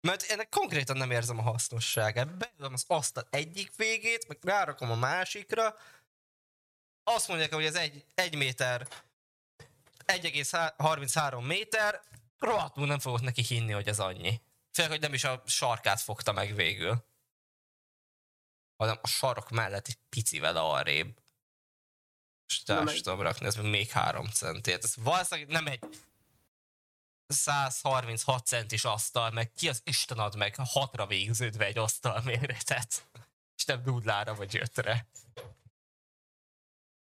Mert 0.00 0.22
ennek 0.22 0.48
konkrétan 0.48 0.96
nem 0.96 1.10
érzem 1.10 1.38
a 1.38 1.42
hasznosságát. 1.42 2.36
Beülöm 2.36 2.72
az 2.72 2.84
asztal 2.86 3.26
egyik 3.30 3.76
végét, 3.76 4.28
meg 4.28 4.38
rárakom 4.42 4.90
a 4.90 4.94
másikra. 4.94 5.76
Azt 7.02 7.28
mondják, 7.28 7.54
hogy 7.54 7.64
ez 7.64 7.74
egy, 7.74 8.04
egy 8.14 8.36
méter, 8.36 8.88
1,33 10.06 11.46
méter, 11.46 12.02
rohadtul 12.38 12.86
nem 12.86 12.98
fogok 12.98 13.20
neki 13.20 13.42
hinni, 13.42 13.72
hogy 13.72 13.88
ez 13.88 13.98
annyi. 13.98 14.40
Főleg, 14.72 14.90
hogy 14.90 15.00
nem 15.00 15.14
is 15.14 15.24
a 15.24 15.42
sarkát 15.46 16.00
fogta 16.00 16.32
meg 16.32 16.54
végül. 16.54 17.04
Hanem 18.76 18.98
a 19.02 19.06
sarok 19.06 19.50
mellett 19.50 19.86
egy 19.86 19.98
picivel 20.08 20.56
arrébb. 20.56 21.22
És 22.46 22.62
társ 22.62 23.00
tudom 23.00 23.20
rakni, 23.20 23.46
ez 23.46 23.56
még 23.56 23.90
3 23.90 24.26
centi. 24.26 24.70
Hát 24.70 24.84
ez 24.84 24.96
valószínűleg 24.96 25.50
nem 25.50 25.66
egy 25.66 25.84
136 27.26 28.46
centis 28.46 28.84
asztal, 28.84 29.30
meg 29.30 29.52
ki 29.52 29.68
az 29.68 29.80
Isten 29.84 30.18
ad 30.18 30.36
meg 30.36 30.54
hatra 30.56 31.06
végződve 31.06 31.64
egy 31.64 31.78
asztal 31.78 32.20
méretet. 32.24 33.08
És 33.56 33.64
nem 33.64 33.82
dudlára 33.82 34.34
vagy 34.34 34.56
ötre. 34.56 35.06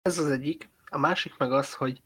Ez 0.02 0.18
az 0.18 0.30
egyik. 0.30 0.70
A 0.86 0.98
másik 0.98 1.38
meg 1.38 1.52
az, 1.52 1.74
hogy 1.74 2.02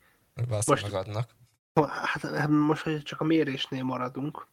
most, 0.66 0.82
magadnak. 0.82 1.36
Hát, 1.74 2.22
hát 2.22 2.48
most, 2.48 2.84
hogy 2.84 3.04
csak 3.04 3.22
a 3.22 3.24
mérésnél 3.24 3.84
maradunk, 3.84 4.48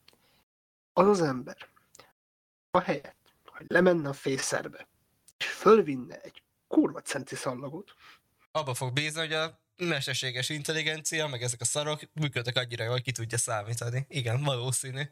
az 0.92 1.06
az 1.08 1.20
ember, 1.20 1.68
a 2.70 2.80
helyet, 2.80 3.16
hogy 3.44 3.66
lemenne 3.68 4.08
a 4.08 4.12
fészerbe, 4.12 4.88
és 5.36 5.46
fölvinne 5.46 6.20
egy 6.20 6.42
kurva 6.66 7.00
centi 7.00 7.34
szallagot. 7.34 7.94
Abba 8.56 8.74
fog 8.74 8.92
bízni, 8.92 9.20
hogy 9.20 9.32
a 9.32 9.60
mesterséges 9.76 10.48
intelligencia, 10.48 11.26
meg 11.26 11.42
ezek 11.42 11.60
a 11.60 11.64
szarok 11.64 12.00
működnek 12.12 12.56
annyira 12.56 12.90
hogy 12.90 13.02
ki 13.02 13.12
tudja 13.12 13.38
számítani. 13.38 14.06
Igen, 14.08 14.42
valószínű. 14.42 15.02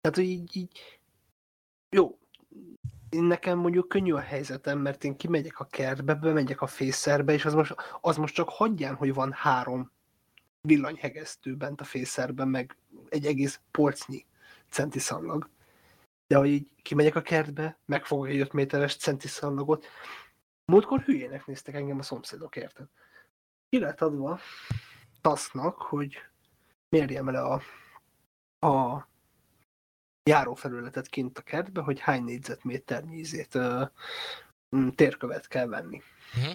Tehát, 0.00 0.16
hogy 0.16 0.24
így, 0.24 0.56
így 0.56 1.00
jó, 1.90 2.18
nekem 3.10 3.58
mondjuk 3.58 3.88
könnyű 3.88 4.12
a 4.12 4.20
helyzetem, 4.20 4.78
mert 4.78 5.04
én 5.04 5.16
kimegyek 5.16 5.60
a 5.60 5.64
kertbe, 5.64 6.14
bemegyek 6.14 6.60
a 6.60 6.66
fészerbe, 6.66 7.32
és 7.32 7.44
az 7.44 7.54
most, 7.54 7.74
az 8.00 8.16
most 8.16 8.34
csak 8.34 8.48
hagyján, 8.48 8.94
hogy 8.94 9.14
van 9.14 9.32
három 9.32 9.92
villanyhegesztő 10.60 11.56
bent 11.56 11.80
a 11.80 11.84
fészerben, 11.84 12.48
meg 12.48 12.76
egy 13.08 13.26
egész 13.26 13.60
polcnyi 13.70 14.24
centi 14.70 14.98
szallag. 14.98 15.50
De 16.26 16.36
hogy 16.36 16.48
így 16.48 16.66
kimegyek 16.82 17.14
a 17.14 17.22
kertbe, 17.22 17.78
megfogok 17.84 18.28
egy 18.28 18.40
5 18.40 18.52
méteres 18.52 18.96
centi 18.96 19.28
szallagot, 19.28 19.86
múltkor 20.64 21.00
hülyének 21.00 21.46
néztek 21.46 21.74
engem 21.74 21.98
a 21.98 22.02
szomszédok, 22.02 22.56
érted? 22.56 22.86
Ki 23.68 23.78
lett 23.78 24.00
adva 24.00 24.38
tasznak, 25.20 25.76
hogy 25.76 26.18
mérjem 26.88 27.30
le 27.30 27.40
a, 27.40 27.62
a 28.66 29.08
járófelületet 30.22 31.06
kint 31.06 31.38
a 31.38 31.42
kertbe, 31.42 31.80
hogy 31.80 32.00
hány 32.00 32.24
négyzetméternyi 32.24 33.16
ízét, 33.16 33.58
térkövet 34.94 35.48
kell 35.48 35.66
venni. 35.66 36.02
Uh-huh. 36.36 36.54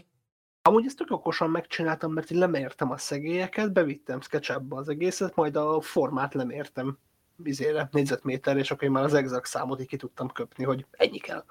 Amúgy 0.62 0.86
ezt 0.86 0.97
tök 0.97 1.12
okosan 1.12 1.49
megcsináltam, 1.49 2.14
mert 2.14 2.32
én 2.32 2.38
lemértem 2.38 2.91
a 2.91 2.97
szegélyeket, 2.97 3.74
bevittem 3.74 4.22
SketchUp-ba 4.22 4.78
az 4.78 4.89
egészet, 4.89 5.36
majd 5.36 5.55
a 5.55 5.82
formát 5.82 6.34
lemértem 6.34 6.97
vizére, 7.36 7.89
négyzetméter, 7.91 8.57
és 8.57 8.72
akkor 8.72 8.84
én 8.84 8.91
már 8.91 9.03
az 9.03 9.14
exakt 9.14 9.47
számot 9.47 9.82
így 9.82 9.88
ki 9.88 9.97
tudtam 9.97 10.32
köpni, 10.32 10.64
hogy 10.64 10.86
ennyi 10.91 11.18
kell. 11.18 11.43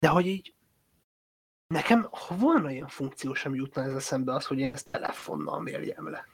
De 0.00 0.08
hogy 0.08 0.26
így 0.26 0.54
nekem, 1.66 2.08
ha 2.10 2.36
volna 2.36 2.70
ilyen 2.70 2.88
funkció, 2.88 3.34
sem 3.34 3.54
jutna 3.54 3.82
ez 3.82 3.94
eszembe 3.94 4.34
az, 4.34 4.46
hogy 4.46 4.58
én 4.58 4.72
ezt 4.72 4.90
telefonnal 4.90 5.60
mérjem 5.60 6.10
le. 6.10 6.26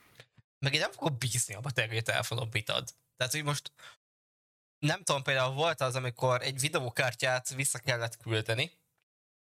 Meg 0.58 0.74
én 0.74 0.80
nem 0.80 0.92
fogok 0.92 1.18
bízni 1.18 1.56
te, 1.74 1.86
hogy 1.86 1.96
a 1.96 2.02
telefonon 2.02 2.48
mit 2.52 2.68
ad. 2.68 2.88
Tehát, 3.16 3.32
hogy 3.32 3.44
most 3.44 3.72
nem 4.78 5.02
tudom, 5.02 5.22
például 5.22 5.54
volt 5.54 5.80
az, 5.80 5.94
amikor 5.94 6.42
egy 6.42 6.60
videókártyát 6.60 7.54
vissza 7.54 7.78
kellett 7.78 8.16
küldeni, 8.16 8.70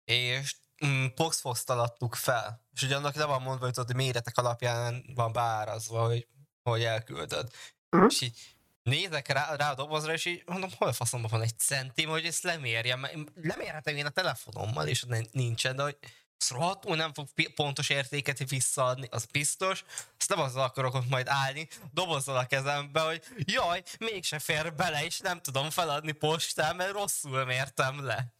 és 0.04 0.56
mm, 0.86 1.06
postfox 1.14 1.68
adtuk 1.68 2.14
fel. 2.14 2.64
És 2.72 2.82
ugye 2.82 2.96
annak 2.96 3.14
le 3.14 3.24
van 3.24 3.42
mondva, 3.42 3.64
hogy 3.64 3.74
tudod, 3.74 3.96
méretek 3.96 4.36
alapján 4.36 5.04
van 5.14 5.32
beárazva, 5.32 6.06
hogy, 6.06 6.28
hogy 6.62 6.82
elküldöd. 6.82 7.50
Uh-huh. 7.90 8.10
És 8.10 8.20
így 8.20 8.56
nézek 8.82 9.28
rá, 9.28 9.56
rá 9.56 9.70
a 9.70 9.74
dobozra, 9.74 10.12
és 10.12 10.24
így 10.24 10.42
mondom, 10.46 10.70
hol 10.78 10.92
faszomban 10.92 11.30
van 11.30 11.42
egy 11.42 11.58
centim, 11.58 12.08
hogy 12.08 12.24
ezt 12.24 12.42
lemérjem. 12.42 13.06
Lemérhetem 13.34 13.96
én 13.96 14.06
a 14.06 14.10
telefonommal, 14.10 14.86
és 14.86 15.04
nincsen, 15.32 15.76
de 15.76 15.82
hogy 15.82 15.96
azt 16.40 16.50
rohadtul 16.50 16.96
nem 16.96 17.12
fog 17.12 17.28
pontos 17.54 17.88
értéket 17.88 18.48
visszaadni, 18.48 19.08
az 19.10 19.24
biztos. 19.24 19.84
Azt 20.18 20.28
nem 20.28 20.40
azzal 20.40 20.62
akarok 20.62 20.94
ott 20.94 21.08
majd 21.08 21.28
állni, 21.28 21.68
dobozzal 21.92 22.36
a 22.36 22.46
kezembe, 22.46 23.00
hogy 23.00 23.22
jaj, 23.36 23.82
mégse 23.98 24.38
fér 24.38 24.74
bele, 24.74 25.04
és 25.04 25.18
nem 25.18 25.40
tudom 25.40 25.70
feladni 25.70 26.12
postán, 26.12 26.76
mert 26.76 26.92
rosszul 26.92 27.44
mértem 27.44 28.04
le. 28.04 28.34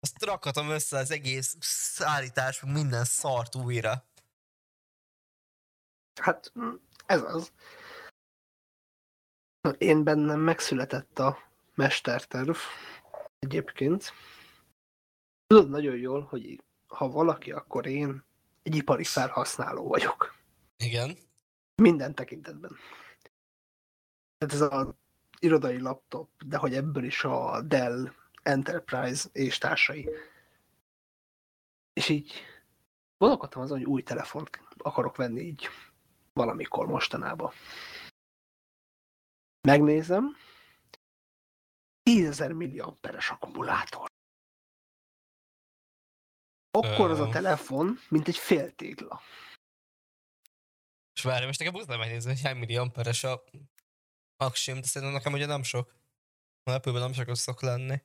Azt 0.00 0.24
rakhatom 0.24 0.70
össze 0.70 0.98
az 0.98 1.10
egész 1.10 1.56
szállítás, 1.60 2.60
minden 2.60 3.04
szart 3.04 3.54
újra. 3.54 4.06
Hát, 6.20 6.52
ez 7.06 7.22
az. 7.22 7.52
Én 9.78 10.04
bennem 10.04 10.40
megszületett 10.40 11.18
a 11.18 11.38
mesterterv 11.74 12.56
egyébként. 13.38 14.12
Tudod 15.46 15.70
nagyon 15.70 15.96
jól, 15.96 16.22
hogy 16.22 16.62
ha 16.86 17.08
valaki, 17.08 17.52
akkor 17.52 17.86
én 17.86 18.24
egy 18.62 18.74
ipari 18.74 19.04
felhasználó 19.04 19.88
vagyok. 19.88 20.34
Igen. 20.76 21.16
Minden 21.74 22.14
tekintetben. 22.14 22.76
Tehát 24.38 24.54
ez 24.54 24.60
az 24.60 24.94
irodai 25.40 25.80
laptop, 25.80 26.30
de 26.44 26.56
hogy 26.56 26.74
ebből 26.74 27.04
is 27.04 27.24
a 27.24 27.62
Dell 27.62 28.12
Enterprise 28.42 29.28
és 29.32 29.58
társai. 29.58 30.10
És 31.92 32.08
így 32.08 32.32
gondolkodtam 33.18 33.62
azon, 33.62 33.78
hogy 33.78 33.86
új 33.86 34.02
telefont 34.02 34.60
akarok 34.76 35.16
venni 35.16 35.40
így 35.40 35.68
valamikor 36.32 36.86
mostanában. 36.86 37.52
Megnézem, 39.66 40.36
10.000 42.10 42.56
milliamperes 42.56 43.30
akkumulátor. 43.30 44.06
Akkor 46.70 47.10
az 47.10 47.20
a 47.20 47.28
telefon, 47.28 47.98
mint 48.08 48.28
egy 48.28 48.36
féltégla. 48.36 49.20
És 51.14 51.22
várj, 51.22 51.46
most 51.46 51.58
nekem 51.58 51.74
muszáj 51.74 51.96
megnézni, 51.96 52.30
hogy 52.30 52.42
hány 52.42 52.56
milliamperes 52.56 53.24
a 53.24 53.44
aksim, 54.36 54.80
de 54.80 54.86
szerintem 54.86 55.16
nekem 55.16 55.32
ugye 55.32 55.46
nem 55.46 55.62
sok. 55.62 55.94
A 56.62 56.70
apple 56.70 56.98
nem 56.98 57.12
sok 57.12 57.36
szok 57.36 57.62
lenni. 57.62 58.02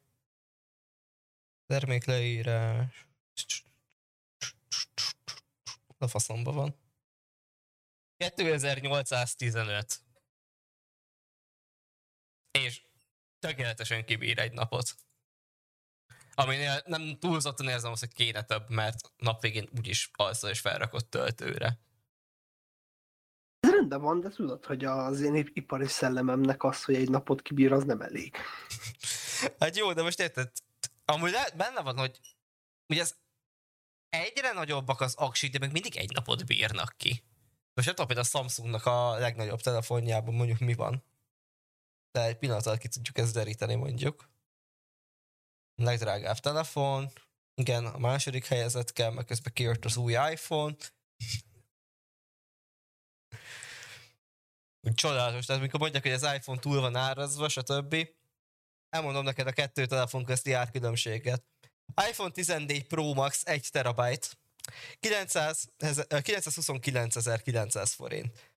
Termékleírás. 1.65 3.07
A 5.97 6.07
faszomba 6.07 6.51
van. 6.51 6.75
2815. 8.17 10.10
És 12.51 12.81
tökéletesen 13.39 14.05
kibír 14.05 14.39
egy 14.39 14.51
napot. 14.51 14.95
Aminél 16.33 16.81
nem 16.85 17.17
túlzottan 17.19 17.67
érzem 17.67 17.91
azt, 17.91 17.99
hogy 17.99 18.13
kéne 18.13 18.43
több, 18.43 18.69
mert 18.69 19.11
nap 19.17 19.41
végén 19.41 19.69
úgyis 19.77 20.09
alszol 20.13 20.49
és 20.49 20.59
felrakott 20.59 21.09
töltőre. 21.09 21.79
de 23.87 23.97
van, 23.97 24.19
de 24.19 24.29
tudod, 24.29 24.65
hogy 24.65 24.85
az 24.85 25.21
én 25.21 25.49
ipari 25.53 25.87
szellememnek 25.87 26.63
az, 26.63 26.83
hogy 26.83 26.95
egy 26.95 27.09
napot 27.09 27.41
kibír, 27.41 27.71
az 27.71 27.83
nem 27.83 28.01
elég. 28.01 28.35
Hát 29.59 29.77
jó, 29.77 29.93
de 29.93 30.01
most 30.01 30.19
érted, 30.19 30.51
amúgy 31.05 31.31
le, 31.31 31.49
benne 31.55 31.81
van, 31.81 31.97
hogy 31.97 32.19
ugye 32.87 33.01
ez 33.01 33.15
egyre 34.09 34.51
nagyobbak 34.51 35.01
az 35.01 35.15
aksik, 35.15 35.51
de 35.51 35.59
még 35.59 35.71
mindig 35.71 35.97
egy 35.97 36.11
napot 36.13 36.45
bírnak 36.45 36.93
ki. 36.97 37.23
Most 37.73 37.87
nem 37.87 37.95
tudom, 37.95 38.05
például 38.05 38.27
a 38.27 38.29
Samsungnak 38.29 38.85
a 38.85 39.17
legnagyobb 39.17 39.61
telefonjában 39.61 40.33
mondjuk 40.33 40.59
mi 40.59 40.73
van. 40.73 41.03
De 42.11 42.25
egy 42.25 42.37
pillanat 42.37 42.65
alatt 42.65 42.79
ki 42.79 42.87
tudjuk 42.87 43.17
ezt 43.17 43.33
deríteni 43.33 43.75
mondjuk. 43.75 44.29
Legdrágább 45.75 46.37
telefon. 46.37 47.11
Igen, 47.53 47.85
a 47.85 47.97
második 47.97 48.45
helyezett 48.45 48.93
kell, 48.93 49.11
meg 49.11 49.25
közben 49.25 49.53
kijött 49.53 49.85
az 49.85 49.97
új 49.97 50.11
iPhone. 50.11 50.75
Csodálatos, 54.93 55.45
tehát 55.45 55.61
mikor 55.61 55.79
mondják, 55.79 56.03
hogy 56.03 56.11
az 56.11 56.33
iPhone 56.35 56.59
túl 56.59 56.81
van 56.81 56.95
árazva, 56.95 57.49
stb. 57.49 58.07
Elmondom 58.89 59.23
neked 59.23 59.47
a 59.47 59.51
kettő 59.51 59.85
telefon 59.85 60.25
közti 60.25 60.53
árkülönbséget. 60.53 61.45
iPhone 62.09 62.31
14 62.31 62.87
Pro 62.87 63.13
Max 63.13 63.41
1 63.45 63.69
terabyte, 63.71 64.27
900, 64.99 65.69
929.900 65.77 67.91
forint. 67.95 68.50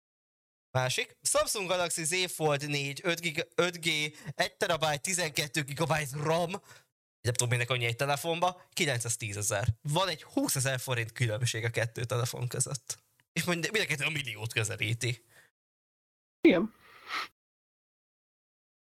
Másik, 0.74 1.16
Samsung 1.22 1.68
Galaxy 1.68 2.04
Z 2.04 2.32
Fold 2.32 2.68
4, 2.68 3.00
5, 3.04 3.20
GB, 3.20 3.46
5G, 3.56 4.16
1 4.34 4.56
TB, 4.56 5.00
12 5.00 5.62
GB 5.62 5.92
RAM, 6.12 6.50
nem 7.20 7.32
tudom 7.32 7.48
minek 7.48 7.70
annyi 7.70 7.84
egy 7.84 7.96
telefonba, 7.96 8.62
910 8.72 9.36
ezer. 9.36 9.68
Van 9.82 10.08
egy 10.08 10.22
20 10.22 10.56
ezer 10.56 10.80
forint 10.80 11.12
különbség 11.12 11.64
a 11.64 11.70
kettő 11.70 12.04
telefon 12.04 12.48
között. 12.48 12.98
És 13.32 13.44
mind, 13.44 13.68
mind 13.72 13.84
a 13.84 13.86
kettő 13.86 14.04
a 14.04 14.10
milliót 14.10 14.52
közelíti. 14.52 15.24
Igen. 16.40 16.74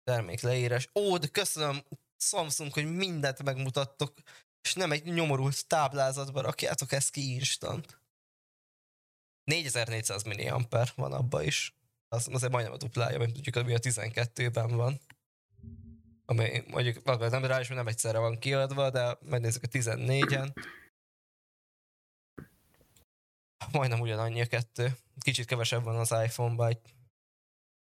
Termék 0.03 0.41
leírás. 0.41 0.89
Ó, 0.93 1.17
de 1.17 1.27
köszönöm 1.27 1.83
Samsung, 2.17 2.73
hogy 2.73 2.95
mindent 2.95 3.43
megmutattok, 3.43 4.13
és 4.61 4.73
nem 4.73 4.91
egy 4.91 5.03
nyomorult 5.03 5.67
táblázatba 5.67 6.41
rakjátok 6.41 6.91
ezt 6.91 7.11
ki 7.11 7.33
instant. 7.33 7.99
4400 9.43 10.23
mAh 10.23 10.87
van 10.95 11.13
abba 11.13 11.43
is. 11.43 11.79
Az 12.13 12.27
azért 12.31 12.51
majdnem 12.51 12.73
a 12.73 12.77
duplája, 12.77 13.17
mint 13.17 13.33
tudjuk, 13.33 13.55
ami 13.55 13.73
a 13.73 13.79
12-ben 13.79 14.75
van. 14.75 14.99
Ami 16.25 16.63
mondjuk 16.67 17.03
nem 17.03 17.45
rá 17.45 17.59
is, 17.59 17.67
nem 17.67 17.87
egyszerre 17.87 18.19
van 18.19 18.39
kiadva, 18.39 18.89
de 18.89 19.17
megnézzük 19.21 19.63
a 19.63 19.67
14-en. 19.67 20.65
Majdnem 23.71 23.99
ugyanannyi 23.99 24.41
a 24.41 24.45
kettő. 24.45 24.97
Kicsit 25.19 25.45
kevesebb 25.45 25.83
van 25.83 25.95
az 25.95 26.11
iPhone-ban, 26.11 26.67
egy 26.67 26.95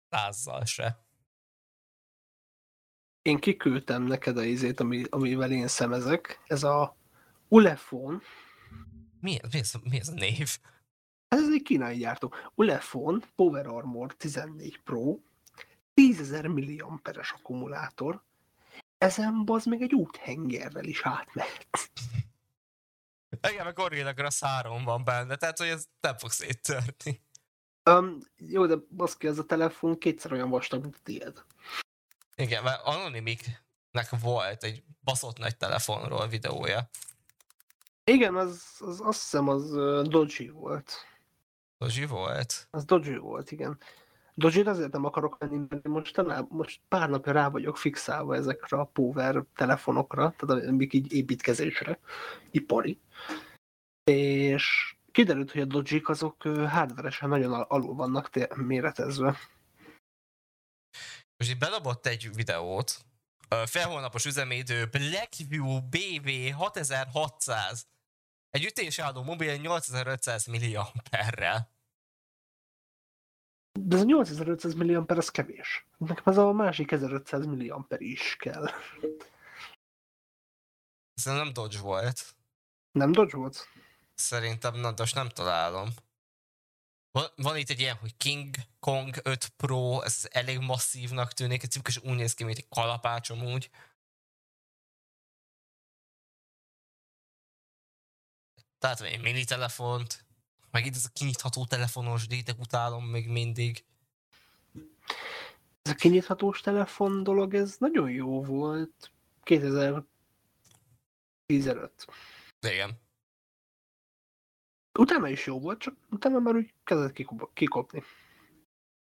százzal 0.09 0.65
se. 0.65 1.05
Én 3.21 3.39
kiküldtem 3.39 4.03
neked 4.03 4.37
a 4.37 4.43
izét, 4.43 4.79
ami, 4.79 5.03
amivel 5.09 5.51
én 5.51 5.67
szemezek. 5.67 6.39
Ez 6.47 6.63
a 6.63 6.97
Ulefone. 7.47 8.19
Mi, 9.19 9.39
mi, 9.51 9.59
ez, 9.59 9.73
mi 9.83 9.99
ez 9.99 10.07
a 10.07 10.13
név? 10.13 10.59
Hát 11.33 11.41
ez 11.41 11.53
egy 11.53 11.61
kínai 11.61 11.97
gyártó. 11.97 12.33
Ulefone 12.55 13.19
Power 13.35 13.67
Armor 13.67 14.13
14 14.13 14.81
Pro 14.81 15.19
10.000 15.95 16.53
milliamperes 16.53 17.31
akkumulátor. 17.31 18.23
Ezen 18.97 19.45
bazd 19.45 19.67
meg 19.67 19.81
egy 19.81 19.93
úthengerrel 19.93 20.83
is 20.83 21.01
átmehet. 21.03 21.91
Igen, 23.51 23.65
meg 23.65 23.73
Gorilla 23.73 24.13
Glass 24.13 24.41
3 24.41 24.83
van 24.83 25.03
benne, 25.03 25.35
tehát 25.35 25.57
hogy 25.57 25.67
ez 25.67 25.85
nem 26.01 26.17
fog 26.17 26.29
széttörni. 26.31 27.21
Um, 27.89 28.19
jó, 28.37 28.65
de 28.65 28.75
baszki, 28.89 29.27
ez 29.27 29.37
a 29.37 29.45
telefon 29.45 29.97
kétszer 29.97 30.31
olyan 30.31 30.49
vastag, 30.49 30.81
mint 30.81 30.95
a 30.95 30.99
tiéd. 31.03 31.43
Igen, 32.35 32.63
mert 32.63 32.81
Anonymiknek 32.83 34.09
volt 34.21 34.63
egy 34.63 34.83
baszott 35.03 35.37
nagy 35.37 35.57
telefonról 35.57 36.27
videója. 36.27 36.89
Igen, 38.03 38.35
az, 38.35 38.63
az 38.79 39.01
azt 39.01 39.21
hiszem 39.21 39.47
az 39.47 39.71
uh, 39.73 40.01
Doji 40.01 40.49
volt. 40.49 41.11
Doji 41.83 42.05
volt? 42.05 42.67
Az 42.71 42.85
Doji 42.85 43.17
volt, 43.17 43.51
igen. 43.51 43.77
doji 44.35 44.61
azért 44.61 44.91
nem 44.91 45.05
akarok 45.05 45.39
menni, 45.39 45.65
mert 45.69 45.87
most, 45.87 46.13
talán, 46.13 46.47
most 46.49 46.81
pár 46.87 47.09
napja 47.09 47.31
rá 47.31 47.49
vagyok 47.49 47.77
fixálva 47.77 48.35
ezekre 48.35 48.77
a 48.77 48.83
power 48.83 49.43
telefonokra, 49.55 50.33
tehát 50.37 50.67
amik 50.67 50.93
így 50.93 51.13
építkezésre, 51.13 51.99
ipari. 52.51 52.99
És 54.03 54.95
kiderült, 55.11 55.51
hogy 55.51 55.61
a 55.61 55.65
Dodge 55.65 55.99
azok 56.03 56.41
hardveresen 56.43 57.29
nagyon 57.29 57.51
alul 57.53 57.95
vannak 57.95 58.29
méretezve. 58.55 59.37
Most 61.37 61.51
itt 61.51 61.59
bedobott 61.59 62.05
egy 62.05 62.29
videót, 62.35 63.05
felhónapos 63.65 64.25
üzemidő 64.25 64.85
Blackview 64.85 65.81
BV 65.81 66.55
6600. 66.57 67.87
Egy 68.49 68.65
ütésálló 68.65 69.23
mobil 69.23 69.55
8500 69.55 70.45
milliamperrel. 70.45 71.72
De 73.79 73.95
ez 73.95 74.01
a 74.01 74.05
8500 74.05 74.73
milliamper 74.73 75.17
az 75.17 75.29
kevés. 75.29 75.85
Nekem 75.97 76.23
az 76.25 76.37
a 76.37 76.51
másik 76.51 76.91
1500 76.91 77.45
milliamper 77.45 78.01
is 78.01 78.35
kell. 78.35 78.69
Ez 81.13 81.23
nem 81.23 81.53
Dodge 81.53 81.79
volt. 81.79 82.35
Nem 82.91 83.11
Dodge 83.11 83.37
volt? 83.37 83.67
Szerintem, 84.13 84.75
na, 84.75 84.93
most 84.97 85.15
nem 85.15 85.29
találom. 85.29 85.89
Van, 87.11 87.25
van 87.35 87.57
itt 87.57 87.69
egy 87.69 87.79
ilyen, 87.79 87.95
hogy 87.95 88.17
King 88.17 88.55
Kong 88.79 89.19
5 89.23 89.49
Pro, 89.49 90.01
ez 90.01 90.27
elég 90.31 90.59
masszívnak 90.59 91.33
tűnik, 91.33 91.63
egy 91.63 91.69
tipikus 91.69 91.97
úgy 91.97 92.15
néz 92.15 92.33
ki, 92.33 92.43
mint 92.43 92.57
egy 92.57 92.67
kalapácsom 92.69 93.43
úgy. 93.43 93.69
Tehát 98.77 99.01
egy 99.01 99.21
mini 99.21 99.43
telefont, 99.43 100.25
meg 100.73 100.85
itt 100.85 100.95
ez 100.95 101.05
a 101.05 101.09
kinyitható 101.13 101.65
telefonos, 101.65 102.27
de 102.27 102.53
utálom 102.59 103.05
még 103.05 103.27
mindig. 103.27 103.85
Ez 105.81 105.91
a 105.91 105.95
kinyithatós 105.95 106.61
telefon 106.61 107.23
dolog, 107.23 107.53
ez 107.53 107.75
nagyon 107.79 108.11
jó 108.11 108.43
volt 108.43 109.11
2015. 109.43 112.05
Igen. 112.61 113.01
Utána 114.99 115.27
is 115.27 115.45
jó 115.45 115.59
volt, 115.59 115.79
csak 115.79 115.95
utána 116.09 116.39
már 116.39 116.55
úgy 116.55 116.73
kezdett 116.83 117.13
kikopni. 117.53 118.03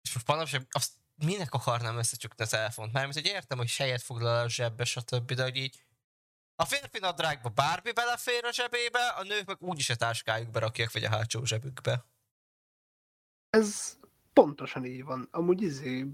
És 0.01 0.13
most 0.13 0.27
manapság 0.27 0.67
azt 0.71 0.91
minek 1.25 1.53
akarnám 1.53 1.97
összecsukni 1.97 2.43
a 2.43 2.47
telefont? 2.47 2.93
Mármint, 2.93 3.15
hogy 3.15 3.25
értem, 3.25 3.57
hogy 3.57 3.67
sejet 3.67 4.01
foglal 4.01 4.43
a 4.43 4.49
zsebbe, 4.49 4.83
stb., 4.83 5.33
de 5.33 5.43
hogy 5.43 5.55
így 5.55 5.83
a 6.61 6.65
férfi 6.65 6.99
nadrágba 6.99 7.49
bármi 7.49 7.91
belefér 7.91 8.45
a 8.45 8.51
zsebébe, 8.51 9.07
a 9.07 9.23
nők 9.23 9.45
meg 9.45 9.57
úgyis 9.59 9.89
a 9.89 9.95
táskájukba 9.95 10.59
rakják, 10.59 10.91
vagy 10.91 11.03
a 11.03 11.09
hátsó 11.09 11.45
zsebükbe. 11.45 12.05
Ez 13.49 13.97
pontosan 14.33 14.85
így 14.85 15.03
van. 15.03 15.27
Amúgy 15.31 15.61
izé, 15.61 16.05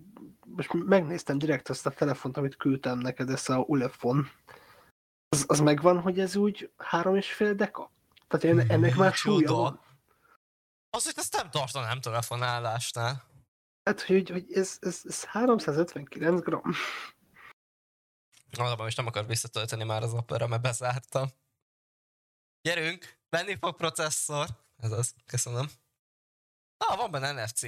most 0.46 0.74
megnéztem 0.74 1.38
direkt 1.38 1.70
azt 1.70 1.86
a 1.86 1.90
telefont, 1.90 2.38
amit 2.38 2.56
küldtem 2.56 2.98
neked, 2.98 3.30
ezt 3.30 3.50
a 3.50 3.58
Ulefon. 3.58 4.30
Az, 5.30 5.46
az 5.48 5.60
megvan, 5.60 6.02
hogy 6.02 6.20
ez 6.20 6.36
úgy 6.36 6.72
három 6.78 7.16
és 7.16 7.34
fél 7.34 7.54
deka? 7.54 7.92
Tehát 8.28 8.70
ennek 8.70 8.96
már 8.96 9.14
súlya 9.14 9.54
van. 9.54 9.80
Az, 10.90 11.04
hogy 11.04 11.14
ezt 11.18 11.36
nem 11.36 11.50
tartanám 11.50 12.02
telefonálásnál. 12.02 13.26
Hát, 13.84 14.02
hogy, 14.02 14.30
hogy 14.30 14.52
ez, 14.54 14.78
ez, 14.80 15.02
ez 15.04 15.24
359 15.24 16.42
gram. 16.42 16.74
Valóban 18.52 18.88
is 18.88 18.96
nem 18.96 19.08
akar 19.08 19.26
visszatölteni 19.26 19.84
már 19.84 20.04
az 20.04 20.14
opera, 20.14 20.48
mert 20.48 20.62
bezártam. 20.62 21.30
Gyerünk, 22.62 23.20
venni 23.30 23.58
fog 23.60 23.76
processzor. 23.76 24.48
Ez 24.78 24.92
az, 24.92 25.16
köszönöm. 25.26 25.70
Ah, 26.78 26.98
van 26.98 27.12
benne 27.12 27.44
NFC. 27.44 27.62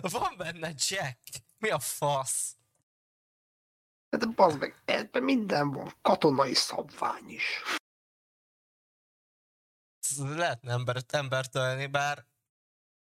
Van 0.00 0.36
benne 0.36 0.72
Jack. 0.76 1.18
Mi 1.58 1.68
a 1.68 1.78
fasz? 1.78 2.56
Hát 4.10 4.34
bazd 4.34 4.58
meg, 4.58 4.82
ebben 4.84 5.22
minden 5.22 5.70
van. 5.70 5.92
Katonai 6.02 6.54
szabvány 6.54 7.28
is 7.28 7.62
lehetne 10.18 10.72
embert, 10.72 11.12
embert 11.12 11.54
ölni, 11.54 11.86
bár 11.86 12.26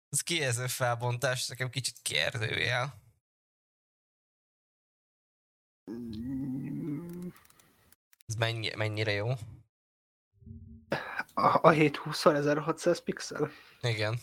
az 0.08 0.20
kijelző 0.20 0.66
felbontás 0.66 1.46
nekem 1.46 1.70
kicsit 1.70 1.98
kérdőjel. 2.02 3.04
Ez 8.26 8.34
mennyi, 8.34 8.74
mennyire 8.76 9.12
jó? 9.12 9.28
A, 11.34 11.58
a 11.62 11.70
720 11.70 12.26
1600 12.26 13.02
pixel? 13.02 13.50
Igen. 13.80 14.18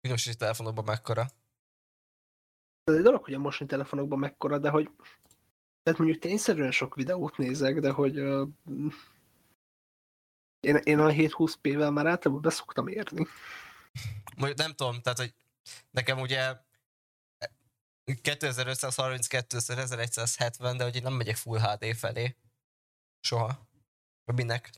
Minőségi 0.00 0.36
telefonokban 0.36 0.84
mekkora? 0.84 1.26
Ez 2.84 2.94
egy 2.94 3.02
dolog, 3.02 3.24
hogy 3.24 3.34
a 3.34 3.38
mostani 3.38 3.70
telefonokban 3.70 4.18
mekkora, 4.18 4.58
de 4.58 4.70
hogy 4.70 4.90
tehát 5.82 5.98
mondjuk 5.98 6.20
tényszerűen 6.20 6.70
sok 6.70 6.94
videót 6.94 7.36
nézek, 7.36 7.80
de 7.80 7.90
hogy 7.90 8.20
uh, 8.20 8.48
én, 10.60 10.76
én 10.76 10.98
a 10.98 11.10
720p-vel 11.10 11.92
már 11.92 12.06
általában 12.06 12.42
beszoktam 12.42 12.88
érni. 12.88 13.26
Mondjuk 14.36 14.58
nem 14.58 14.74
tudom, 14.74 15.00
tehát 15.00 15.18
hogy 15.18 15.34
Nekem 15.90 16.20
ugye 16.20 16.56
2532 18.22 19.56
1170, 19.56 20.76
de 20.76 20.84
hogy 20.84 20.96
én 20.96 21.02
nem 21.02 21.12
megyek 21.12 21.36
Full 21.36 21.58
HD 21.58 21.96
felé. 21.96 22.36
Soha. 23.24 23.68
Minek? 24.34 24.70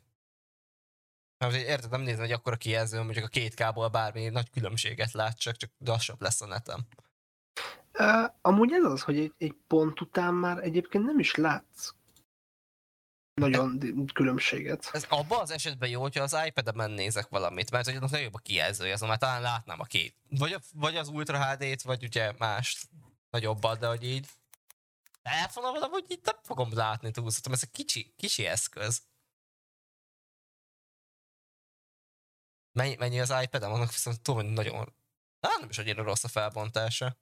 Mert 1.39 1.53
hogy 1.53 1.63
érted, 1.63 1.91
nem 1.91 2.01
nézem, 2.01 2.21
hogy 2.21 2.33
akkor 2.33 2.53
a 2.53 2.57
kijelző, 2.57 3.03
mondjuk 3.03 3.25
a 3.25 3.29
két 3.29 3.55
kából 3.55 3.89
bármi 3.89 4.29
nagy 4.29 4.51
különbséget 4.51 5.13
látsak, 5.13 5.57
csak 5.57 5.71
lassabb 5.79 6.21
lesz 6.21 6.41
a 6.41 6.47
netem. 6.47 6.87
Uh, 7.99 8.31
amúgy 8.41 8.73
ez 8.73 8.85
az, 8.85 9.03
hogy 9.03 9.19
egy, 9.19 9.33
egy 9.39 9.55
pont 9.67 10.01
után 10.01 10.35
már 10.35 10.59
egyébként 10.59 11.05
nem 11.05 11.19
is 11.19 11.35
látsz 11.35 11.95
nagyon 13.41 13.81
különbséget. 14.15 14.89
Ez 14.93 15.07
abban 15.09 15.41
az 15.41 15.51
esetben 15.51 15.89
jó, 15.89 16.01
hogyha 16.01 16.23
az 16.23 16.37
iPad-en 16.47 16.91
nézek 16.91 17.29
valamit, 17.29 17.71
mert 17.71 17.91
hogy 17.91 18.11
nagyobb 18.11 18.35
a 18.35 18.39
kijelzője, 18.39 18.93
azon 18.93 19.09
már 19.09 19.19
talán 19.19 19.43
látnám 19.43 19.81
a 19.81 19.85
két. 19.85 20.15
Vagy, 20.29 20.53
a, 20.53 20.61
vagy 20.75 20.97
az 20.97 21.09
Ultra 21.09 21.45
HD-t, 21.45 21.83
vagy 21.83 22.05
ugye 22.05 22.33
más 22.39 22.87
nagyobbat, 23.31 23.79
de 23.79 23.87
hogy 23.87 24.05
így 24.05 24.27
telefonon 25.31 25.73
valahogy 25.73 26.05
így 26.09 26.21
nem 26.23 26.39
fogom 26.43 26.75
látni 26.75 27.11
túlzottam. 27.11 27.53
Ez 27.53 27.63
egy 27.63 27.71
kicsi, 27.71 28.13
kicsi 28.17 28.47
eszköz. 28.47 29.03
Mennyi, 32.73 32.97
mennyi 32.97 33.21
az 33.21 33.35
iPad-em, 33.43 33.73
annak 33.73 33.91
viszont 33.91 34.23
tudom, 34.23 34.45
hogy 34.45 34.53
nagyon... 34.53 34.95
Á, 35.41 35.57
nem 35.61 35.69
is 35.69 35.79
annyira 35.79 36.03
rossz 36.03 36.25
a 36.25 36.29
felbontása. 36.29 37.19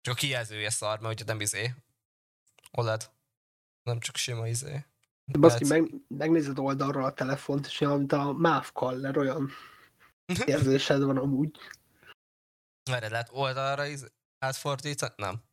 Csak 0.00 0.14
a 0.14 0.16
kijelzője 0.16 0.70
szar, 0.70 1.00
mert 1.00 1.14
ugye 1.14 1.24
nem 1.24 1.40
izé. 1.40 1.74
OLED. 2.70 3.10
Nem 3.82 4.00
csak 4.00 4.16
sima 4.16 4.48
izé. 4.48 4.84
De 5.24 5.38
baszki, 5.38 5.64
meg, 5.64 5.94
megnézed 6.08 6.58
oldalról 6.58 7.04
a 7.04 7.12
telefont, 7.12 7.66
és 7.66 7.80
olyan, 7.80 7.98
mint 7.98 8.12
a 8.12 8.32
MÁV 8.32 8.72
Caller, 8.72 9.18
olyan 9.18 9.50
érzésed 10.44 11.02
van 11.02 11.16
amúgy. 11.16 11.58
Merre 12.90 13.08
lehet 13.08 13.28
oldalra 13.32 13.86
iz- 13.86 14.12
átfordítani? 14.38 15.14
Nem. 15.16 15.47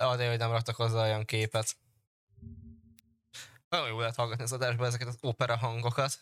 Adja, 0.00 0.28
hogy 0.28 0.38
nem 0.38 0.50
raktak 0.50 0.76
hozzá 0.76 1.02
olyan 1.02 1.24
képet. 1.24 1.76
Nagyon 3.68 3.88
jó 3.88 3.98
lehet 3.98 4.16
hallgatni 4.16 4.42
az 4.42 4.52
adásban 4.52 4.86
ezeket 4.86 5.08
az 5.08 5.18
opera 5.20 5.56
hangokat. 5.56 6.18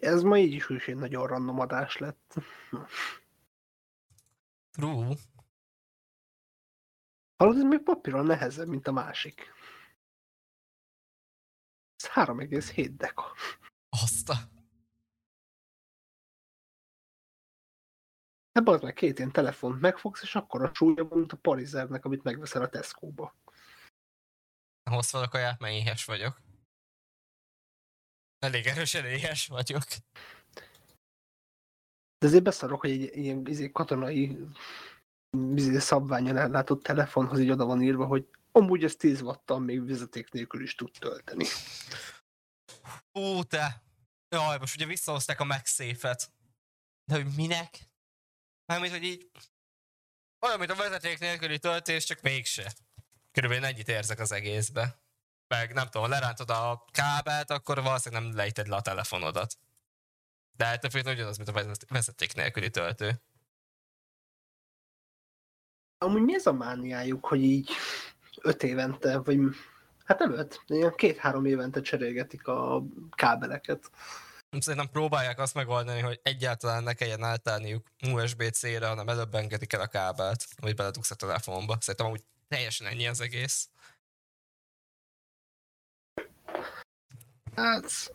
Ez 0.00 0.22
ma 0.22 0.38
így 0.38 0.52
is 0.52 0.68
egy 0.68 0.96
nagyon 0.96 1.26
random 1.26 1.60
adás 1.60 1.96
lett. 1.96 2.34
True. 4.70 5.16
Hallod, 7.36 7.56
ez 7.56 7.62
még 7.62 7.82
papíron 7.82 8.26
nehezebb, 8.26 8.68
mint 8.68 8.86
a 8.86 8.92
másik. 8.92 9.52
Ez 11.96 12.08
3,7 12.08 12.90
deka. 12.96 13.34
Azt 13.88 14.28
a... 14.28 14.34
Ebben 18.52 18.74
az 18.74 18.80
meg 18.80 18.94
két 18.94 19.18
ilyen 19.18 19.32
telefont 19.32 19.80
megfogsz, 19.80 20.22
és 20.22 20.34
akkor 20.34 20.62
a 20.62 20.74
súlya 20.74 21.04
van, 21.04 21.18
mint 21.18 21.32
a 21.32 21.36
Parizernek, 21.36 22.04
amit 22.04 22.22
megveszel 22.22 22.62
a 22.62 22.68
Tesco-ba. 22.68 23.34
Ahhoz 24.82 25.14
a 25.14 25.28
kaját, 25.28 25.58
mert 25.58 25.74
éhes 25.74 26.04
vagyok. 26.04 26.40
Elég 28.38 28.66
erősen 28.66 29.04
éhes 29.04 29.46
vagyok. 29.46 29.82
De 32.18 32.26
azért 32.26 32.42
beszarok, 32.42 32.80
hogy 32.80 32.90
egy 32.90 33.16
ilyen 33.16 33.46
izé, 33.46 33.70
katonai 33.70 34.38
izé, 35.54 35.78
szabványon 35.78 36.36
ellátott 36.36 36.82
telefonhoz 36.82 37.38
így 37.38 37.50
oda 37.50 37.64
van 37.64 37.82
írva, 37.82 38.06
hogy 38.06 38.28
amúgy 38.52 38.84
ez 38.84 38.96
10 38.96 39.20
wattal 39.20 39.58
még 39.58 39.86
vezeték 39.86 40.30
nélkül 40.30 40.62
is 40.62 40.74
tud 40.74 40.90
tölteni. 40.98 41.44
Ú, 43.12 43.42
te! 43.42 43.82
Jaj, 44.28 44.58
most 44.58 44.74
ugye 44.74 44.86
visszahozták 44.86 45.40
a 45.40 45.44
MagSafe-et. 45.44 46.32
De 47.04 47.14
hogy 47.14 47.34
minek? 47.36 47.89
Mármint, 48.70 48.92
hogy 48.92 49.02
így... 49.02 49.30
Olyan, 50.40 50.58
mint 50.58 50.70
a 50.70 50.74
vezeték 50.74 51.18
nélküli 51.18 51.58
töltés, 51.58 52.04
csak 52.04 52.20
mégse. 52.20 52.72
Körülbelül 53.32 53.64
ennyit 53.64 53.88
érzek 53.88 54.18
az 54.18 54.32
egészbe. 54.32 55.02
Meg 55.48 55.72
nem 55.72 55.88
tudom, 55.88 56.10
lerántod 56.10 56.50
a 56.50 56.84
kábelt, 56.92 57.50
akkor 57.50 57.82
valószínűleg 57.82 58.24
nem 58.24 58.36
lejted 58.36 58.66
le 58.66 58.76
a 58.76 58.80
telefonodat. 58.80 59.58
De 60.56 60.64
hát 60.64 60.80
függetlenül 60.80 61.12
ugyanaz, 61.12 61.36
mint 61.36 61.48
a 61.48 61.84
vezeték 61.88 62.34
nélküli 62.34 62.70
töltő. 62.70 63.22
Amúgy 65.98 66.22
mi 66.22 66.34
ez 66.34 66.46
a 66.46 66.52
mániájuk, 66.52 67.26
hogy 67.26 67.42
így 67.42 67.70
öt 68.40 68.62
évente, 68.62 69.18
vagy 69.18 69.38
hát 70.04 70.18
nem 70.18 70.32
öt, 70.32 70.62
ilyen 70.66 70.94
két-három 70.94 71.44
évente 71.44 71.80
cserélgetik 71.80 72.46
a 72.46 72.82
kábeleket. 73.10 73.90
Szerintem 74.58 74.90
próbálják 74.90 75.38
azt 75.38 75.54
megoldani, 75.54 76.00
hogy 76.00 76.20
egyáltalán 76.22 76.82
ne 76.82 76.92
kelljen 76.92 77.22
átállniuk 77.22 77.86
USB-C-re, 78.02 78.86
hanem 78.86 79.08
előbb 79.08 79.34
engedik 79.34 79.72
el 79.72 79.80
a 79.80 79.86
kábelt, 79.86 80.46
amit 80.56 80.76
beledugsz 80.76 81.10
a 81.10 81.14
telefonba. 81.14 81.76
Szerintem 81.80 82.06
amúgy 82.06 82.24
teljesen 82.48 82.86
ennyi 82.86 83.06
az 83.06 83.20
egész. 83.20 83.68
Hát... 87.56 88.10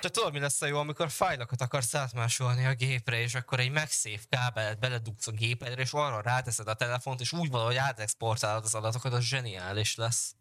Te 0.00 0.10
tudod, 0.10 0.32
mi 0.32 0.38
lesz 0.38 0.62
a 0.62 0.66
jó, 0.66 0.78
amikor 0.78 1.10
fájlokat 1.10 1.60
akarsz 1.60 1.94
átmásolni 1.94 2.64
a 2.64 2.74
gépre, 2.74 3.20
és 3.20 3.34
akkor 3.34 3.60
egy 3.60 3.70
MagSafe 3.70 4.24
kábelet 4.28 4.78
beledugsz 4.78 5.26
a 5.26 5.32
gépedre, 5.32 5.82
és 5.82 5.92
arra 5.92 6.20
ráteszed 6.20 6.68
a 6.68 6.74
telefont, 6.74 7.20
és 7.20 7.32
úgy 7.32 7.50
valahogy 7.50 7.76
átexportálod 7.76 8.64
az 8.64 8.74
adatokat, 8.74 9.12
az 9.12 9.24
zseniális 9.24 9.94
lesz. 9.94 10.34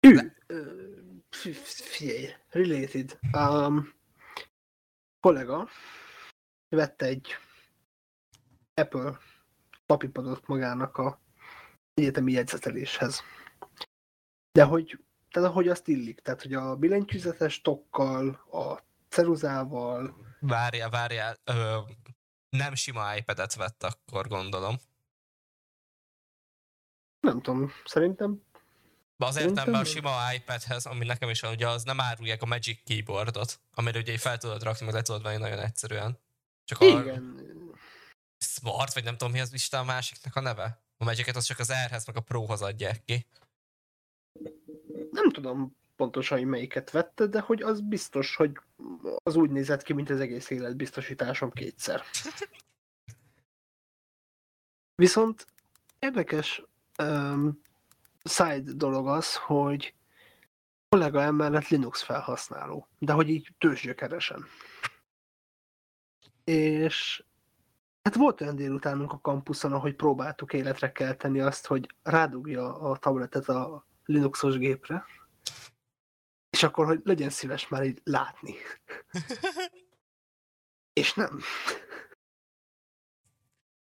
Hű, 0.00 0.32
figyelj, 1.62 2.34
related. 2.48 3.18
Um, 3.32 3.92
kollega 5.20 5.68
vette 6.68 7.06
egy 7.06 7.36
Apple 8.74 9.18
papipadot 9.86 10.46
magának 10.46 10.96
a 10.96 11.20
egyetemi 11.94 12.32
jegyzeteléshez. 12.32 13.22
De 14.52 14.64
hogy 14.64 14.98
tehát 15.30 15.48
ahogy 15.48 15.68
azt 15.68 15.88
illik, 15.88 16.20
tehát 16.20 16.42
hogy 16.42 16.54
a 16.54 16.76
billentyűzetes 16.76 17.60
tokkal, 17.60 18.28
a 18.34 18.82
ceruzával. 19.08 20.16
Várjál, 20.40 20.90
várjál, 20.90 21.36
ö, 21.44 21.78
nem 22.48 22.74
sima 22.74 23.16
iPad-et 23.16 23.54
vett 23.54 23.82
akkor 23.82 24.28
gondolom. 24.28 24.76
Nem 27.20 27.40
tudom, 27.40 27.70
szerintem 27.84 28.42
az 29.26 29.36
értelemben 29.36 29.80
a 29.80 29.84
sima 29.84 30.32
iPadhez, 30.34 30.86
ami 30.86 31.04
nekem 31.04 31.28
is 31.28 31.40
van, 31.40 31.52
ugye 31.52 31.68
az 31.68 31.82
nem 31.82 32.00
árulják 32.00 32.42
a 32.42 32.46
Magic 32.46 32.82
Keyboardot, 32.84 33.60
amire 33.74 33.98
ugye 33.98 34.18
fel 34.18 34.38
tudod 34.38 34.62
rakni, 34.62 34.84
meg 34.84 34.94
le 34.94 35.02
tudod 35.02 35.22
venni 35.22 35.36
nagyon 35.36 35.58
egyszerűen. 35.58 36.18
Csak 36.64 36.80
Igen. 36.80 37.34
A 38.38 38.44
Smart, 38.44 38.94
vagy 38.94 39.04
nem 39.04 39.16
tudom 39.16 39.32
mi 39.32 39.40
az 39.40 39.52
Isten 39.52 39.80
a 39.80 39.84
másiknak 39.84 40.36
a 40.36 40.40
neve. 40.40 40.82
A 40.96 41.04
Magic-et 41.04 41.36
az 41.36 41.44
csak 41.44 41.58
az 41.58 41.72
R-hez, 41.86 42.06
meg 42.06 42.16
a 42.16 42.20
Pro-hoz 42.20 42.62
adják 42.62 43.04
ki 43.04 43.26
nem 45.10 45.30
tudom 45.30 45.76
pontosan, 45.96 46.38
hogy 46.38 46.46
melyiket 46.46 46.90
vette, 46.90 47.26
de 47.26 47.40
hogy 47.40 47.62
az 47.62 47.80
biztos, 47.80 48.36
hogy 48.36 48.52
az 49.22 49.36
úgy 49.36 49.50
nézett 49.50 49.82
ki, 49.82 49.92
mint 49.92 50.10
az 50.10 50.20
egész 50.20 50.50
életbiztosításom 50.50 51.50
kétszer. 51.50 52.02
Viszont 54.94 55.46
érdekes 55.98 56.62
um, 56.98 57.60
side 58.24 58.72
dolog 58.72 59.08
az, 59.08 59.36
hogy 59.36 59.94
kollega 60.88 61.22
emellett 61.22 61.68
Linux 61.68 62.02
felhasználó, 62.02 62.88
de 62.98 63.12
hogy 63.12 63.28
így 63.28 63.54
tőzsgyökeresen. 63.58 64.46
És 66.44 67.24
hát 68.02 68.14
volt 68.14 68.40
olyan 68.40 68.56
délutánunk 68.56 69.12
a 69.12 69.20
kampuszon, 69.20 69.72
ahogy 69.72 69.94
próbáltuk 69.94 70.52
életre 70.52 70.92
kelteni 70.92 71.40
azt, 71.40 71.66
hogy 71.66 71.94
rádugja 72.02 72.78
a 72.78 72.96
tabletet 72.96 73.48
a 73.48 73.86
Linuxos 74.04 74.58
gépre, 74.58 75.04
és 76.50 76.62
akkor, 76.62 76.86
hogy 76.86 77.00
legyen 77.04 77.30
szíves 77.30 77.68
már 77.68 77.84
így 77.84 78.00
látni. 78.04 78.54
és 81.00 81.14
nem. 81.14 81.40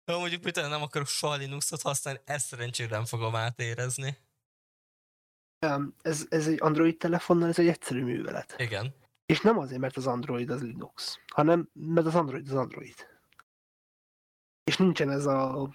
Ha 0.05 0.19
mondjuk 0.19 0.41
például 0.41 0.69
nem 0.69 0.83
akarok 0.83 1.07
soha 1.07 1.35
Linuxot 1.35 1.83
használni, 1.83 2.21
ezt 2.25 2.47
szerencsére 2.47 2.97
nem 2.97 3.05
fogom 3.05 3.37
átérezni. 3.37 4.17
Ez, 6.03 6.27
ez 6.29 6.47
egy 6.47 6.59
Android 6.61 6.97
telefonnal, 6.97 7.49
ez 7.49 7.59
egy 7.59 7.69
egyszerű 7.69 8.03
művelet. 8.03 8.55
Igen. 8.59 8.95
És 9.27 9.41
nem 9.41 9.59
azért, 9.59 9.81
mert 9.81 9.97
az 9.97 10.07
Android 10.07 10.51
az 10.51 10.63
Linux, 10.63 11.21
hanem 11.27 11.69
mert 11.73 12.07
az 12.07 12.15
Android 12.15 12.49
az 12.49 12.55
Android. 12.55 13.07
És 14.65 14.77
nincsen 14.77 15.11
ez 15.11 15.27
a 15.27 15.69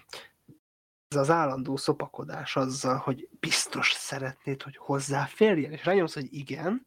ez 1.08 1.16
az 1.16 1.30
állandó 1.30 1.76
szopakodás 1.76 2.56
azzal, 2.56 2.96
hogy 2.96 3.28
biztos 3.40 3.92
szeretnéd, 3.92 4.62
hogy 4.62 4.76
hozzáférjen, 4.76 5.72
és 5.72 5.84
rányomsz, 5.84 6.14
hogy 6.14 6.34
igen, 6.34 6.86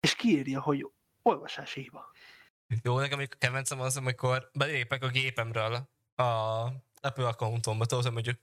és 0.00 0.14
kiírja, 0.14 0.60
hogy 0.60 0.90
olvasási 1.22 1.80
hiba. 1.80 2.12
Jó, 2.82 2.98
nekem 2.98 3.18
még 3.18 3.38
kemencem 3.38 3.80
az, 3.80 3.96
amikor 3.96 4.50
belépek 4.52 5.02
a 5.02 5.08
gépemről 5.08 5.88
a 6.16 6.22
Apple 7.00 7.26
accountomba, 7.26 7.86
tudod, 7.86 8.12
hogy 8.12 8.38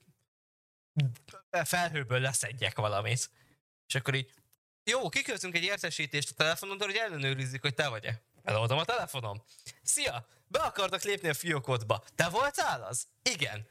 felhőből 1.64 2.20
leszedjek 2.20 2.78
valamit. 2.78 3.30
És 3.88 3.96
akkor 3.96 4.16
így, 4.16 4.32
jó, 4.84 5.10
kiköltünk 5.10 5.56
egy 5.56 5.64
értesítést 5.64 6.32
a 6.32 6.34
telefonodra, 6.34 6.86
hogy 6.86 6.96
ellenőrizzük, 6.96 7.62
hogy 7.62 7.74
te 7.74 7.88
vagy-e. 7.88 8.22
Eladom 8.44 8.78
a 8.78 8.86
telefonom. 8.86 9.44
Szia! 9.84 10.28
Be 10.48 10.60
akartak 10.60 11.02
lépni 11.02 11.30
a 11.30 11.34
fiókodba. 11.34 12.04
Te 12.16 12.30
voltál 12.30 12.84
az? 12.84 13.08
Igen. 13.22 13.68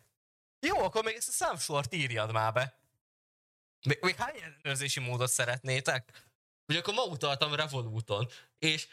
Jó, 0.60 0.78
akkor 0.82 1.04
még 1.04 1.14
ezt 1.14 1.28
a 1.28 1.32
számsort 1.32 1.94
írjad 1.94 2.32
már 2.32 2.52
be. 2.52 2.78
Még, 3.86 3.98
még 4.00 4.14
hány 4.14 4.40
ellenőrzési 4.42 5.00
módot 5.00 5.30
szeretnétek? 5.30 6.26
Ugye 6.68 6.78
akkor 6.78 6.94
ma 6.94 7.02
utaltam 7.02 7.54
Revoluton, 7.54 8.28
és 8.58 8.88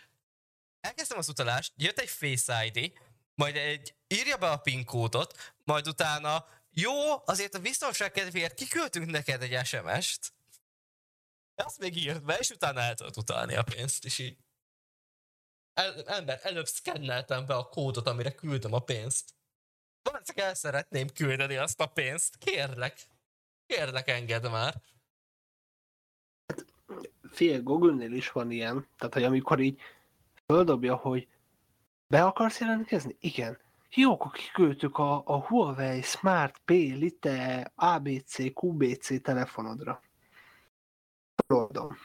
elkezdtem 0.82 1.18
az 1.18 1.30
utalást, 1.30 1.74
jött 1.76 2.00
egy 2.00 2.10
Face 2.10 2.66
ID, 2.66 2.94
majd 3.36 3.56
egy 3.56 3.96
írja 4.08 4.38
be 4.38 4.50
a 4.50 4.58
PIN 4.58 4.86
kódot, 4.86 5.54
majd 5.64 5.88
utána 5.88 6.48
jó, 6.72 6.92
azért 7.26 7.56
a 7.56 7.60
biztonság 7.60 8.12
kedvéért 8.12 8.54
kiküldtünk 8.54 9.10
neked 9.10 9.42
egy 9.42 9.66
SMS-t. 9.66 10.34
Azt 11.56 11.80
még 11.80 11.97
írt 11.97 12.24
be, 12.24 12.38
és 12.38 12.49
utána 12.49 12.80
el 12.80 12.95
tudod 12.95 13.18
utalni 13.18 13.56
a 13.56 13.64
pénzt, 13.64 14.06
és 14.06 14.20
így 14.20 14.38
el, 15.74 16.01
ember, 16.01 16.39
előbb 16.43 16.66
szkenneltem 16.66 17.45
be 17.45 17.56
a 17.56 17.64
kódot, 17.64 18.08
amire 18.08 18.32
küldöm 18.32 18.74
a 18.74 18.80
pénzt. 18.80 19.34
Valószínűleg 20.04 20.47
el 20.47 20.56
szeretném 20.56 21.08
küldeni 21.14 21.56
azt 21.56 21.82
a 21.82 21.86
pénzt. 21.86 22.38
Kérlek. 22.38 23.08
Kérlek, 23.66 24.08
engedd 24.08 24.49
már. 24.49 24.82
Fél 27.32 27.62
Google-nél 27.62 28.14
is 28.14 28.32
van 28.32 28.51
ilyen, 28.51 28.88
tehát 28.97 29.14
hogy 29.14 29.24
amikor 29.24 29.60
így 29.60 29.82
földobja, 30.45 30.95
hogy 30.95 31.28
be 32.08 32.24
akarsz 32.24 32.60
jelentkezni? 32.60 33.16
Igen. 33.20 33.60
Jó, 33.89 34.12
akkor 34.12 34.32
kiküldtük 34.32 34.97
a, 34.97 35.24
a 35.26 35.45
Huawei 35.45 36.01
Smart 36.01 36.62
P 36.66 36.70
Lite 36.70 37.72
ABC 37.76 38.38
QBC 38.54 39.22
telefonodra. 39.22 40.01
Föloldom. 41.54 41.97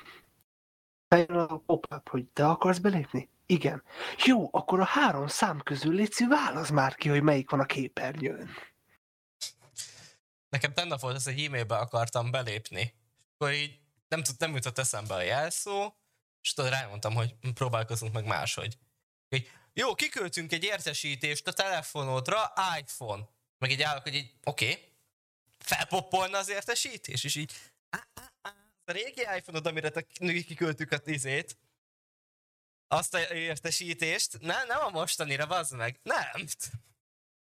Fejön 1.08 1.30
a 1.30 1.58
pop 1.58 2.08
hogy 2.08 2.24
te 2.24 2.48
akarsz 2.48 2.78
belépni? 2.78 3.30
Igen. 3.46 3.82
Jó, 4.24 4.48
akkor 4.52 4.80
a 4.80 4.84
három 4.84 5.26
szám 5.26 5.60
közül 5.60 5.94
létszi 5.94 6.26
válasz 6.26 6.70
már 6.70 6.94
ki, 6.94 7.08
hogy 7.08 7.22
melyik 7.22 7.50
van 7.50 7.60
a 7.60 7.64
képernyőn. 7.64 8.50
Nekem 10.48 10.72
tennap 10.72 11.00
volt, 11.00 11.22
hogy 11.22 11.32
egy 11.32 11.44
e-mailbe 11.44 11.76
akartam 11.76 12.30
belépni. 12.30 12.94
Akkor 13.34 13.52
így 13.52 13.80
nem, 14.08 14.22
tud, 14.22 14.34
nem 14.38 14.54
jutott 14.54 14.78
eszembe 14.78 15.14
a 15.14 15.22
jelszó, 15.22 15.94
és 16.42 16.52
tudod, 16.52 16.70
rámondtam, 16.70 17.14
hogy 17.14 17.34
próbálkozunk 17.54 18.12
meg 18.12 18.26
máshogy. 18.26 18.78
Így, 19.28 19.50
jó, 19.72 19.94
kiküldtünk 19.94 20.52
egy 20.52 20.64
értesítést 20.64 21.46
a 21.46 21.52
telefonodra, 21.52 22.52
iPhone. 22.78 23.28
Meg 23.58 23.70
így 23.70 23.82
állok, 23.82 24.02
hogy 24.02 24.14
így, 24.14 24.32
oké, 24.44 24.70
okay, 24.70 24.84
felpoppolna 25.58 26.38
az 26.38 26.48
értesítés, 26.48 27.24
és 27.24 27.34
így, 27.34 27.52
á, 27.90 28.27
a 28.88 28.92
régi 28.92 29.20
iPhone-od, 29.20 29.66
amire 29.66 29.90
te 29.90 30.02
kiküldtük 30.02 30.92
a 30.92 30.98
tizét, 30.98 31.58
azt 32.88 33.14
a 33.14 33.34
értesítést, 33.34 34.38
ne, 34.40 34.64
nem 34.64 34.80
a 34.80 34.90
mostanira, 34.90 35.46
bazd 35.46 35.76
meg, 35.76 36.00
nem. 36.02 36.46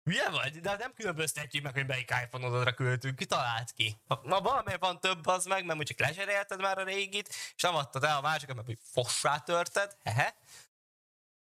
Hülye 0.03 0.29
vagy? 0.29 0.59
De 0.59 0.75
nem 0.75 0.93
különböztetjük 0.93 1.63
meg, 1.63 1.73
hogy 1.73 1.87
melyik 1.87 2.09
iPhone-odra 2.23 2.73
küldtünk, 2.73 3.15
ki 3.15 3.25
talált 3.25 3.71
ki. 3.71 3.97
Ha, 4.07 4.21
ha 4.29 4.41
valami 4.41 4.77
van 4.79 4.99
több, 4.99 5.25
az 5.25 5.45
meg, 5.45 5.65
mert 5.65 5.75
mondjuk 5.75 5.99
leserélted 5.99 6.61
már 6.61 6.77
a 6.77 6.83
régit, 6.83 7.27
és 7.27 7.61
nem 7.61 7.75
adtad 7.75 8.03
el 8.03 8.17
a 8.17 8.21
másikat, 8.21 8.55
mert 8.55 8.67
hogy 8.67 8.79
fossá 8.81 9.39
törted, 9.39 9.97
hehe, 10.03 10.35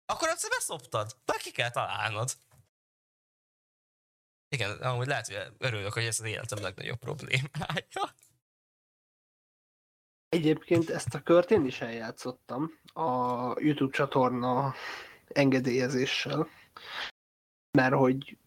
akkor 0.06 0.28
azt 0.28 0.48
beszoptad. 0.48 1.16
De 1.24 1.34
ki 1.38 1.50
kell 1.50 1.70
találnod. 1.70 2.32
Igen, 4.48 4.70
amúgy 4.70 5.06
lehet, 5.06 5.26
hogy 5.26 5.52
örülök, 5.58 5.92
hogy 5.92 6.04
ez 6.04 6.20
az 6.20 6.26
életem 6.26 6.62
legnagyobb 6.62 6.98
problémája. 6.98 8.14
Egyébként 10.28 10.90
ezt 10.90 11.14
a 11.14 11.22
kört 11.22 11.50
én 11.50 11.64
is 11.64 11.80
eljátszottam 11.80 12.70
a 12.92 13.60
YouTube 13.60 13.92
csatorna 13.92 14.74
engedélyezéssel, 15.28 16.48
mert 17.78 17.94
hogy 17.94 18.38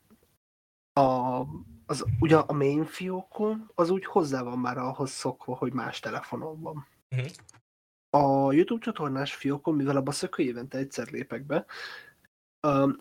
a, 0.94 1.42
az, 1.86 2.06
ugye 2.20 2.38
a 2.38 2.54
main 2.54 2.86
fiókon 2.86 3.72
az 3.76 3.90
úgy 3.90 4.06
hozzá 4.06 4.42
van 4.42 4.60
már 4.60 4.78
ahhoz 4.78 5.12
szokva, 5.12 5.56
hogy 5.56 5.74
más 5.74 6.00
telefonon 6.00 6.62
van. 6.62 6.88
Uh-huh. 7.16 7.32
A 8.10 8.54
YouTube 8.54 8.84
csatornás 8.84 9.36
fiókon, 9.36 9.76
mivel 9.76 9.96
a 9.96 10.02
baszökő 10.02 10.44
évente 10.44 10.78
egyszer 10.78 11.08
lépek 11.08 11.46
be, 11.46 11.66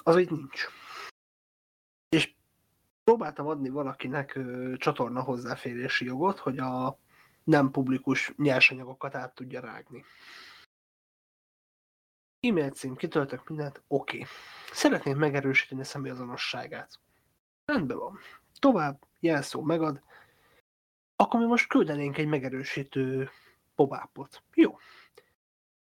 az 0.03 0.19
így 0.19 0.31
nincs. 0.31 0.67
És 2.09 2.35
próbáltam 3.05 3.47
adni 3.47 3.69
valakinek 3.69 4.39
csatorna 4.77 5.23
hozzáférési 5.23 6.05
jogot, 6.05 6.39
hogy 6.39 6.59
a 6.59 6.99
nem 7.45 7.71
publikus 7.71 8.33
nyersanyagokat 8.37 9.15
át 9.15 9.35
tudja 9.35 9.61
rágni. 9.61 10.05
E-mail 12.41 12.71
cím, 12.71 12.97
kitöltök 12.97 13.49
mindent, 13.49 13.83
oké. 13.89 14.17
Okay. 14.17 14.29
Szeretném 14.73 15.19
megerősíteni 15.19 15.81
a 15.81 15.85
személyazonosságát. 15.85 16.99
Rendben 17.65 17.99
van. 17.99 18.19
Tovább, 18.59 19.07
jelszó 19.21 19.63
megad. 19.63 20.03
Akkor 21.17 21.41
mi 21.41 21.47
most 21.47 21.69
küldenénk 21.69 22.19
egy 22.19 22.27
megerősítő 22.27 23.31
pobápot. 23.75 24.43
Jó. 24.55 24.79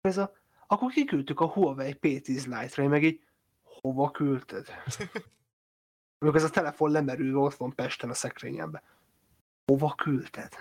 Ez 0.01 0.17
a, 0.17 0.33
akkor 0.67 0.91
kiküldtük 0.91 1.39
a 1.39 1.47
Huawei 1.47 1.97
P10 2.01 2.45
Lite-ra, 2.45 2.87
meg 2.87 3.03
így, 3.03 3.23
hova 3.63 4.11
küldted? 4.11 4.67
Amikor 6.19 6.39
ez 6.39 6.43
a 6.43 6.49
telefon 6.49 6.91
lemerül, 6.91 7.37
ott 7.37 7.55
van 7.55 7.75
Pesten 7.75 8.09
a 8.09 8.13
szekrényembe. 8.13 8.83
Hova 9.65 9.95
küldted? 9.95 10.53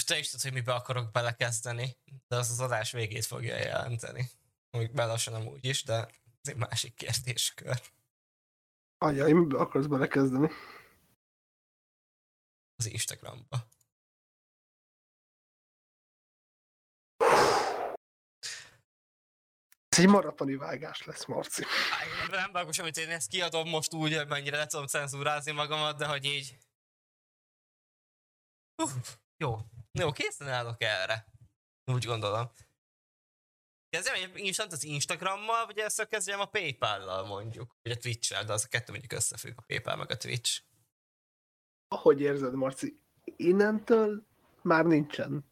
Most 0.00 0.12
te 0.12 0.18
is 0.18 0.30
tudod, 0.30 0.42
hogy 0.42 0.52
mibe 0.52 0.74
akarok 0.74 1.10
belekezdeni, 1.12 1.96
de 2.28 2.36
az 2.36 2.50
az 2.50 2.60
adás 2.60 2.92
végét 2.92 3.24
fogja 3.24 3.56
jelenteni. 3.56 4.30
Amíg 4.70 4.92
belassan 4.92 5.32
nem 5.32 5.46
úgy 5.46 5.64
is, 5.64 5.82
de 5.82 5.94
ez 6.42 6.48
egy 6.48 6.56
másik 6.56 6.94
kérdéskör. 6.94 7.80
Ajaj, 8.98 9.32
mibe 9.32 9.58
akarsz 9.58 9.86
belekezdeni? 9.86 10.50
Az 12.76 12.86
Instagramba. 12.86 13.68
Ez 19.88 19.98
egy 19.98 20.08
maratoni 20.08 20.56
vágás 20.56 21.04
lesz, 21.04 21.24
Marci. 21.24 21.64
Nem 22.30 22.52
vágos, 22.52 22.78
amit 22.78 22.96
én 22.96 23.10
ezt 23.10 23.28
kiadom 23.28 23.68
most 23.68 23.94
úgy, 23.94 24.26
mennyire 24.26 24.56
le 24.56 24.66
tudom 24.66 24.86
cenzúrázni 24.86 25.52
magamat, 25.52 25.96
de 25.96 26.06
hogy 26.06 26.24
így... 26.24 26.58
Uh, 28.82 28.90
jó, 29.36 29.58
jó, 29.98 30.12
készen 30.12 30.48
állok 30.48 30.82
erre. 30.82 31.26
Úgy 31.92 32.04
gondolom. 32.04 32.50
Kezdjem 33.88 34.14
egy 34.14 34.38
instant 34.38 34.72
az 34.72 34.84
Instagrammal, 34.84 35.66
vagy 35.66 35.78
ezt 35.78 36.06
kezdjem 36.06 36.40
a 36.40 36.44
Paypal-lal 36.44 37.26
mondjuk, 37.26 37.76
vagy 37.82 37.92
a 37.92 37.96
Twitch-el, 37.96 38.44
de 38.44 38.52
az 38.52 38.64
a 38.64 38.68
kettő 38.68 38.90
mondjuk 38.90 39.12
összefügg 39.12 39.52
a 39.56 39.62
Paypal 39.66 39.96
meg 39.96 40.10
a 40.10 40.16
Twitch. 40.16 40.62
Ahogy 41.88 42.20
érzed, 42.20 42.54
Marci, 42.54 43.00
innentől 43.36 44.26
már 44.62 44.84
nincsen 44.84 45.44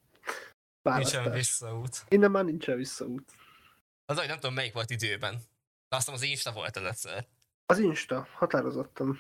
választás. 0.83 1.13
Nincsen 1.13 1.33
visszaút. 1.33 2.05
Innen 2.09 2.31
már 2.31 2.45
nincsen 2.45 2.77
visszaút. 2.77 3.33
Az, 4.05 4.19
hogy 4.19 4.27
nem 4.27 4.39
tudom, 4.39 4.55
melyik 4.55 4.73
volt 4.73 4.91
időben. 4.91 5.35
De 5.89 5.97
azt 5.97 6.09
az 6.09 6.23
Insta 6.23 6.53
volt 6.53 6.77
először. 6.77 7.27
Az 7.67 7.79
Insta, 7.79 8.29
határozottan. 8.33 9.19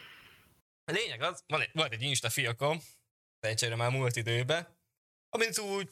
A 0.84 0.92
lényeg 0.92 1.22
az, 1.22 1.44
van 1.46 1.60
egy, 1.60 1.70
volt 1.72 1.92
egy 1.92 2.02
Insta 2.02 2.30
fiakom, 2.30 2.78
egyszerre 3.40 3.76
már 3.76 3.90
múlt 3.90 4.16
időben, 4.16 4.77
amint 5.30 5.58
úgy 5.58 5.90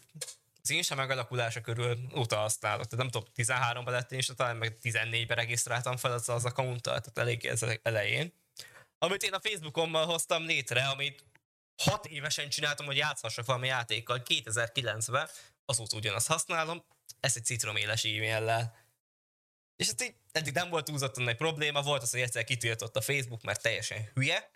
az 0.62 0.70
Insta 0.70 0.94
megalakulása 0.94 1.60
körül 1.60 1.98
óta 2.16 2.36
használok. 2.36 2.86
Tehát 2.86 2.96
nem 2.96 3.08
tudom, 3.08 3.28
13-ban 3.36 3.90
lett 3.90 4.12
Insta, 4.12 4.34
talán 4.34 4.56
meg 4.56 4.78
14-ben 4.82 5.36
regisztráltam 5.36 5.96
fel 5.96 6.12
az, 6.12 6.28
az 6.28 6.44
accounttal, 6.44 7.00
tehát 7.00 7.18
elég 7.18 7.44
ez 7.44 7.62
elején. 7.82 8.32
Amit 8.98 9.22
én 9.22 9.32
a 9.32 9.40
Facebookommal 9.40 10.06
hoztam 10.06 10.44
létre, 10.44 10.88
amit 10.88 11.24
6 11.82 12.06
évesen 12.06 12.48
csináltam, 12.48 12.86
hogy 12.86 12.96
játszhassak 12.96 13.46
valami 13.46 13.66
játékkal 13.66 14.22
2009-ben, 14.24 15.28
azóta 15.64 15.96
ugyanazt 15.96 16.26
használom, 16.26 16.84
ezt 17.20 17.36
egy 17.36 17.44
citroméles 17.44 18.04
e-maillel. 18.04 18.76
És 19.76 19.88
ez 19.88 20.02
így 20.02 20.14
eddig 20.32 20.52
nem 20.52 20.68
volt 20.68 20.84
túlzottan 20.84 21.28
egy 21.28 21.36
probléma, 21.36 21.82
volt 21.82 22.02
az, 22.02 22.10
hogy 22.10 22.20
egyszer 22.20 22.44
kitiltott 22.44 22.96
a 22.96 23.00
Facebook, 23.00 23.42
mert 23.42 23.62
teljesen 23.62 24.10
hülye, 24.14 24.50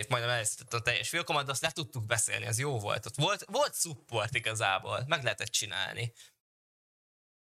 és 0.00 0.06
majdnem 0.06 0.30
elszített 0.30 0.72
a 0.72 0.80
teljes 0.80 1.08
filkomat, 1.08 1.44
de 1.44 1.50
azt 1.50 1.62
le 1.62 1.70
tudtuk 1.70 2.06
beszélni, 2.06 2.46
az 2.46 2.58
jó 2.58 2.78
volt. 2.78 3.06
Ott 3.06 3.16
volt, 3.16 3.44
volt 3.44 3.74
support 3.74 4.34
igazából, 4.34 5.04
meg 5.06 5.22
lehetett 5.22 5.48
csinálni. 5.48 6.12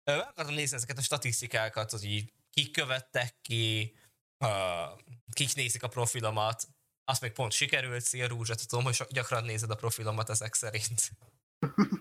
Meg 0.04 0.20
akartam 0.20 0.54
nézni 0.54 0.76
ezeket 0.76 0.98
a 0.98 1.02
statisztikákat, 1.02 1.92
hogy 1.92 2.04
így 2.04 2.34
kik 2.50 2.72
követtek 2.72 3.36
ki, 3.42 3.96
uh, 4.40 5.00
kik 5.32 5.56
nézik 5.56 5.84
a 5.84 5.88
profilomat, 5.88 6.68
azt 7.06 7.22
még 7.22 7.32
pont 7.32 7.52
sikerült, 7.52 8.04
szia 8.04 8.28
Rúzsa, 8.28 8.56
tudom, 8.56 8.84
hogy 8.84 9.02
gyakran 9.10 9.44
nézed 9.44 9.70
a 9.70 9.76
profilomat 9.76 10.30
ezek 10.30 10.54
szerint. 10.54 11.12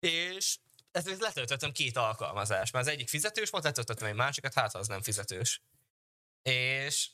és 0.00 0.58
ezért 0.90 1.20
letöltöttem 1.20 1.72
két 1.72 1.96
alkalmazást, 1.96 2.72
mert 2.72 2.86
az 2.86 2.92
egyik 2.92 3.08
fizetős 3.08 3.50
volt, 3.50 3.64
letöltöttem 3.64 4.08
egy 4.08 4.14
másikat, 4.14 4.54
hát 4.54 4.72
ha 4.72 4.78
az 4.78 4.88
nem 4.88 5.02
fizetős. 5.02 5.62
És 6.42 7.10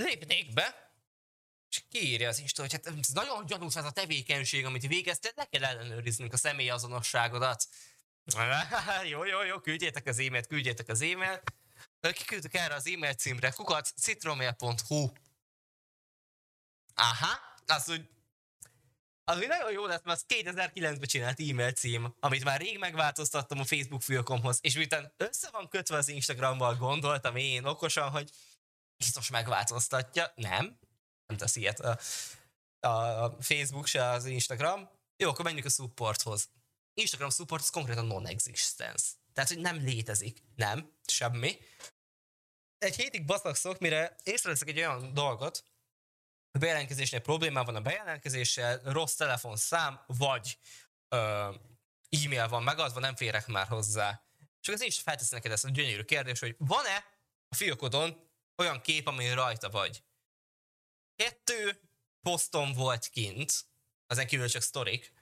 lépnék 0.00 0.52
be, 0.52 0.88
És 1.70 1.82
kiírja 1.88 2.28
az 2.28 2.38
Insta, 2.38 2.62
hogy 2.62 2.72
hát 2.72 2.86
ez 2.86 3.08
nagyon 3.08 3.46
gyanús 3.46 3.76
ez 3.76 3.84
a 3.84 3.90
tevékenység, 3.90 4.64
amit 4.64 4.86
végeztél, 4.86 5.32
le 5.34 5.44
kell 5.44 5.64
ellenőriznünk 5.64 6.32
a 6.32 6.36
személyazonosságodat. 6.36 7.68
jó, 9.10 9.24
jó, 9.24 9.42
jó, 9.42 9.60
küldjétek 9.60 10.06
az 10.06 10.18
e-mailt, 10.18 10.46
küldjétek 10.46 10.88
az 10.88 11.00
e-mailt. 11.00 11.42
Kiküldtük 12.12 12.54
erre 12.54 12.74
az 12.74 12.86
e-mail 12.86 13.14
címre, 13.14 13.50
kukat 13.50 13.92
citromail.hu. 13.96 15.10
Aha, 16.94 17.38
az 17.66 17.88
úgy 17.88 18.08
ami 19.30 19.46
nagyon 19.46 19.72
jó 19.72 19.86
lett, 19.86 20.04
mert 20.04 20.18
az 20.18 20.38
2009-ben 20.38 21.08
csinált 21.08 21.40
e-mail 21.40 21.72
cím, 21.72 22.14
amit 22.20 22.44
már 22.44 22.60
rég 22.60 22.78
megváltoztattam 22.78 23.58
a 23.58 23.64
Facebook 23.64 24.02
fiókomhoz, 24.02 24.58
és 24.62 24.74
miután 24.74 25.12
össze 25.16 25.48
van 25.52 25.68
kötve 25.68 25.96
az 25.96 26.08
Instagrammal, 26.08 26.74
gondoltam 26.74 27.36
én 27.36 27.64
okosan, 27.64 28.10
hogy 28.10 28.30
biztos 29.04 29.30
megváltoztatja. 29.30 30.32
Nem, 30.34 30.78
nem 31.26 31.36
tesz 31.36 31.56
ilyet 31.56 31.80
a, 31.80 31.98
a 32.88 33.36
Facebook, 33.40 33.86
se 33.86 34.08
az 34.08 34.24
Instagram. 34.24 34.90
Jó, 35.16 35.28
akkor 35.28 35.44
menjünk 35.44 35.66
a 35.66 35.70
supporthoz. 35.70 36.48
Instagram 36.94 37.30
support 37.30 37.62
az 37.62 37.70
konkrétan 37.70 38.06
non-existence. 38.06 39.04
Tehát, 39.32 39.50
hogy 39.50 39.58
nem 39.60 39.76
létezik. 39.76 40.42
Nem, 40.54 40.92
semmi. 41.06 41.58
Egy 42.78 42.96
hétig 42.96 43.24
baszlakszok, 43.24 43.78
mire 43.78 44.16
észreveszek 44.22 44.68
egy 44.68 44.78
olyan 44.78 45.14
dolgot, 45.14 45.64
a 46.52 46.58
bejelentkezésnél 46.58 47.20
problémám 47.20 47.64
van 47.64 47.76
a 47.76 47.80
bejelentkezéssel, 47.80 48.80
rossz 48.84 49.14
telefonszám, 49.14 50.00
vagy 50.06 50.58
ö, 51.08 51.18
e-mail 52.08 52.48
van 52.48 52.62
megadva, 52.62 53.00
nem 53.00 53.16
férek 53.16 53.46
már 53.46 53.66
hozzá. 53.66 54.22
Csak 54.60 54.74
az 54.74 54.82
is 54.82 55.00
felteszi 55.00 55.34
neked 55.34 55.52
ezt 55.52 55.64
a 55.64 55.70
gyönyörű 55.70 56.02
kérdés, 56.02 56.40
hogy 56.40 56.54
van-e 56.58 57.04
a 57.48 57.54
fiókodon 57.54 58.29
olyan 58.60 58.80
kép, 58.80 59.06
ami 59.06 59.32
rajta 59.32 59.70
vagy. 59.70 60.04
Kettő 61.16 61.80
posztom 62.22 62.72
volt 62.72 63.06
kint, 63.06 63.52
ezen 64.06 64.26
kívül 64.26 64.48
csak 64.48 64.62
sztorik, 64.62 65.12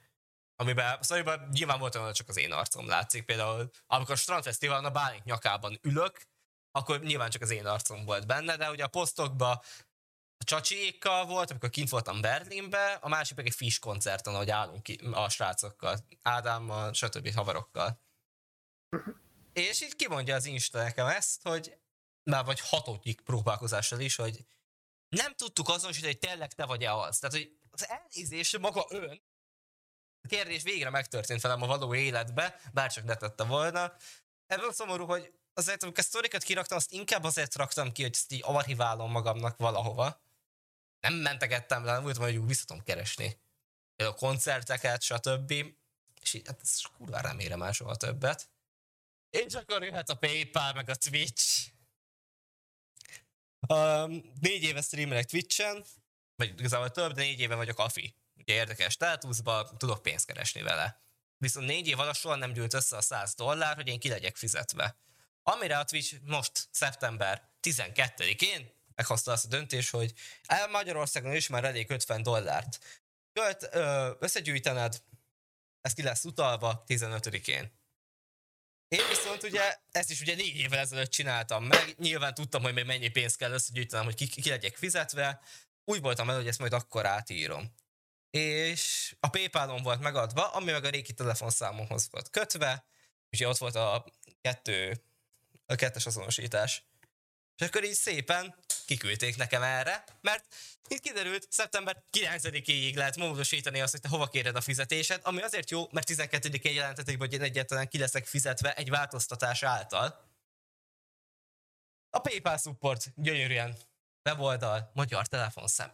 amiben, 0.55 1.01
szóval 1.01 1.47
nyilván 1.51 1.79
volt 1.79 1.95
olyan, 1.95 2.13
csak 2.13 2.29
az 2.29 2.37
én 2.37 2.51
arcom 2.51 2.87
látszik. 2.87 3.25
Például, 3.25 3.69
amikor 3.87 4.11
a 4.11 4.17
Strandfesztiválon 4.17 4.85
a 4.85 4.91
Bálint 4.91 5.23
nyakában 5.23 5.79
ülök, 5.81 6.27
akkor 6.71 6.99
nyilván 6.99 7.29
csak 7.29 7.41
az 7.41 7.49
én 7.49 7.65
arcom 7.65 8.05
volt 8.05 8.27
benne, 8.27 8.57
de 8.57 8.69
ugye 8.69 8.83
a 8.83 8.87
posztokban 8.87 9.59
a 10.37 10.43
csacsiékkal 10.43 11.25
volt, 11.25 11.49
amikor 11.49 11.69
kint 11.69 11.89
voltam 11.89 12.21
Berlinbe, 12.21 12.93
a 12.93 13.09
másik 13.09 13.35
pedig 13.35 13.51
egy 13.51 13.57
Fish 13.57 13.79
koncerten, 13.79 14.33
ahogy 14.33 14.49
állunk 14.49 14.83
ki 14.83 14.99
a 15.11 15.29
srácokkal, 15.29 15.97
Ádámmal, 16.21 16.93
stb. 16.93 17.33
havarokkal. 17.33 18.01
És 19.53 19.81
így 19.81 19.95
kimondja 19.95 20.35
az 20.35 20.45
Insta 20.45 20.83
nekem 20.83 21.07
ezt, 21.07 21.41
hogy 21.41 21.77
már 22.23 22.45
vagy 22.45 22.59
hatodik 22.59 23.21
próbálkozással 23.21 23.99
is, 23.99 24.15
hogy 24.15 24.45
nem 25.09 25.35
tudtuk 25.35 25.69
azonosítani, 25.69 26.11
hogy 26.11 26.29
tényleg 26.29 26.53
te 26.53 26.65
vagy-e 26.65 26.93
az. 26.93 27.19
Tehát, 27.19 27.35
hogy 27.35 27.57
az 27.69 27.87
elnézés 27.87 28.57
maga 28.57 28.85
ön, 28.89 29.21
a 30.21 30.27
kérdés 30.27 30.63
végre 30.63 30.89
megtörtént 30.89 31.41
velem 31.41 31.61
a 31.61 31.67
való 31.67 31.95
életbe, 31.95 32.59
bárcsak 32.73 33.03
ne 33.03 33.15
tette 33.15 33.43
volna. 33.43 33.93
Ebből 34.45 34.73
szomorú, 34.73 35.05
hogy 35.05 35.33
azért, 35.53 35.83
amikor 35.83 35.99
a 35.99 36.07
sztorikat 36.07 36.43
kiraktam, 36.43 36.77
azt 36.77 36.91
inkább 36.91 37.23
azért 37.23 37.55
raktam 37.55 37.91
ki, 37.91 38.01
hogy 38.01 38.13
ezt 38.13 38.31
így 38.31 38.41
archiválom 38.43 39.11
magamnak 39.11 39.57
valahova 39.57 40.21
nem 40.99 41.13
mentegettem 41.13 41.83
le, 41.83 41.99
úgy 41.99 42.17
hogy 42.17 42.45
vissza 42.45 42.65
tudom 42.65 42.83
keresni. 42.83 43.39
A 43.95 44.13
koncerteket, 44.13 45.01
stb. 45.01 45.51
És 46.21 46.33
így, 46.33 46.47
hát 46.47 46.59
ez 46.61 46.81
kurva 46.97 47.19
remélem 47.19 47.59
már 47.59 47.73
soha 47.73 47.95
többet. 47.95 48.49
És 49.29 49.53
akkor 49.53 49.83
jöhet 49.83 50.09
a 50.09 50.15
Paypal, 50.15 50.73
meg 50.73 50.89
a 50.89 50.95
Twitch. 50.95 51.71
Négy 54.39 54.63
éve 54.63 54.81
streamelek 54.81 55.25
Twitch-en, 55.25 55.85
vagy 56.35 56.59
igazából 56.59 56.89
több, 56.89 57.11
de 57.11 57.21
négy 57.21 57.39
éve 57.39 57.55
vagyok 57.55 57.79
afi. 57.79 58.15
Ugye 58.35 58.53
érdekes 58.53 58.93
státuszban, 58.93 59.77
tudok 59.77 60.01
pénzt 60.01 60.25
keresni 60.25 60.61
vele. 60.61 61.01
Viszont 61.37 61.65
négy 61.65 61.87
év 61.87 61.99
alatt 61.99 62.15
soha 62.15 62.35
nem 62.35 62.53
gyűlt 62.53 62.73
össze 62.73 62.97
a 62.97 63.01
100 63.01 63.35
dollár, 63.35 63.75
hogy 63.75 63.87
én 63.87 63.99
ki 63.99 64.09
legyek 64.09 64.35
fizetve. 64.35 64.97
Amire 65.43 65.77
a 65.77 65.83
Twitch 65.83 66.15
most, 66.23 66.67
szeptember 66.71 67.49
12-én 67.61 68.71
meghozta 68.95 69.31
azt 69.31 69.45
a 69.45 69.47
döntés, 69.47 69.89
hogy 69.89 70.13
el 70.43 70.67
Magyarországon 70.67 71.35
is 71.35 71.47
már 71.47 71.63
elég 71.63 71.89
50 71.89 72.23
dollárt. 72.23 72.79
Költ, 73.33 73.69
összegyűjtened, 74.19 75.03
ez 75.81 75.93
ki 75.93 76.01
lesz 76.01 76.23
utalva 76.23 76.83
15-én. 76.87 77.78
Én 78.89 79.07
viszont 79.09 79.43
ugye 79.43 79.75
ezt 79.91 80.09
is 80.09 80.21
ugye 80.21 80.35
négy 80.35 80.55
évvel 80.55 80.79
ezelőtt 80.79 81.09
csináltam 81.09 81.63
meg, 81.63 81.95
nyilván 81.97 82.33
tudtam, 82.33 82.61
hogy 82.61 82.73
még 82.73 82.85
mennyi 82.85 83.07
pénzt 83.07 83.37
kell 83.37 83.51
összegyűjtenem, 83.51 84.05
hogy 84.05 84.15
ki, 84.15 84.27
ki 84.27 84.49
legyek 84.49 84.77
fizetve, 84.77 85.41
úgy 85.83 86.01
voltam 86.01 86.29
el, 86.29 86.35
hogy 86.35 86.47
ezt 86.47 86.59
majd 86.59 86.73
akkor 86.73 87.05
átírom. 87.05 87.73
És 88.29 89.15
a 89.19 89.27
Paypalon 89.27 89.81
volt 89.81 89.99
megadva, 89.99 90.47
ami 90.47 90.71
meg 90.71 90.83
a 90.83 90.89
régi 90.89 91.13
telefonszámomhoz 91.13 92.07
volt 92.11 92.29
kötve, 92.29 92.85
és 93.29 93.39
ott 93.39 93.57
volt 93.57 93.75
a 93.75 94.05
kettő, 94.41 95.03
a 95.65 95.75
kettes 95.75 96.05
azonosítás. 96.05 96.83
És 97.57 97.65
akkor 97.65 97.83
így 97.83 97.93
szépen 97.93 98.55
kiküldték 98.89 99.37
nekem 99.37 99.63
erre, 99.63 100.03
mert 100.21 100.45
itt 100.87 100.99
kiderült, 100.99 101.47
szeptember 101.49 102.03
9-ig 102.17 102.95
lehet 102.95 103.15
módosítani 103.15 103.81
azt, 103.81 103.91
hogy 103.91 104.01
te 104.01 104.07
hova 104.07 104.27
kéred 104.27 104.55
a 104.55 104.61
fizetésed, 104.61 105.21
ami 105.23 105.41
azért 105.41 105.69
jó, 105.69 105.87
mert 105.91 106.09
12-én 106.11 106.73
jelentetik, 106.73 107.17
hogy 107.17 107.33
én 107.33 107.41
egyáltalán 107.41 107.87
ki 107.87 107.97
leszek 107.97 108.25
fizetve 108.25 108.73
egy 108.73 108.89
változtatás 108.89 109.63
által. 109.63 110.27
A 112.09 112.19
PayPal 112.19 112.57
support 112.57 113.13
gyönyörűen 113.15 113.77
weboldal, 114.29 114.91
magyar 114.93 115.27
telefonszám. 115.27 115.91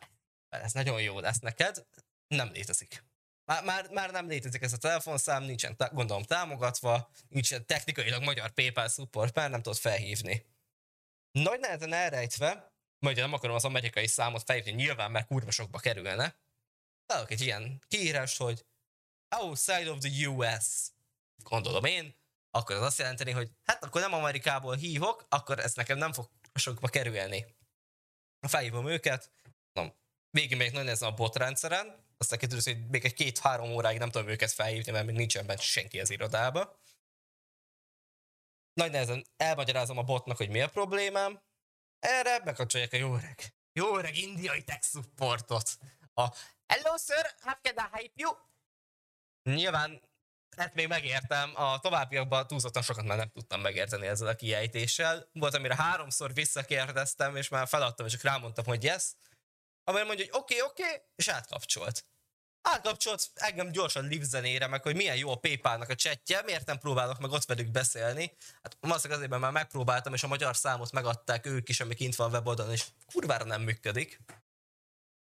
Ez 0.49 0.71
nagyon 0.71 1.01
jó 1.01 1.19
lesz 1.19 1.39
neked. 1.39 1.85
Nem 2.27 2.51
létezik. 2.51 3.03
Már, 3.45 3.63
már, 3.63 3.89
már 3.89 4.11
nem 4.11 4.27
létezik 4.27 4.61
ez 4.61 4.73
a 4.73 4.77
telefonszám, 4.77 5.43
nincsen 5.43 5.75
gondolom 5.91 6.23
támogatva, 6.23 7.09
nincsen 7.29 7.65
technikailag 7.65 8.23
magyar 8.23 8.51
PayPal 8.51 8.87
support, 8.87 9.35
már 9.35 9.49
nem 9.49 9.61
tudod 9.61 9.77
felhívni. 9.77 10.45
Nagy 11.31 11.59
nehezen 11.59 11.93
elrejtve, 11.93 12.74
majd 13.05 13.17
nem 13.17 13.33
akarom 13.33 13.55
az 13.55 13.65
amerikai 13.65 14.07
számot 14.07 14.43
felhívni, 14.43 14.71
nyilván 14.71 15.11
mert 15.11 15.27
kurva 15.27 15.51
sokba 15.51 15.79
kerülne. 15.79 16.39
Találok 17.05 17.31
egy 17.31 17.41
ilyen 17.41 17.83
kiírás, 17.87 18.37
hogy 18.37 18.65
outside 19.35 19.91
of 19.91 19.99
the 19.99 20.27
US, 20.27 20.89
gondolom 21.43 21.83
én, 21.83 22.15
akkor 22.51 22.75
az 22.75 22.81
azt 22.81 22.97
jelenteni, 22.97 23.31
hogy 23.31 23.51
hát 23.63 23.83
akkor 23.83 24.01
nem 24.01 24.13
Amerikából 24.13 24.75
hívok, 24.75 25.25
akkor 25.29 25.59
ez 25.59 25.73
nekem 25.73 25.97
nem 25.97 26.13
fog 26.13 26.29
sokba 26.53 26.87
kerülni. 26.87 27.45
Felhívom 28.47 28.87
őket, 28.87 29.31
nem, 29.73 29.93
végig 30.29 30.57
még 30.57 30.71
nagyon 30.71 30.87
ezen 30.87 31.09
a 31.09 31.13
bot 31.13 31.35
rendszeren, 31.35 32.05
aztán 32.17 32.39
kiderül, 32.39 32.63
hogy 32.63 32.87
még 32.89 33.05
egy 33.05 33.13
két-három 33.13 33.71
óráig 33.71 33.99
nem 33.99 34.11
tudom 34.11 34.27
őket 34.27 34.51
felhívni, 34.51 34.91
mert 34.91 35.05
még 35.05 35.15
nincsen 35.15 35.45
bent 35.45 35.59
senki 35.59 35.99
az 35.99 36.09
irodába. 36.09 36.79
Nagy 38.73 38.91
nehezen 38.91 39.25
elmagyarázom 39.37 39.97
a 39.97 40.03
botnak, 40.03 40.37
hogy 40.37 40.49
mi 40.49 40.61
a 40.61 40.69
problémám, 40.69 41.44
erre 42.05 42.39
bekapcsolják 42.39 42.93
a 42.93 42.97
jó 42.97 43.15
öreg, 43.15 43.53
jó 43.73 43.97
öreg 43.97 44.17
indiai 44.17 44.63
tech 44.63 44.83
supportot. 44.83 45.77
A 46.13 46.33
Hello 46.67 46.97
sir, 46.97 47.35
how 47.41 47.53
can 47.61 47.75
I 47.75 47.97
help 47.97 48.11
you? 48.15 48.31
Nyilván 49.43 50.01
ezt 50.57 50.73
még 50.73 50.87
megértem, 50.87 51.51
a 51.55 51.79
továbbiakban 51.79 52.47
túlzottan 52.47 52.81
sokat 52.81 53.05
már 53.05 53.17
nem 53.17 53.29
tudtam 53.29 53.61
megérteni 53.61 54.07
ezzel 54.07 54.27
a 54.27 54.35
kiejtéssel. 54.35 55.29
Volt, 55.33 55.53
amire 55.53 55.75
háromszor 55.75 56.33
visszakérdeztem, 56.33 57.35
és 57.35 57.49
már 57.49 57.67
feladtam, 57.67 58.05
és 58.05 58.11
csak 58.11 58.21
rámondtam, 58.21 58.65
hogy 58.65 58.83
yes. 58.83 59.03
Amire 59.83 60.03
mondja, 60.03 60.25
hogy 60.25 60.41
oké, 60.41 60.55
okay, 60.55 60.69
oké, 60.69 60.83
okay, 60.83 61.05
és 61.15 61.27
átkapcsolt 61.27 62.05
átkapcsolt 62.65 63.29
engem 63.33 63.71
gyorsan 63.71 64.07
live 64.07 64.25
zenére, 64.25 64.67
meg 64.67 64.83
hogy 64.83 64.95
milyen 64.95 65.15
jó 65.15 65.31
a 65.31 65.35
Paypal-nak 65.35 65.89
a 65.89 65.95
chatje, 65.95 66.41
miért 66.41 66.65
nem 66.65 66.77
próbálok 66.77 67.19
meg 67.19 67.31
ott 67.31 67.45
velük 67.45 67.67
beszélni. 67.67 68.37
Hát 68.63 68.77
valószínűleg 68.79 69.23
azért, 69.23 69.41
már 69.41 69.51
megpróbáltam, 69.51 70.13
és 70.13 70.23
a 70.23 70.27
magyar 70.27 70.55
számot 70.55 70.91
megadták 70.91 71.45
ők 71.45 71.69
is, 71.69 71.79
ami 71.79 71.95
kint 71.95 72.15
van 72.15 72.29
a 72.29 72.31
weboldalon, 72.31 72.71
és 72.71 72.85
kurvára 73.13 73.45
nem 73.45 73.61
működik. 73.61 74.19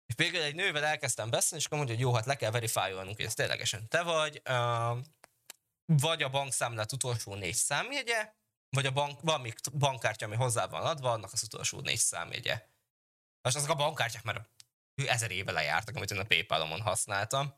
És 0.07 0.15
végül 0.17 0.41
egy 0.41 0.55
nővel 0.55 0.85
elkezdtem 0.85 1.31
beszélni, 1.31 1.59
és 1.59 1.65
akkor 1.65 1.79
mondja, 1.79 1.97
hogy 1.97 2.05
jó, 2.05 2.15
hát 2.15 2.27
le 2.27 2.37
kell 2.37 2.51
verifiolnunk, 2.51 3.17
hogy 3.17 3.25
ez 3.25 3.35
ténylegesen 3.35 3.89
te 3.89 4.03
vagy, 4.03 4.43
uh, 4.49 4.99
vagy 5.85 6.23
a 6.23 6.29
bankszámlát 6.29 6.93
utolsó 6.93 7.35
négy 7.35 7.55
számjegye, 7.55 8.35
vagy 8.71 8.87
a 8.87 8.91
bank, 8.91 9.21
valami 9.21 9.53
bankkártya, 9.73 10.27
ami 10.27 10.37
hozzá 10.37 10.67
van 10.67 10.83
adva, 10.83 11.13
annak 11.13 11.33
az 11.33 11.43
utolsó 11.43 11.81
négy 11.81 11.99
számjegye. 11.99 12.69
Most 13.43 13.57
azok 13.57 13.71
a 13.71 13.75
bankkártyák 13.75 14.23
már 14.23 14.47
ezer 15.05 15.31
éve 15.31 15.53
lejártak, 15.53 15.97
amit 15.97 16.11
én 16.11 16.19
a 16.19 16.25
PayPal-on 16.25 16.81
használtam. 16.81 17.55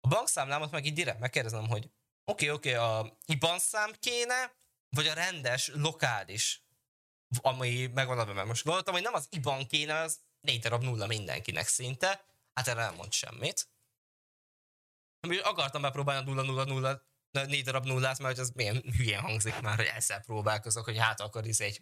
A 0.00 0.08
bankszámlámat 0.08 0.70
meg 0.70 0.84
így 0.84 0.92
direkt 0.92 1.18
megkérdezem, 1.18 1.68
hogy 1.68 1.90
oké, 2.24 2.48
okay, 2.50 2.50
oké, 2.50 2.74
okay, 2.74 3.00
a 3.00 3.18
IBAN 3.26 3.58
szám 3.58 3.92
kéne, 3.98 4.52
vagy 4.96 5.06
a 5.06 5.14
rendes, 5.14 5.70
lokális, 5.74 6.66
ami 7.40 7.86
megvan 7.86 8.18
adva, 8.18 8.32
mert 8.32 8.46
most 8.46 8.64
gondoltam, 8.64 8.94
hogy 8.94 9.02
nem 9.02 9.14
az 9.14 9.26
IBAN 9.30 9.66
kéne, 9.66 9.94
az 9.94 10.20
négy 10.40 10.60
darab 10.60 10.82
nulla 10.82 11.06
mindenkinek 11.06 11.66
szinte, 11.66 12.24
hát 12.54 12.68
erre 12.68 12.80
nem 12.80 12.94
mond 12.94 13.12
semmit. 13.12 13.68
Akartam 15.42 15.82
bepróbálni 15.82 16.22
a 16.22 16.24
nulla 16.24 16.42
nulla 16.42 16.64
nulla 16.64 17.06
négy 17.30 17.64
darab 17.64 17.84
nullát, 17.84 18.18
mert 18.18 18.38
az 18.38 18.50
milyen 18.50 18.82
hülyén 18.96 19.20
hangzik 19.20 19.60
már, 19.60 19.76
hogy 19.76 19.90
ezzel 19.94 20.20
próbálkozok, 20.20 20.84
hogy 20.84 20.98
hát 20.98 21.20
akkor 21.20 21.46
is 21.46 21.58
egy, 21.58 21.80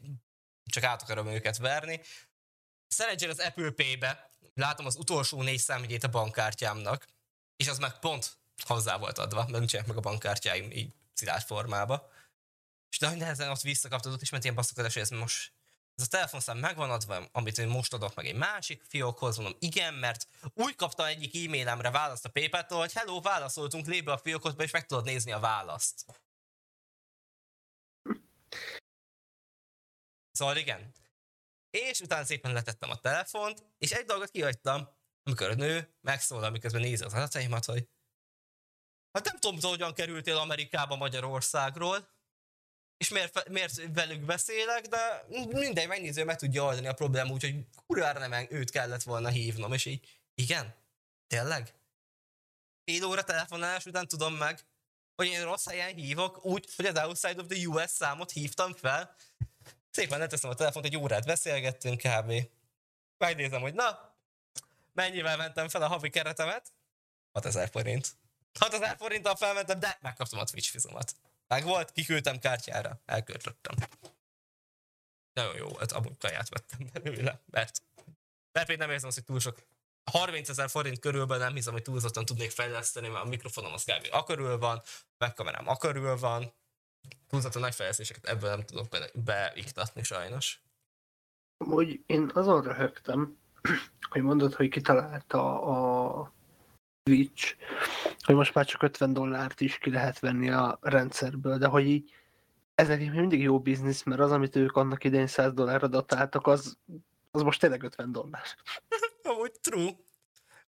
csak 0.65 0.83
át 0.83 1.03
akarom 1.03 1.27
őket 1.27 1.57
verni. 1.57 2.01
Szerencsére 2.89 3.31
az 3.31 3.39
Apple 3.39 3.71
Pay-be 3.71 4.31
látom 4.55 4.87
az 4.87 4.97
utolsó 4.97 5.43
négy 5.43 5.59
számjegyét 5.59 6.05
a 6.05 6.09
bankkártyámnak, 6.09 7.07
és 7.57 7.69
az 7.69 7.79
meg 7.79 7.99
pont 7.99 8.39
hozzá 8.65 8.97
volt 8.97 9.19
adva, 9.19 9.41
mert 9.41 9.59
nincsenek 9.59 9.87
meg 9.87 9.97
a 9.97 10.01
bankkártyáim 10.01 10.71
így 10.71 10.93
szilárd 11.15 11.43
formába. 11.43 12.11
És 12.91 12.99
de 12.99 13.15
nehezen 13.15 13.51
azt 13.51 13.63
visszakaptad, 13.63 14.19
és 14.21 14.31
ment 14.31 14.43
ilyen 14.43 14.57
basszokodás, 14.57 14.93
hogy 14.93 15.03
ez 15.03 15.11
most 15.11 15.53
ez 15.97 16.05
a 16.05 16.09
telefonszám 16.09 16.59
megvan 16.59 16.91
adva, 16.91 17.29
amit 17.33 17.59
én 17.59 17.69
most 17.69 17.93
adok 17.93 18.15
meg 18.15 18.27
egy 18.27 18.35
másik 18.35 18.83
fiókhoz, 18.89 19.37
mondom, 19.37 19.57
igen, 19.59 19.95
mert 19.95 20.29
úgy 20.55 20.77
kapta 20.77 21.07
egyik 21.07 21.47
e-mailemre 21.47 21.91
választ 21.91 22.25
a 22.25 22.31
PayPal-tól, 22.31 22.79
hogy 22.79 22.93
hello, 22.93 23.21
válaszoltunk, 23.21 23.87
lép 23.87 24.05
be 24.05 24.13
a 24.13 24.19
fiókodba, 24.19 24.63
és 24.63 24.71
meg 24.71 24.87
tudod 24.87 25.05
nézni 25.05 25.33
a 25.33 25.39
választ. 25.39 26.05
Szóval 30.33 30.57
igen. 30.57 30.93
És 31.77 32.01
utána 32.01 32.25
szépen 32.25 32.53
letettem 32.53 32.91
a 32.91 33.01
telefont, 33.01 33.65
és 33.79 33.93
egy 33.93 34.05
dolgot 34.05 34.31
kihagytam, 34.31 34.89
amikor 35.23 35.51
a 35.51 35.55
nő 35.55 35.97
megszólal, 36.01 36.51
miközben 36.51 36.81
nézi 36.81 37.05
az 37.05 37.15
adataimat, 37.15 37.65
hogy 37.65 37.89
hát 39.13 39.25
nem 39.25 39.39
tudom, 39.39 39.61
hogyan 39.61 39.95
kerültél 39.95 40.37
Amerikába 40.37 40.97
Magyarországról, 40.97 42.09
és 42.97 43.09
miért, 43.09 43.49
miért 43.49 43.95
velük 43.95 44.21
beszélek, 44.21 44.87
de 44.87 45.27
minden 45.49 45.89
megnéző 45.89 46.25
meg 46.25 46.37
tudja 46.37 46.65
oldani 46.65 46.87
a 46.87 46.95
problémát, 46.95 47.33
úgyhogy 47.33 47.67
kurvára 47.87 48.27
nem 48.27 48.47
őt 48.51 48.71
kellett 48.71 49.03
volna 49.03 49.29
hívnom, 49.29 49.73
és 49.73 49.85
így, 49.85 50.21
igen, 50.35 50.75
tényleg? 51.27 51.75
Fél 52.85 53.05
óra 53.05 53.25
telefonálás 53.25 53.87
után 53.87 54.09
tudom 54.09 54.35
meg, 54.35 54.67
hogy 55.15 55.27
én 55.27 55.45
rossz 55.45 55.69
helyen 55.69 55.95
hívok, 55.95 56.45
úgy, 56.45 56.75
hogy 56.77 56.87
az 56.87 56.99
outside 56.99 57.41
of 57.41 57.47
the 57.47 57.67
US 57.67 57.91
számot 57.91 58.31
hívtam 58.31 58.75
fel. 58.75 59.17
Szépen 59.97 60.19
leteszem 60.19 60.51
a 60.51 60.55
telefont, 60.55 60.85
egy 60.85 60.97
órát 60.97 61.27
beszélgettünk 61.27 62.01
kb. 62.01 62.33
Megnézem, 63.19 63.61
hogy 63.61 63.75
na, 63.75 64.15
mennyivel 64.93 65.37
mentem 65.37 65.69
fel 65.69 65.83
a 65.83 65.87
havi 65.87 66.11
keretemet? 66.11 66.73
6000 67.33 67.69
forint. 67.71 68.17
6000 68.59 68.97
forinttal 68.97 69.37
felmentem, 69.37 69.79
de 69.79 69.99
megkaptam 70.01 70.39
a 70.39 70.45
Twitch 70.45 70.71
fizomat. 70.71 71.15
Meg 71.47 71.65
volt, 71.65 71.93
kiküldtem 71.93 72.39
kártyára, 72.39 73.01
elköltöttem. 73.05 73.75
Nagyon 75.33 75.57
jó 75.57 75.69
volt, 75.69 75.93
amúgy 75.93 76.19
kaját 76.19 76.49
vettem 76.49 76.89
belőle, 76.93 77.43
mert, 77.51 77.83
mert 78.53 78.69
még 78.69 78.79
nem 78.79 78.91
érzem 78.91 79.09
azt, 79.09 79.17
hogy 79.17 79.27
túl 79.27 79.41
sok 79.41 79.67
30 80.13 80.49
ezer 80.49 80.71
forint 80.71 80.99
körülben 80.99 81.39
nem 81.39 81.55
hiszem, 81.55 81.73
hogy 81.73 81.83
túlzottan 81.83 82.25
tudnék 82.25 82.51
fejleszteni, 82.51 83.09
mert 83.09 83.25
a 83.25 83.29
mikrofonom 83.29 83.73
az 83.73 83.85
kb. 83.85 84.09
akörül 84.11 84.59
van, 84.59 84.83
a 85.19 85.25
webkamerám 85.25 85.69
akörül 85.69 86.19
van, 86.19 86.53
túlzottan 87.29 87.61
nagy 87.61 87.75
fejlesztéseket 87.75 88.25
ebből 88.25 88.51
nem 88.51 88.63
tudok 88.63 88.89
be, 88.89 89.11
beiktatni 89.25 90.03
sajnos. 90.03 90.61
Hogy 91.65 92.01
én 92.07 92.31
azon 92.35 92.63
röhögtem, 92.63 93.39
hogy 94.11 94.23
mondod, 94.23 94.55
hogy 94.55 94.69
kitalálta 94.69 95.63
a 95.63 96.33
Twitch, 97.03 97.57
hogy 98.25 98.35
most 98.35 98.55
már 98.55 98.67
csak 98.67 98.83
50 98.83 99.13
dollárt 99.13 99.61
is 99.61 99.79
ki 99.79 99.91
lehet 99.91 100.19
venni 100.19 100.51
a 100.51 100.79
rendszerből, 100.81 101.59
de 101.59 101.67
hogy 101.67 101.87
így 101.87 102.11
ez 102.75 102.89
nekik 102.89 103.13
mindig 103.13 103.41
jó 103.41 103.61
biznisz, 103.61 104.03
mert 104.03 104.21
az, 104.21 104.33
amit 104.33 104.57
ők 104.57 104.77
annak 104.77 105.05
idején 105.05 105.27
100 105.27 105.53
dollárra 105.53 105.87
datáltak, 105.87 106.47
az, 106.47 106.79
az 107.31 107.43
most 107.43 107.61
tényleg 107.61 107.83
50 107.83 108.13
dollár. 108.13 108.45
Amúgy 109.23 109.53
true. 109.61 109.91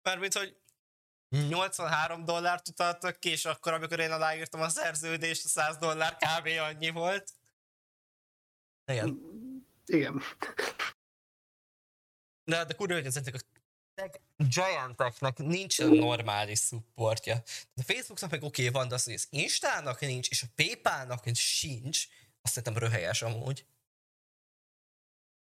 Mármint, 0.02 0.34
hogy 0.34 0.56
83 1.48 2.24
dollárt 2.24 2.68
utaltak 2.68 3.18
ki, 3.18 3.30
és 3.30 3.44
akkor, 3.44 3.72
amikor 3.72 4.00
én 4.00 4.10
aláírtam 4.10 4.60
a 4.60 4.68
szerződést, 4.68 5.44
a 5.44 5.48
100 5.48 5.76
dollár 5.76 6.16
kb. 6.16 6.46
annyi 6.46 6.90
volt. 6.90 7.32
Igen. 8.86 9.20
Igen. 9.86 10.22
De, 12.44 12.64
de 12.64 12.74
kurva, 12.74 12.94
hogy 12.94 13.06
ezek 13.06 13.34
a 13.34 13.38
gianteknek 14.36 15.38
nincsen 15.38 15.88
normális 15.88 16.58
supportja. 16.58 17.42
A 17.76 17.82
Facebooknak 17.82 18.30
meg 18.30 18.42
oké 18.42 18.68
okay 18.68 18.72
van, 18.72 18.88
de 18.88 18.94
az, 18.94 19.04
hogy 19.04 19.14
az 19.14 19.26
Instának 19.30 20.00
nincs, 20.00 20.28
és 20.28 20.42
a 20.42 20.46
Paypalnak 20.54 21.24
sincs, 21.34 22.06
azt 22.42 22.52
szerintem 22.52 22.82
röhelyes 22.82 23.22
amúgy. 23.22 23.66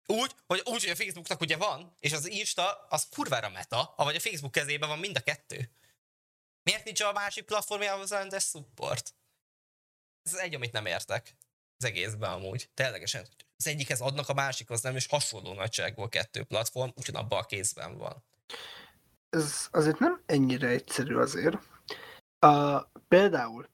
Úgy, 0.06 0.34
hogy, 0.46 0.62
úgy, 0.64 0.82
hogy 0.82 0.90
a 0.90 0.96
Facebooknak 0.96 1.40
ugye 1.40 1.56
van, 1.56 1.96
és 1.98 2.12
az 2.12 2.28
Insta 2.28 2.86
az 2.88 3.08
kurvára 3.08 3.48
meta, 3.48 3.94
vagy 3.96 4.16
a 4.16 4.20
Facebook 4.20 4.52
kezében 4.52 4.88
van 4.88 4.98
mind 4.98 5.16
a 5.16 5.20
kettő. 5.20 5.70
Miért 6.62 6.84
nincs 6.84 7.00
a 7.00 7.12
másik 7.12 7.44
platformjában 7.44 8.06
rendes 8.06 8.44
support? 8.44 9.14
Ez 10.22 10.34
egy, 10.34 10.54
amit 10.54 10.72
nem 10.72 10.86
értek. 10.86 11.36
Az 11.76 11.84
egészben 11.84 12.32
amúgy. 12.32 12.70
Ténylegesen. 12.74 13.28
Az 13.56 13.66
egyikhez 13.66 14.00
adnak, 14.00 14.28
a 14.28 14.34
másikhoz 14.34 14.80
nem, 14.80 14.96
és 14.96 15.06
hasonló 15.06 15.52
nagyságból 15.52 16.08
kettő 16.08 16.44
platform, 16.44 16.90
ugyanabban 16.96 17.38
a 17.38 17.46
kézben 17.46 17.98
van 17.98 18.24
ez 19.32 19.68
azért 19.70 19.98
nem 19.98 20.22
ennyire 20.26 20.68
egyszerű 20.68 21.16
azért. 21.16 21.58
Uh, 22.46 22.80
például 23.08 23.68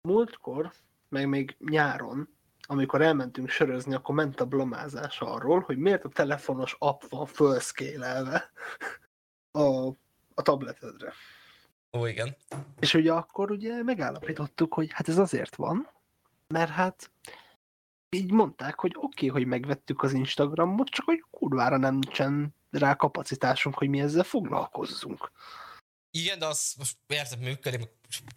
múltkor, 0.00 0.72
meg 1.08 1.28
még 1.28 1.56
nyáron, 1.58 2.28
amikor 2.60 3.02
elmentünk 3.02 3.48
sörözni, 3.48 3.94
akkor 3.94 4.14
ment 4.14 4.40
a 4.40 4.46
blomázás 4.46 5.20
arról, 5.20 5.60
hogy 5.60 5.78
miért 5.78 6.04
a 6.04 6.08
telefonos 6.08 6.76
app 6.78 7.02
van 7.08 7.26
fölszkélelve 7.26 8.50
a, 9.50 9.86
a 10.34 10.42
tabletedre. 10.42 11.12
Ó, 11.96 12.06
igen. 12.06 12.36
És 12.80 12.94
ugye 12.94 13.12
akkor 13.12 13.50
ugye 13.50 13.82
megállapítottuk, 13.82 14.74
hogy 14.74 14.88
hát 14.92 15.08
ez 15.08 15.18
azért 15.18 15.56
van, 15.56 15.90
mert 16.46 16.70
hát 16.70 17.10
így 18.08 18.30
mondták, 18.30 18.80
hogy 18.80 18.92
oké, 18.96 19.28
okay, 19.28 19.28
hogy 19.28 19.46
megvettük 19.48 20.02
az 20.02 20.12
Instagramot, 20.12 20.88
csak 20.88 21.04
hogy 21.04 21.24
kurvára 21.30 21.76
nem 21.76 21.94
nincsen 21.94 22.54
rá 22.70 22.94
kapacitásunk, 22.94 23.78
hogy 23.78 23.88
mi 23.88 24.00
ezzel 24.00 24.24
foglalkozzunk. 24.24 25.32
Igen, 26.10 26.38
de 26.38 26.46
az 26.46 26.74
most 26.78 26.96
érted 27.06 27.38
működik, 27.38 27.88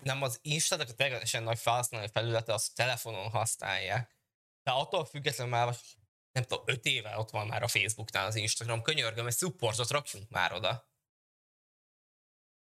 nem 0.03 0.21
az 0.21 0.39
Insta-nak 0.41 0.89
a 0.89 0.93
teljesen 0.93 1.43
nagy 1.43 1.59
felhasználói 1.59 2.07
felülete, 2.13 2.53
az 2.53 2.69
telefonon 2.69 3.29
használják. 3.29 4.15
De 4.63 4.71
attól 4.71 5.05
függetlenül 5.05 5.53
már 5.53 5.75
nem 6.31 6.43
tudom, 6.43 6.63
öt 6.67 6.85
éve 6.85 7.17
ott 7.17 7.29
van 7.29 7.47
már 7.47 7.63
a 7.63 7.67
Facebooknál 7.67 8.25
az 8.25 8.35
Instagram, 8.35 8.81
könyörgöm, 8.81 9.27
egy 9.27 9.37
supportot 9.37 9.89
rakjunk 9.89 10.29
már 10.29 10.53
oda. 10.53 10.88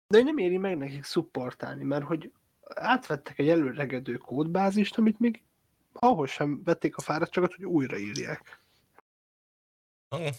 De 0.09 0.23
nem 0.23 0.39
éri 0.39 0.57
meg 0.57 0.77
nekik 0.77 1.05
supportálni, 1.05 1.85
mert 1.85 2.05
hogy 2.05 2.33
átvettek 2.75 3.39
egy 3.39 3.49
előregedő 3.49 4.17
kódbázist, 4.17 4.99
amit 4.99 5.19
még 5.19 5.43
ahhoz 5.93 6.31
sem 6.31 6.63
vették 6.65 6.97
a 6.97 7.01
fáradtságot, 7.01 7.55
hogy 7.55 7.65
újraírják. 7.65 8.61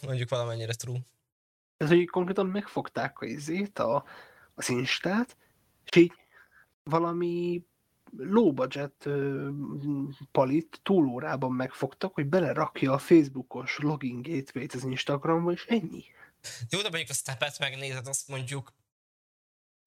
Mondjuk 0.06 0.28
valamennyire 0.28 0.72
true. 0.74 0.98
Ez, 1.76 1.88
hogy 1.88 2.08
konkrétan 2.08 2.46
megfogták 2.46 3.18
a 3.18 3.24
izét, 3.24 3.78
a, 3.78 4.04
az 4.54 4.68
Instát, 4.68 5.36
és 5.84 5.96
így 5.96 6.12
valami 6.82 7.64
low 8.16 8.52
budget 8.52 9.08
palit 10.32 10.80
túlórában 10.82 11.52
megfogtak, 11.52 12.14
hogy 12.14 12.26
belerakja 12.26 12.92
a 12.92 12.98
Facebookos 12.98 13.78
login 13.78 14.22
gateway-t 14.22 14.74
az 14.74 14.84
Instagramba, 14.84 15.52
és 15.52 15.66
ennyi. 15.66 16.04
Jó, 16.70 16.80
de 16.80 16.88
mondjuk 16.88 17.10
a 17.10 17.14
stepet 17.14 17.58
megnézed, 17.58 18.06
azt 18.06 18.28
mondjuk 18.28 18.72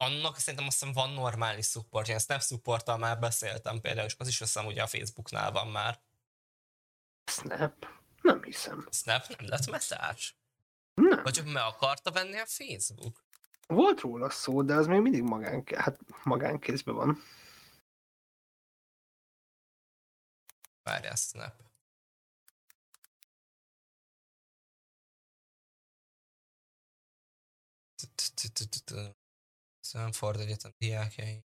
annak 0.03 0.37
szerintem 0.37 0.67
azt 0.67 0.79
hiszem 0.79 0.93
van 0.93 1.09
normális 1.09 1.65
support, 1.65 2.07
ilyen 2.07 2.19
Snap 2.19 2.41
supporttal 2.41 2.97
már 2.97 3.19
beszéltem 3.19 3.81
például, 3.81 4.07
és 4.07 4.15
az 4.17 4.27
is 4.27 4.41
azt 4.41 4.53
hiszem 4.53 4.67
ugye 4.67 4.81
a 4.81 4.87
Facebooknál 4.87 5.51
van 5.51 5.67
már. 5.67 5.99
Snap? 7.25 7.87
Nem 8.21 8.43
hiszem. 8.43 8.87
Snap 8.91 9.27
nem 9.27 9.47
lett 9.49 9.69
metás? 9.69 10.37
Nem. 10.93 11.23
Vagy 11.23 11.43
meg 11.45 11.63
akarta 11.63 12.11
venni 12.11 12.37
a 12.37 12.45
Facebook? 12.45 13.23
Volt 13.67 13.99
róla 13.99 14.29
szó, 14.29 14.61
de 14.61 14.75
az 14.75 14.87
még 14.87 14.99
mindig 14.99 15.21
magán, 15.21 15.63
hát 15.75 15.99
magánkézben 16.23 16.95
van. 16.95 17.23
Várjál, 20.83 21.15
Snap. 21.15 21.63
Stanford 29.93 30.39
Egyetem 30.39 30.71
diákjai. 30.77 31.45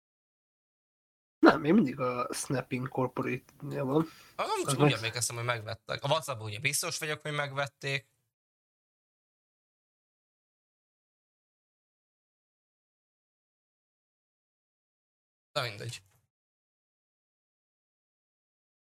Nem, 1.39 1.61
még 1.61 1.73
mindig 1.73 2.01
a 2.01 2.29
Snap 2.33 2.73
Incorporated-nél 2.73 3.85
van. 3.85 4.07
Ah, 4.37 4.47
nem 4.47 4.65
csak 4.67 4.81
úgy 4.81 4.93
emlékeztem, 4.93 5.37
hogy 5.37 5.45
megvettek. 5.45 6.03
A 6.03 6.09
whatsapp 6.09 6.41
ugye 6.41 6.61
biztos 6.61 6.99
vagyok, 6.99 7.21
hogy 7.21 7.33
megvették. 7.33 8.09
Na 15.53 15.63
mindegy. 15.63 16.03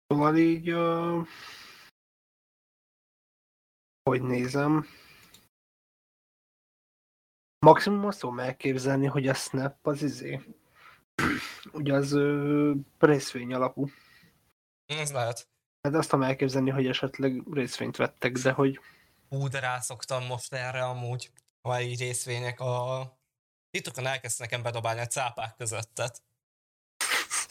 Szóval 0.07 0.37
így, 0.37 0.73
uh, 0.73 1.27
hogy 4.03 4.23
nézem, 4.23 4.87
maximum 7.65 8.07
azt 8.07 8.21
tudom 8.21 8.39
elképzelni, 8.39 9.07
hogy 9.07 9.29
a 9.29 9.35
Snap 9.35 9.87
az 9.87 10.03
izé, 10.03 10.41
ugye 11.73 11.95
az 11.95 12.13
uh, 12.13 12.77
részvény 12.99 13.55
alapú. 13.55 13.89
Ez 14.87 15.13
lehet. 15.13 15.49
Hát 15.83 15.95
azt 15.95 16.09
tudom 16.09 16.25
elképzelni, 16.25 16.71
hogy 16.71 16.87
esetleg 16.87 17.43
részvényt 17.53 17.97
vettek, 17.97 18.33
de 18.33 18.53
hogy... 18.53 18.81
Hú, 19.29 19.49
de 19.49 19.61
rászoktam 19.61 20.27
most 20.27 20.53
erre 20.53 20.85
amúgy. 20.85 21.31
már 21.63 21.83
így 21.83 22.01
részvények, 22.01 22.61
a 22.61 23.19
titokon 23.71 24.07
elkezd 24.07 24.41
nekem 24.41 24.63
bedobálni 24.63 25.01
a 25.01 25.07
cápák 25.07 25.57
közöttet. 25.57 26.23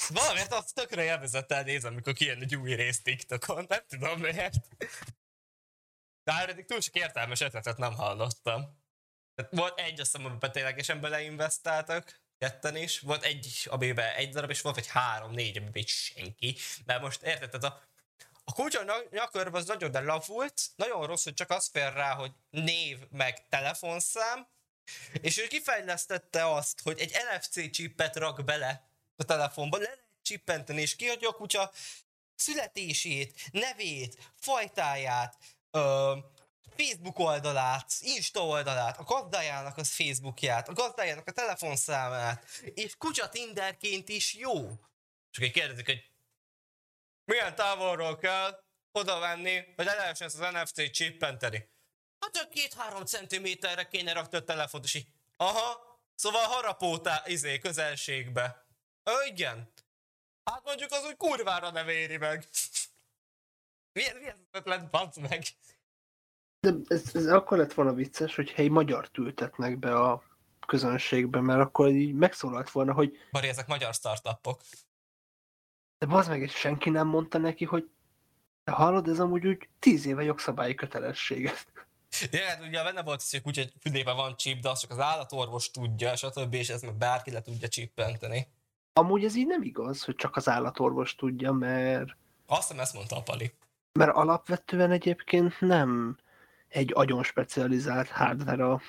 Valamiért 0.10 0.54
azt 0.54 0.76
tökre 0.76 1.04
élvezettel 1.04 1.64
nézem, 1.64 1.92
amikor 1.92 2.14
kijön 2.14 2.42
egy 2.42 2.56
új 2.56 2.74
rész 2.74 3.02
TikTokon, 3.02 3.66
nem 3.68 3.82
tudom 3.88 4.20
miért. 4.20 4.68
De 6.24 6.48
eddig 6.48 6.66
túl 6.66 6.82
sok 6.82 6.96
értelmes 6.96 7.42
ötletet 7.42 7.78
nem 7.78 7.94
hallottam. 7.94 8.83
Volt 9.50 9.80
egy, 9.80 10.00
azt 10.00 10.12
hiszem, 10.12 10.26
amiben 10.26 10.52
ténylegesen 10.52 11.02
beleinvestáltak, 11.02 12.22
ketten 12.38 12.76
is, 12.76 13.00
volt 13.00 13.24
egy, 13.24 13.68
amiben 13.70 14.16
egy 14.16 14.30
darab, 14.30 14.50
és 14.50 14.62
volt 14.62 14.78
egy 14.78 14.88
három, 14.88 15.32
négy, 15.32 15.58
amiben 15.58 15.84
senki. 15.86 16.58
De 16.86 17.00
most 17.00 17.22
érted, 17.22 17.50
tehát 17.50 17.76
a, 17.76 17.82
a 18.44 18.54
kulcsa 18.54 18.84
nyakörv 19.10 19.56
az 19.56 19.66
nagyon 19.66 19.96
elavult, 19.96 20.62
nagyon 20.76 21.06
rossz, 21.06 21.24
hogy 21.24 21.34
csak 21.34 21.50
az 21.50 21.70
fér 21.72 21.94
rá, 21.94 22.14
hogy 22.14 22.32
név 22.50 23.00
meg 23.10 23.48
telefonszám, 23.50 24.48
és 25.22 25.38
ő 25.38 25.48
kifejlesztette 25.48 26.54
azt, 26.54 26.82
hogy 26.82 27.00
egy 27.00 27.12
NFC 27.12 27.72
csippet 27.72 28.16
rak 28.16 28.44
bele 28.44 28.88
a 29.16 29.24
telefonba, 29.24 29.78
le 29.78 29.84
lehet 29.84 30.04
csippenteni, 30.22 30.82
és 30.82 30.96
kiadja 30.96 31.30
a 31.30 31.34
kutya 31.34 31.72
születését, 32.36 33.50
nevét, 33.52 34.32
fajtáját, 34.36 35.38
ö, 35.72 36.14
Facebook 36.78 37.20
oldalát, 37.20 37.94
Insta 38.00 38.46
oldalát, 38.46 38.98
a 38.98 39.04
gazdájának 39.04 39.78
az 39.78 39.90
Facebookját, 39.90 40.68
a 40.68 40.74
gazdájának 40.74 41.28
a 41.28 41.32
telefonszámát, 41.32 42.46
és 42.74 42.96
kutya 42.98 43.30
Tinderként 43.30 44.10
is 44.10 44.34
jó. 44.34 44.70
Csak 45.30 45.44
egy 45.44 45.52
kérdezik, 45.52 45.86
hogy 45.86 46.12
milyen 47.26 47.56
távolról 47.56 48.18
kell 48.18 48.64
oda 48.92 49.20
venni, 49.20 49.66
hogy 49.76 49.86
le 49.86 49.94
lehessen 49.94 50.28
az 50.28 50.38
NFC-t 50.38 50.92
csippenteni. 50.92 51.70
Hát 52.20 52.50
két-három 52.50 53.06
centiméterre 53.06 53.88
kéne 53.88 54.14
rakni 54.14 54.38
a 54.38 54.44
telefont, 54.44 54.84
és 54.84 54.94
így, 54.94 55.08
aha, 55.36 56.00
szóval 56.16 56.46
harapótá, 56.46 57.24
izé, 57.26 57.60
közelségbe. 57.60 58.66
Ö, 59.04 59.12
igen. 59.26 59.74
Hát 60.44 60.64
mondjuk 60.64 60.92
az 60.92 61.06
úgy 61.06 61.18
kurvára 61.18 61.72
ne 61.72 61.84
véri 61.84 62.18
meg. 62.18 62.48
milyen, 63.94 64.16
milyen 64.16 64.48
ötlet, 64.52 65.16
meg? 65.16 65.44
De 66.64 66.74
ez, 66.88 67.12
ez 67.14 67.28
akkor 67.28 67.58
lett 67.58 67.74
volna 67.74 67.94
vicces, 67.94 68.36
hogyha 68.36 68.62
egy 68.62 68.70
magyar 68.70 69.10
ültetnek 69.18 69.80
be 69.80 69.96
a 69.96 70.24
közönségbe, 70.68 71.42
mert 71.42 71.60
akkor 71.60 71.90
így 71.90 72.14
megszólalt 72.14 72.72
volna, 72.72 72.94
hogy... 72.94 73.18
Bari, 73.32 73.48
ezek 73.48 73.68
magyar 73.68 73.94
startupok. 73.94 74.62
De 75.98 76.16
az 76.16 76.28
meg, 76.28 76.42
és 76.42 76.52
senki 76.52 76.90
nem 76.90 77.08
mondta 77.08 77.38
neki, 77.38 77.66
hogy 77.66 77.90
de 78.64 78.72
hallod, 78.72 79.08
ez 79.08 79.20
amúgy 79.20 79.48
úgy 79.48 79.70
tíz 79.80 80.06
éve 80.06 80.24
jogszabályi 80.24 80.76
kötelességet. 80.76 81.68
Ja, 82.32 82.46
hát 82.46 82.62
ugye 82.62 82.84
benne 82.84 83.04
volt, 83.04 83.24
hogy 83.30 83.42
úgy, 83.44 83.58
hogy 83.58 83.74
fülében 83.80 84.16
van 84.16 84.36
chip, 84.36 84.60
de 84.62 84.70
azt 84.70 84.82
csak 84.82 84.92
az 84.92 85.00
állatorvos 85.00 85.72
tudja, 85.72 86.16
stb. 86.16 86.54
és 86.54 86.70
ez 86.70 86.82
meg 86.82 86.96
bárki 86.96 87.32
le 87.32 87.42
tudja 87.42 87.68
chippenteni. 87.68 88.48
Amúgy 88.94 89.24
ez 89.24 89.36
így 89.36 89.48
nem 89.48 89.62
igaz, 89.62 90.04
hogy 90.04 90.16
csak 90.16 90.36
az 90.36 90.48
állatorvos 90.48 91.16
tudja, 91.16 91.52
mert... 91.52 92.16
Azt 92.46 92.62
hiszem, 92.62 92.80
ezt 92.80 92.94
mondta 92.94 93.16
a 93.16 93.22
Pali. 93.22 93.54
Mert 94.00 94.16
alapvetően 94.16 94.92
egyébként 94.92 95.62
nem 95.62 96.18
egy 96.74 96.92
agyon 96.94 97.24
specializált 97.24 98.10
hardware 98.10 98.66
a, 98.66 98.82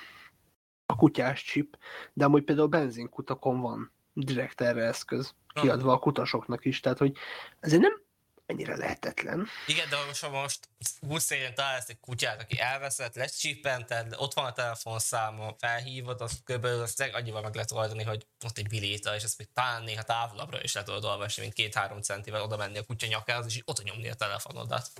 a 0.85 0.95
kutyás 0.95 1.43
chip, 1.43 1.77
de 2.13 2.25
amúgy 2.25 2.43
például 2.43 2.67
benzinkutakon 2.67 3.59
van 3.61 3.91
direkt 4.13 4.61
erre 4.61 4.83
eszköz 4.83 5.35
kiadva 5.61 5.91
a 5.91 5.99
kutasoknak 5.99 6.65
is, 6.65 6.79
tehát 6.79 6.97
hogy 6.97 7.17
ezért 7.59 7.81
nem 7.81 8.03
ennyire 8.45 8.75
lehetetlen. 8.75 9.47
Igen, 9.67 9.89
de 9.89 9.97
most, 10.07 10.23
ha 10.23 10.29
most 10.29 10.69
20 11.07 11.29
éven 11.29 11.55
találsz 11.55 11.89
egy 11.89 11.99
kutyát, 11.99 12.41
aki 12.41 12.59
elveszett, 12.59 13.15
lesz 13.15 13.37
csippented, 13.37 14.13
ott 14.17 14.33
van 14.33 14.45
a 14.45 14.51
telefonszáma, 14.51 15.55
felhívod, 15.57 16.21
azt 16.21 16.43
kb. 16.43 16.65
azt 16.65 17.09
annyival 17.13 17.41
meg 17.41 17.53
lehet 17.53 17.71
oldani, 17.71 18.03
hogy 18.03 18.27
ott 18.45 18.57
egy 18.57 18.67
biléta, 18.67 19.15
és 19.15 19.23
ezt 19.23 19.37
még 19.37 19.47
talán 19.53 19.83
néha 19.83 20.01
távolabbra 20.01 20.61
is 20.61 20.73
le 20.73 20.83
tudod 20.83 21.05
olvasni, 21.05 21.41
mint 21.41 21.53
két-három 21.53 22.01
centivel 22.01 22.41
oda 22.41 22.57
menni 22.57 22.77
a 22.77 22.83
kutya 22.83 23.07
nyakához, 23.07 23.45
és 23.45 23.61
ott 23.65 23.83
nyomni 23.83 24.09
a 24.09 24.15
telefonodat. 24.15 24.91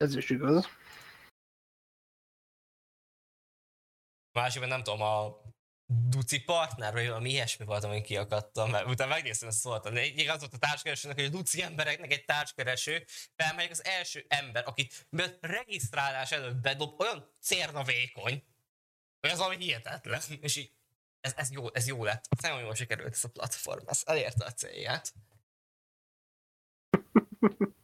Ez 0.00 0.16
is 0.16 0.30
igaz. 0.30 0.66
Másikban 4.32 4.68
nem 4.68 4.82
tudom, 4.82 5.00
a 5.00 5.42
Duci 5.86 6.40
partner, 6.40 6.92
vagy 6.92 7.06
valami 7.06 7.30
ilyesmi 7.30 7.64
volt, 7.64 7.84
amin 7.84 8.02
kiakadtam, 8.02 8.70
mert 8.70 8.86
utána 8.86 9.10
megnéztem, 9.10 9.48
ezt 9.48 9.58
szóltam. 9.58 9.96
Így 9.96 10.28
az 10.28 10.40
volt 10.40 10.54
a 10.54 10.58
társkeresőnek, 10.58 11.16
hogy 11.16 11.26
a 11.26 11.28
Duci 11.28 11.62
embereknek 11.62 12.12
egy 12.12 12.24
társkereső, 12.24 13.04
felmegyek 13.36 13.70
az 13.70 13.84
első 13.84 14.24
ember, 14.28 14.66
aki 14.66 14.90
regisztrálás 15.40 16.32
előtt 16.32 16.56
bedob, 16.56 17.00
olyan 17.00 17.34
cérna 17.40 17.82
vékony, 17.82 18.44
hogy 19.20 19.30
az 19.30 19.38
valami 19.38 19.56
hihetetlen. 19.56 20.20
És 20.40 20.56
így, 20.56 20.72
ez, 21.20 21.34
ez, 21.36 21.50
jó, 21.50 21.74
ez 21.74 21.86
jó 21.86 22.04
lett. 22.04 22.24
Nagyon 22.42 22.60
jól 22.60 22.74
sikerült 22.74 23.12
ez 23.12 23.24
a 23.24 23.28
platform, 23.28 23.88
ez 23.88 24.02
elérte 24.04 24.44
a 24.44 24.52
célját. 24.52 25.14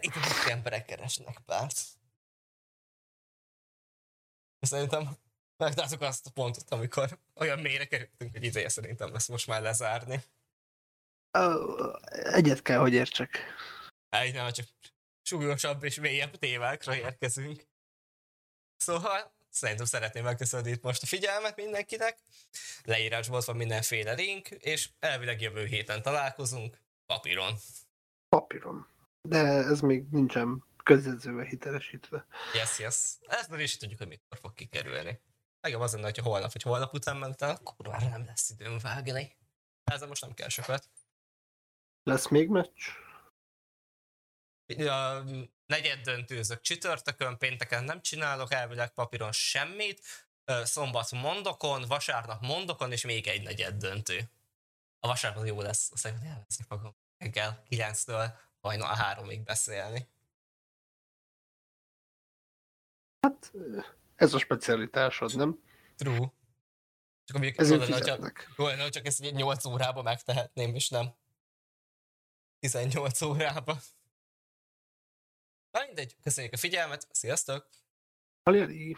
Itt 0.00 0.14
a 0.14 0.48
emberek 0.48 0.84
keresnek 0.84 1.38
párt. 1.46 1.80
Szerintem 4.60 5.16
megtaláltuk 5.56 6.00
azt 6.00 6.26
a 6.26 6.30
pontot, 6.30 6.70
amikor 6.70 7.18
olyan 7.34 7.58
mélyre 7.58 7.86
kerültünk, 7.86 8.32
hogy 8.32 8.44
ideje 8.44 8.68
szerintem 8.68 9.12
lesz 9.12 9.28
most 9.28 9.46
már 9.46 9.62
lezárni. 9.62 10.22
Egyet 12.10 12.62
kell, 12.62 12.78
hogy 12.78 12.92
értsek. 12.92 13.38
Egy 14.08 14.34
nem, 14.34 14.52
csak 14.52 14.66
súlyosabb 15.22 15.84
és 15.84 16.00
mélyebb 16.00 16.36
témákra 16.36 16.96
érkezünk. 16.96 17.66
Szóval 18.76 19.32
szerintem 19.48 19.86
szeretném 19.86 20.24
megköszönni 20.24 20.70
itt 20.70 20.82
most 20.82 21.02
a 21.02 21.06
figyelmet 21.06 21.56
mindenkinek. 21.56 22.18
Leírásból 22.84 23.42
van 23.46 23.56
mindenféle 23.56 24.12
link, 24.12 24.48
és 24.48 24.90
elvileg 24.98 25.40
jövő 25.40 25.64
héten 25.64 26.02
találkozunk 26.02 26.78
papíron. 27.06 27.54
Papíron. 28.28 28.91
De 29.28 29.38
ez 29.46 29.80
még 29.80 30.08
nincsen 30.10 30.64
közjegyzővel 30.82 31.44
hitelesítve. 31.44 32.26
Yes, 32.54 32.78
yes. 32.78 33.16
Ezt 33.20 33.48
nem 33.48 33.60
is 33.60 33.76
tudjuk, 33.76 33.98
hogy 33.98 34.08
mikor 34.08 34.38
fog 34.38 34.54
kikerülni. 34.54 35.20
Legjobb 35.60 35.80
az 35.80 35.92
lenne, 35.92 36.04
hogyha 36.04 36.22
holnap 36.22 36.52
vagy 36.52 36.62
holnap 36.62 36.94
után 36.94 37.16
ment 37.16 37.42
el, 37.42 37.58
kurvára 37.62 38.08
nem 38.08 38.24
lesz 38.24 38.50
időm 38.50 38.78
vágni. 38.78 39.36
Ezzel 39.84 40.08
most 40.08 40.22
nem 40.22 40.34
kell 40.34 40.48
sokat. 40.48 40.90
Lesz 42.02 42.28
még 42.28 42.48
meccs? 42.48 42.88
A 44.78 45.24
negyed 45.66 46.00
döntőzök 46.00 46.60
csütörtökön, 46.60 47.38
pénteken 47.38 47.84
nem 47.84 48.00
csinálok 48.00 48.52
elvileg 48.52 48.92
papíron 48.92 49.32
semmit, 49.32 50.28
szombat 50.44 51.10
mondokon, 51.10 51.82
vasárnap 51.82 52.40
mondokon, 52.40 52.92
és 52.92 53.04
még 53.04 53.26
egy 53.26 53.42
negyed 53.42 53.76
döntő. 53.76 54.30
A 55.00 55.06
vasárnap 55.06 55.46
jó 55.46 55.60
lesz, 55.60 55.92
azt 55.92 56.10
mondja, 56.10 56.30
elveszni 56.30 56.64
fogom 56.68 56.96
reggel 57.18 57.62
9-től 57.68 58.32
hajnal 58.62 58.96
3-ig 58.98 59.40
beszélni. 59.44 60.08
Hát 63.20 63.52
ez 64.14 64.34
a 64.34 64.38
specialitásod, 64.38 65.36
nem? 65.36 65.62
True. 65.96 66.32
Csak 67.24 67.36
mondjuk 67.36 67.58
Ezért 67.58 67.88
lenne, 67.88 68.00
csak, 68.00 68.52
jó 68.56 68.66
lenne, 68.66 68.88
csak 68.88 69.06
ezt 69.06 69.20
8 69.32 69.64
órába 69.64 70.02
megtehetném, 70.02 70.74
és 70.74 70.88
nem 70.88 71.14
18 72.58 73.22
órába. 73.22 73.78
Na 75.70 75.84
mindegy, 75.86 76.16
köszönjük 76.22 76.52
a 76.52 76.56
figyelmet, 76.56 77.06
sziasztok! 77.10 77.68
Aljari. 78.42 78.96